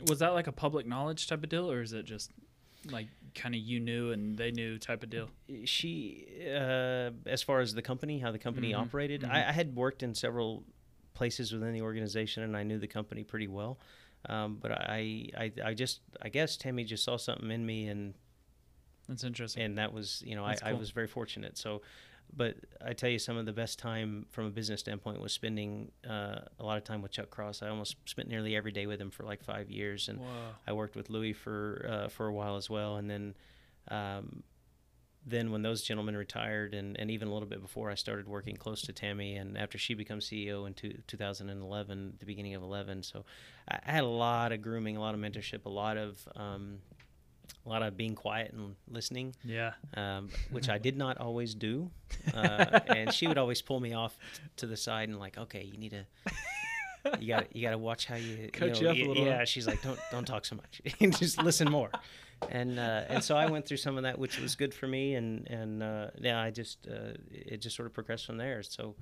Was 0.06 0.18
that 0.20 0.30
like 0.34 0.46
a 0.46 0.52
public 0.52 0.86
knowledge 0.86 1.26
type 1.26 1.42
of 1.42 1.48
deal, 1.48 1.70
or 1.70 1.82
is 1.82 1.92
it 1.92 2.04
just 2.04 2.30
like 2.90 3.06
kind 3.34 3.54
of 3.54 3.60
you 3.60 3.78
knew 3.78 4.10
and 4.10 4.36
they 4.36 4.50
knew 4.50 4.78
type 4.78 5.02
of 5.02 5.10
deal? 5.10 5.30
she 5.64 6.26
uh, 6.48 7.10
as 7.26 7.42
far 7.42 7.60
as 7.60 7.74
the 7.74 7.82
company 7.82 8.18
how 8.18 8.32
the 8.32 8.38
company 8.38 8.72
Mhm, 8.72 8.78
operated 8.78 9.20
mhm. 9.22 9.30
I, 9.30 9.48
I 9.48 9.52
had 9.52 9.76
worked 9.76 10.02
in 10.02 10.14
several 10.14 10.64
places 11.14 11.52
within 11.52 11.72
the 11.74 11.82
organization 11.82 12.42
and 12.42 12.56
i 12.56 12.62
knew 12.62 12.78
the 12.78 12.86
company 12.88 13.22
pretty 13.22 13.46
well 13.48 13.78
um, 14.28 14.56
but 14.60 14.72
I, 14.72 15.28
I 15.36 15.52
i 15.64 15.74
just 15.74 16.00
i 16.22 16.28
guess 16.30 16.56
tammy 16.56 16.84
just 16.84 17.04
saw 17.04 17.16
something 17.18 17.50
in 17.50 17.64
me 17.66 17.86
and 17.88 18.14
That's 19.08 19.24
interesting. 19.24 19.62
and 19.62 19.78
that 19.78 19.92
was 19.92 20.22
you 20.26 20.34
know 20.34 20.44
I, 20.44 20.50
That's 20.50 20.62
I 20.62 20.72
was 20.72 20.90
very 20.90 21.06
fortunate 21.06 21.58
so 21.58 21.82
but 22.34 22.56
i 22.84 22.92
tell 22.92 23.10
you 23.10 23.18
some 23.18 23.36
of 23.36 23.46
the 23.46 23.52
best 23.52 23.78
time 23.78 24.26
from 24.30 24.46
a 24.46 24.50
business 24.50 24.80
standpoint 24.80 25.20
was 25.20 25.32
spending 25.32 25.90
uh, 26.08 26.40
a 26.58 26.64
lot 26.64 26.78
of 26.78 26.84
time 26.84 27.02
with 27.02 27.12
chuck 27.12 27.30
cross. 27.30 27.62
I 27.62 27.68
almost 27.68 27.96
spent 28.06 28.28
nearly 28.28 28.56
every 28.56 28.72
day 28.72 28.86
with 28.86 29.00
him 29.00 29.10
for 29.10 29.24
like 29.24 29.42
five 29.42 29.70
years 29.70 30.08
and 30.08 30.18
Whoa. 30.18 30.26
I 30.66 30.72
worked 30.72 30.96
with 30.96 31.10
Louis 31.10 31.32
for 31.32 31.86
uh, 31.88 32.08
for 32.08 32.26
a 32.26 32.32
while 32.32 32.56
as 32.56 32.70
well, 32.70 32.96
and 32.96 33.10
then 33.10 33.34
um, 33.88 34.42
then 35.24 35.52
when 35.52 35.62
those 35.62 35.82
gentlemen 35.82 36.16
retired, 36.16 36.74
and, 36.74 36.98
and 36.98 37.10
even 37.10 37.28
a 37.28 37.32
little 37.32 37.48
bit 37.48 37.62
before, 37.62 37.90
I 37.90 37.94
started 37.94 38.26
working 38.26 38.56
close 38.56 38.82
to 38.82 38.92
Tammy, 38.92 39.36
and 39.36 39.56
after 39.56 39.78
she 39.78 39.94
becomes 39.94 40.28
CEO 40.28 40.66
in 40.66 40.74
two, 40.74 40.98
2011, 41.06 42.14
the 42.18 42.26
beginning 42.26 42.54
of 42.54 42.62
11, 42.62 43.04
so 43.04 43.24
I, 43.70 43.78
I 43.86 43.92
had 43.92 44.04
a 44.04 44.08
lot 44.08 44.52
of 44.52 44.62
grooming, 44.62 44.96
a 44.96 45.00
lot 45.00 45.14
of 45.14 45.20
mentorship, 45.20 45.64
a 45.64 45.68
lot 45.68 45.96
of 45.96 46.28
um, 46.34 46.78
a 47.64 47.68
lot 47.68 47.82
of 47.82 47.96
being 47.96 48.14
quiet 48.14 48.52
and 48.52 48.74
listening, 48.88 49.34
Yeah. 49.44 49.72
um, 49.94 50.28
which 50.50 50.68
I 50.68 50.78
did 50.78 50.96
not 50.96 51.18
always 51.18 51.54
do. 51.54 51.90
Uh, 52.34 52.78
and 52.88 53.12
she 53.12 53.26
would 53.26 53.38
always 53.38 53.62
pull 53.62 53.80
me 53.80 53.94
off 53.94 54.16
to 54.56 54.66
the 54.66 54.76
side 54.76 55.08
and 55.08 55.18
like, 55.18 55.38
okay, 55.38 55.62
you 55.64 55.78
need 55.78 55.90
to. 55.90 56.06
You 57.18 57.28
got 57.28 57.56
you 57.56 57.62
got 57.62 57.72
to 57.72 57.78
watch 57.78 58.06
how 58.06 58.14
you 58.14 58.48
Coach 58.52 58.80
know, 58.80 58.92
you 58.92 59.02
up 59.02 59.06
a 59.06 59.08
little? 59.08 59.26
Yeah, 59.26 59.44
she's 59.44 59.66
like, 59.66 59.82
don't 59.82 59.98
don't 60.12 60.24
talk 60.24 60.44
so 60.44 60.54
much, 60.56 60.80
just 61.18 61.42
listen 61.42 61.68
more. 61.68 61.90
And 62.48 62.78
uh, 62.78 63.04
and 63.08 63.24
so 63.24 63.36
I 63.36 63.46
went 63.50 63.66
through 63.66 63.78
some 63.78 63.96
of 63.96 64.04
that, 64.04 64.18
which 64.18 64.38
was 64.38 64.54
good 64.54 64.72
for 64.72 64.86
me. 64.86 65.14
And 65.16 65.48
and 65.50 65.82
uh, 65.82 66.08
yeah, 66.20 66.40
I 66.40 66.50
just 66.50 66.86
uh, 66.86 67.14
it 67.30 67.60
just 67.60 67.74
sort 67.74 67.86
of 67.86 67.92
progressed 67.92 68.26
from 68.26 68.36
there. 68.36 68.62
So 68.62 68.94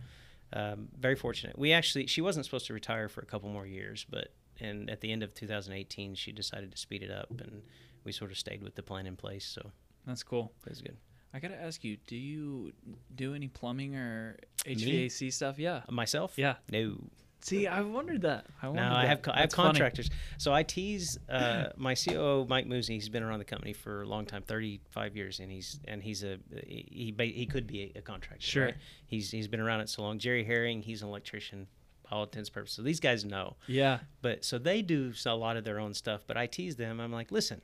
um, 0.55 0.89
very 0.99 1.15
fortunate. 1.17 1.59
We 1.59 1.73
actually 1.73 2.07
she 2.07 2.23
wasn't 2.23 2.47
supposed 2.47 2.67
to 2.69 2.73
retire 2.75 3.09
for 3.11 3.21
a 3.21 3.27
couple 3.27 3.51
more 3.51 3.67
years, 3.67 4.07
but 4.09 4.29
and 4.61 4.89
at 4.89 5.01
the 5.03 5.13
end 5.13 5.23
of 5.23 5.35
2018, 5.35 6.15
she 6.15 6.33
decided 6.33 6.71
to 6.73 6.79
speed 6.79 7.03
it 7.03 7.11
up, 7.11 7.29
and 7.39 7.63
we 8.05 8.13
sort 8.13 8.31
of 8.31 8.39
stayed 8.39 8.63
with 8.63 8.75
the 8.75 8.83
plan 8.83 9.07
in 9.07 9.17
place. 9.17 9.45
So 9.47 9.71
That's 10.07 10.23
cool. 10.23 10.53
it 10.67 10.71
was 10.71 10.81
good. 10.83 10.97
I 11.33 11.39
gotta 11.39 11.61
ask 11.61 11.85
you, 11.85 11.97
do 12.07 12.17
you 12.17 12.73
do 13.15 13.35
any 13.35 13.47
plumbing 13.49 13.95
or 13.95 14.37
HVAC 14.67 15.33
stuff? 15.33 15.59
Yeah. 15.59 15.83
Myself? 15.89 16.35
Yeah. 16.37 16.57
No. 16.73 16.97
See, 17.43 17.67
I 17.67 17.81
wondered 17.81 18.23
that. 18.23 18.47
I 18.61 18.67
No, 18.67 18.73
wondered 18.73 18.85
I 18.97 19.07
have 19.07 19.23
co- 19.23 19.31
I 19.31 19.37
have 19.37 19.43
That's 19.45 19.55
funny. 19.55 19.69
contractors. 19.69 20.11
So 20.37 20.53
I 20.53 20.63
tease 20.63 21.19
uh, 21.29 21.69
my 21.77 21.95
COO 21.95 22.45
Mike 22.49 22.67
Moosey. 22.67 22.91
He's 22.91 23.09
been 23.09 23.23
around 23.23 23.39
the 23.39 23.47
company 23.47 23.73
for 23.73 24.03
a 24.03 24.07
long 24.07 24.27
time, 24.27 24.43
thirty 24.43 24.81
five 24.91 25.17
years, 25.17 25.41
and 25.41 25.51
he's 25.51 25.81
and 25.89 26.03
he's 26.03 26.23
a 26.23 26.39
he 26.67 27.15
he 27.19 27.47
could 27.47 27.67
be 27.67 27.93
a, 27.97 28.03
contractor. 28.03 28.45
Sure. 28.45 28.65
right? 28.67 28.75
He's 29.07 29.31
he's 29.31 29.49
been 29.49 29.61
around 29.61 29.81
it 29.81 29.89
so 29.89 30.03
long. 30.03 30.19
Jerry 30.19 30.45
Herring, 30.45 30.83
he's 30.83 31.01
an 31.01 31.09
electrician, 31.09 31.67
by 32.05 32.11
all 32.17 32.25
intents 32.25 32.51
and 32.51 32.55
purposes. 32.55 32.77
So 32.77 32.83
these 32.83 33.01
guys 33.01 33.25
know. 33.25 33.57
Yeah. 33.67 34.01
But 34.21 34.45
so 34.45 34.59
they 34.59 34.83
do 34.83 35.13
a 35.25 35.35
lot 35.35 35.57
of 35.57 35.65
their 35.65 35.79
own 35.81 35.95
stuff. 35.95 36.25
But 36.27 36.37
I 36.37 36.47
tease 36.47 36.77
them. 36.77 37.01
I'm 37.01 37.13
like, 37.13 37.31
listen, 37.33 37.63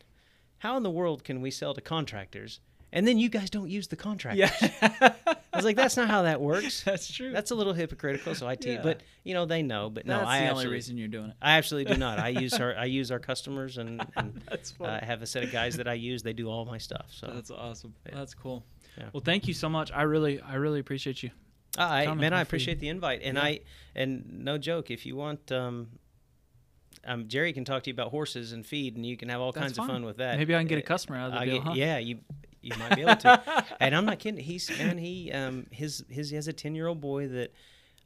how 0.59 0.77
in 0.77 0.83
the 0.83 0.91
world 0.91 1.25
can 1.25 1.41
we 1.43 1.51
sell 1.51 1.75
to 1.75 1.81
contractors? 1.81 2.61
And 2.93 3.07
then 3.07 3.19
you 3.19 3.29
guys 3.29 3.51
don't 3.51 3.69
use 3.69 3.89
the 3.89 3.97
contractors. 3.97 4.51
Yeah. 4.61 5.13
I 5.53 5.57
was 5.59 5.65
like, 5.65 5.77
that's 5.77 5.97
not 5.97 6.09
how 6.09 6.23
that 6.23 6.41
works. 6.41 6.83
That's 6.85 7.11
true. 7.11 7.33
That's 7.33 7.51
a 7.51 7.55
little 7.55 7.73
hypocritical. 7.73 8.35
So 8.35 8.47
I 8.47 8.57
Yeah. 8.61 8.81
but 8.83 9.01
you 9.25 9.33
know 9.33 9.47
they 9.47 9.63
know. 9.63 9.89
But 9.89 10.05
no, 10.07 10.19
That's 10.19 10.29
I 10.29 10.41
the 10.41 10.51
only 10.51 10.67
reason 10.67 10.99
you're 10.99 11.09
doing 11.09 11.31
it. 11.31 11.37
I 11.41 11.57
absolutely 11.57 11.95
do 11.95 11.99
not. 11.99 12.19
I 12.19 12.29
use 12.29 12.53
our 12.55 12.77
I 12.77 12.85
use 12.85 13.11
our 13.11 13.19
customers 13.19 13.79
and, 13.79 14.07
and 14.17 14.43
uh, 14.51 14.85
I 14.85 15.03
have 15.05 15.23
a 15.23 15.27
set 15.27 15.43
of 15.45 15.51
guys 15.53 15.77
that 15.79 15.89
I 15.89 15.95
use. 15.95 16.23
They 16.23 16.35
do 16.35 16.49
all 16.49 16.65
my 16.67 16.77
stuff. 16.79 17.07
So 17.11 17.31
That's 17.35 17.51
awesome. 17.51 17.95
Yeah. 18.07 18.17
That's 18.17 18.35
cool. 18.35 18.65
Yeah. 18.99 19.05
Well, 19.13 19.23
thank 19.25 19.49
you 19.49 19.55
so 19.55 19.69
much. 19.69 19.91
I 19.93 20.03
really, 20.03 20.41
I 20.41 20.55
really 20.57 20.81
appreciate 20.81 21.23
you. 21.23 21.31
I 21.79 22.13
man, 22.15 22.33
I 22.33 22.41
appreciate 22.41 22.79
the 22.81 22.89
invite, 22.89 23.21
and 23.23 23.37
Yeah. 23.37 23.45
I 23.45 23.61
and 23.95 24.45
no 24.45 24.59
joke. 24.59 24.91
If 24.91 25.05
you 25.07 25.17
want, 25.17 25.53
um, 25.53 25.89
um, 27.07 27.29
Jerry 27.29 27.53
can 27.53 27.65
talk 27.65 27.83
to 27.85 27.91
you 27.91 27.95
about 27.95 28.11
horses 28.11 28.53
and 28.53 28.65
feed, 28.67 28.97
and 28.97 29.07
you 29.07 29.17
can 29.17 29.29
have 29.29 29.41
all 29.41 29.53
That's 29.53 29.63
kinds 29.67 29.77
fine. 29.79 29.89
of 29.89 29.95
fun 29.95 30.05
with 30.05 30.17
that. 30.19 30.39
Maybe 30.39 30.55
I 30.55 30.59
can 30.59 30.67
get 30.69 30.79
a 30.79 30.83
Uh, 30.83 30.87
customer 30.87 31.17
out 31.19 31.27
of 31.29 31.33
the 31.33 31.39
I 31.39 31.45
deal. 31.47 31.55
get- 31.55 31.63
huh? 31.65 31.73
Yeah, 31.75 31.99
you 31.99 32.19
you 32.63 32.73
might 32.79 32.97
be 32.97 33.03
able 33.03 33.17
to. 33.17 33.65
and 33.81 33.95
I'm 33.95 34.05
not 34.07 34.19
kidding. 34.19 34.43
He's 34.45 34.69
man, 34.79 34.99
he 34.99 35.31
um 35.33 35.67
his 35.71 36.05
his 36.09 36.31
he 36.31 36.37
has 36.37 36.49
a 36.49 36.53
ten 36.53 36.75
year 36.75 36.87
old 36.89 37.01
boy 37.01 37.29
that 37.29 37.53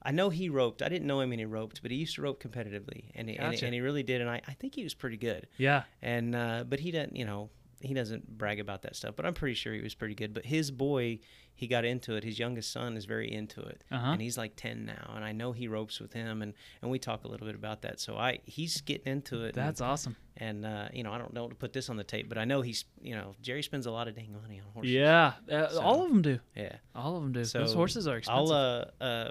I 0.02 0.12
know 0.12 0.30
he 0.30 0.48
roped. 0.48 0.80
I 0.82 0.88
didn't 0.88 1.06
know 1.06 1.20
him 1.20 1.30
when 1.30 1.38
he 1.38 1.44
roped, 1.44 1.82
but 1.82 1.90
he 1.90 1.96
used 1.98 2.14
to 2.16 2.22
rope 2.22 2.42
competitively, 2.42 3.04
and 3.14 3.28
he, 3.28 3.36
and, 3.36 3.54
and 3.62 3.74
he 3.74 3.80
really 3.80 4.02
did. 4.02 4.20
And 4.22 4.30
I, 4.30 4.40
I 4.48 4.52
think 4.54 4.74
he 4.74 4.82
was 4.82 4.94
pretty 4.94 5.18
good. 5.18 5.46
Yeah. 5.58 5.82
And 6.02 6.34
uh, 6.34 6.64
but 6.68 6.80
he 6.80 6.90
doesn't, 6.90 7.16
you 7.16 7.24
know, 7.26 7.50
he 7.80 7.94
doesn't 7.94 8.38
brag 8.38 8.60
about 8.60 8.82
that 8.82 8.94
stuff. 8.96 9.14
But 9.16 9.26
I'm 9.26 9.34
pretty 9.34 9.54
sure 9.54 9.72
he 9.72 9.80
was 9.80 9.94
pretty 9.94 10.14
good. 10.14 10.32
But 10.34 10.44
his 10.46 10.70
boy, 10.70 11.18
he 11.54 11.66
got 11.66 11.84
into 11.84 12.14
it. 12.14 12.24
His 12.24 12.38
youngest 12.38 12.70
son 12.72 12.96
is 12.96 13.04
very 13.06 13.32
into 13.32 13.60
it, 13.62 13.82
Uh-huh. 13.90 14.12
and 14.12 14.20
he's 14.22 14.36
like 14.38 14.52
ten 14.56 14.84
now. 14.86 15.12
And 15.14 15.24
I 15.24 15.32
know 15.32 15.52
he 15.52 15.66
ropes 15.68 15.98
with 16.00 16.12
him, 16.12 16.42
and 16.42 16.54
and 16.82 16.90
we 16.90 16.98
talk 16.98 17.24
a 17.24 17.28
little 17.28 17.46
bit 17.46 17.56
about 17.56 17.82
that. 17.82 17.98
So 18.00 18.16
I 18.16 18.40
he's 18.44 18.80
getting 18.82 19.10
into 19.12 19.44
it. 19.44 19.54
That's 19.54 19.80
awesome. 19.80 20.16
and, 20.36 20.64
and 20.64 20.66
uh, 20.66 20.88
you 20.92 21.02
know 21.02 21.12
I 21.12 21.18
don't 21.18 21.32
know 21.32 21.48
to 21.48 21.54
put 21.54 21.72
this 21.72 21.88
on 21.90 21.96
the 21.96 22.04
tape, 22.04 22.28
but 22.28 22.38
I 22.38 22.44
know 22.44 22.60
he's 22.62 22.84
you 23.02 23.14
know 23.14 23.34
Jerry 23.42 23.62
spends 23.62 23.86
a 23.86 23.90
lot 23.90 24.08
of 24.08 24.14
dang 24.14 24.32
money 24.40 24.60
on 24.60 24.66
horses. 24.74 24.92
Yeah. 24.92 25.32
Uh, 25.50 25.68
So- 25.68 25.80
all 25.80 26.02
of 26.04 26.08
them 26.10 26.22
do. 26.22 26.38
yeah. 26.56 26.76
All 26.94 27.16
of 27.16 27.22
them 27.22 27.32
do. 27.32 27.44
So 27.44 27.60
Those 27.60 27.74
horses 27.74 28.06
are 28.06 28.16
expensive. 28.18 28.52
I'll 28.52 28.52
uh, 28.52 28.84
uh, 29.04 29.30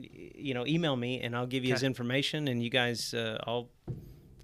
you 0.00 0.54
know, 0.54 0.64
email 0.66 0.94
me 0.96 1.20
and 1.22 1.34
I'll 1.34 1.46
give 1.46 1.64
you 1.64 1.72
his 1.72 1.82
information, 1.82 2.46
and 2.48 2.62
you 2.62 2.70
guys, 2.70 3.14
uh, 3.14 3.38
I'll, 3.46 3.68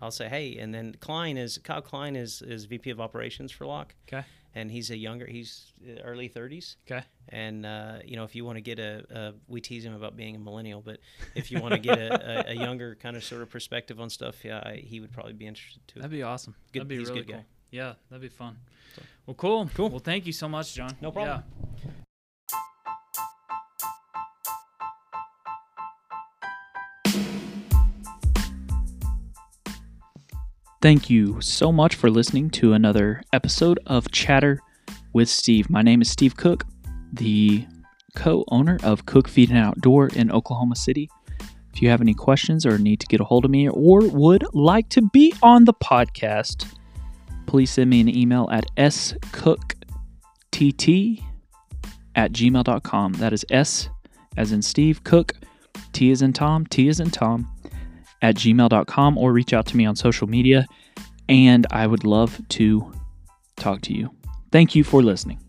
I'll 0.05 0.11
say 0.11 0.28
hey, 0.28 0.59
and 0.59 0.72
then 0.74 0.94
Klein 1.00 1.36
is 1.36 1.59
Kyle 1.59 1.80
Klein 1.80 2.14
is 2.14 2.42
is 2.42 2.66
VP 2.66 2.90
of 2.90 3.00
Operations 3.00 3.50
for 3.50 3.66
Locke, 3.66 3.94
okay. 4.07 4.24
and 4.55 4.70
he's 4.70 4.90
a 4.90 4.96
younger, 4.96 5.26
he's 5.26 5.72
early 6.05 6.28
thirties, 6.28 6.76
Okay. 6.86 7.05
and 7.30 7.64
uh, 7.64 7.98
you 8.05 8.16
know, 8.16 8.24
if 8.24 8.34
you 8.36 8.44
want 8.44 8.57
to 8.57 8.61
get 8.61 8.78
a, 8.78 9.05
a, 9.11 9.32
we 9.48 9.61
tease 9.61 9.84
him 9.84 9.94
about 9.94 10.14
being 10.16 10.36
a 10.36 10.38
millennial, 10.38 10.82
but 10.82 10.98
if 11.34 11.50
you 11.50 11.61
want 11.61 11.72
to 11.72 11.80
get 11.80 11.98
a, 11.98 12.48
a, 12.48 12.52
a 12.52 12.55
younger 12.66 12.94
kind 12.96 13.16
of 13.16 13.24
sort 13.24 13.40
of 13.42 13.48
perspective 13.50 13.98
on 14.00 14.11
stuff, 14.11 14.44
yeah, 14.44 14.59
I, 14.59 14.76
he 14.76 15.00
would 15.00 15.12
probably 15.12 15.32
be 15.32 15.46
interested 15.46 15.80
too. 15.88 16.00
That'd 16.00 16.11
be 16.12 16.22
awesome. 16.22 16.55
Good- 16.72 16.80
that'd 16.80 16.88
be 16.88 16.98
really 16.98 17.14
good 17.20 17.26
cool. 17.28 17.36
guy. 17.38 17.44
Yeah, 17.70 17.94
that'd 18.11 18.22
be 18.22 18.28
fun. 18.28 18.57
Well, 19.26 19.34
cool. 19.34 19.68
Cool. 19.74 19.88
Well, 19.88 19.98
thank 19.98 20.26
you 20.26 20.32
so 20.32 20.48
much, 20.48 20.74
John. 20.74 20.94
No 21.00 21.11
problem. 21.11 21.42
Yeah. 21.82 21.90
Thank 30.85 31.09
you 31.09 31.41
so 31.41 31.72
much 31.72 31.95
for 31.95 32.11
listening 32.11 32.51
to 32.51 32.74
another 32.74 33.22
episode 33.32 33.80
of 33.87 34.11
Chatter 34.11 34.61
with 35.14 35.30
Steve. 35.30 35.70
My 35.70 35.80
name 35.80 36.03
is 36.03 36.11
Steve 36.11 36.37
Cook, 36.37 36.66
the 37.11 37.66
co 38.14 38.45
owner 38.49 38.78
of 38.82 39.07
Cook 39.07 39.26
Feed 39.26 39.49
and 39.49 39.57
Outdoor 39.57 40.09
in 40.09 40.30
Oklahoma 40.30 40.76
City. 40.76 41.09
If 41.72 41.80
you 41.80 41.89
have 41.89 42.03
any 42.03 42.12
questions 42.12 42.66
or 42.66 42.76
need 42.76 43.01
to 43.01 43.07
get 43.07 43.22
a 43.22 43.24
hold 43.24 43.47
of 43.47 43.51
me 43.51 43.66
or 43.66 44.01
would 44.09 44.45
like 44.53 44.91
to 44.91 45.01
be 45.01 45.32
on 45.43 45.64
the 45.64 45.72
podcast, 45.72 46.66
please 47.47 47.70
send 47.70 47.89
me 47.89 48.03
an 48.03 48.14
email 48.14 48.47
at 48.53 48.66
scookt 48.76 49.76
at 52.14 52.32
gmail.com. 52.32 53.12
That 53.14 53.32
is 53.32 53.47
S 53.49 53.89
as 54.37 54.53
in 54.53 54.61
Steve, 54.61 55.03
Cook, 55.03 55.32
T 55.95 56.11
as 56.11 56.20
in 56.20 56.35
Tom, 56.35 56.66
T 56.66 56.91
as 56.91 57.01
in 57.01 57.11
Tom, 57.11 57.53
at 58.25 58.37
gmail.com 58.37 59.18
or 59.18 59.33
reach 59.33 59.53
out 59.53 59.66
to 59.66 59.77
me 59.77 59.85
on 59.85 59.95
social 59.95 60.27
media. 60.27 60.66
And 61.29 61.66
I 61.70 61.87
would 61.87 62.05
love 62.05 62.41
to 62.51 62.91
talk 63.57 63.83
to 63.83 63.93
you. 63.93 64.11
Thank 64.51 64.75
you 64.75 64.83
for 64.83 65.03
listening. 65.03 65.43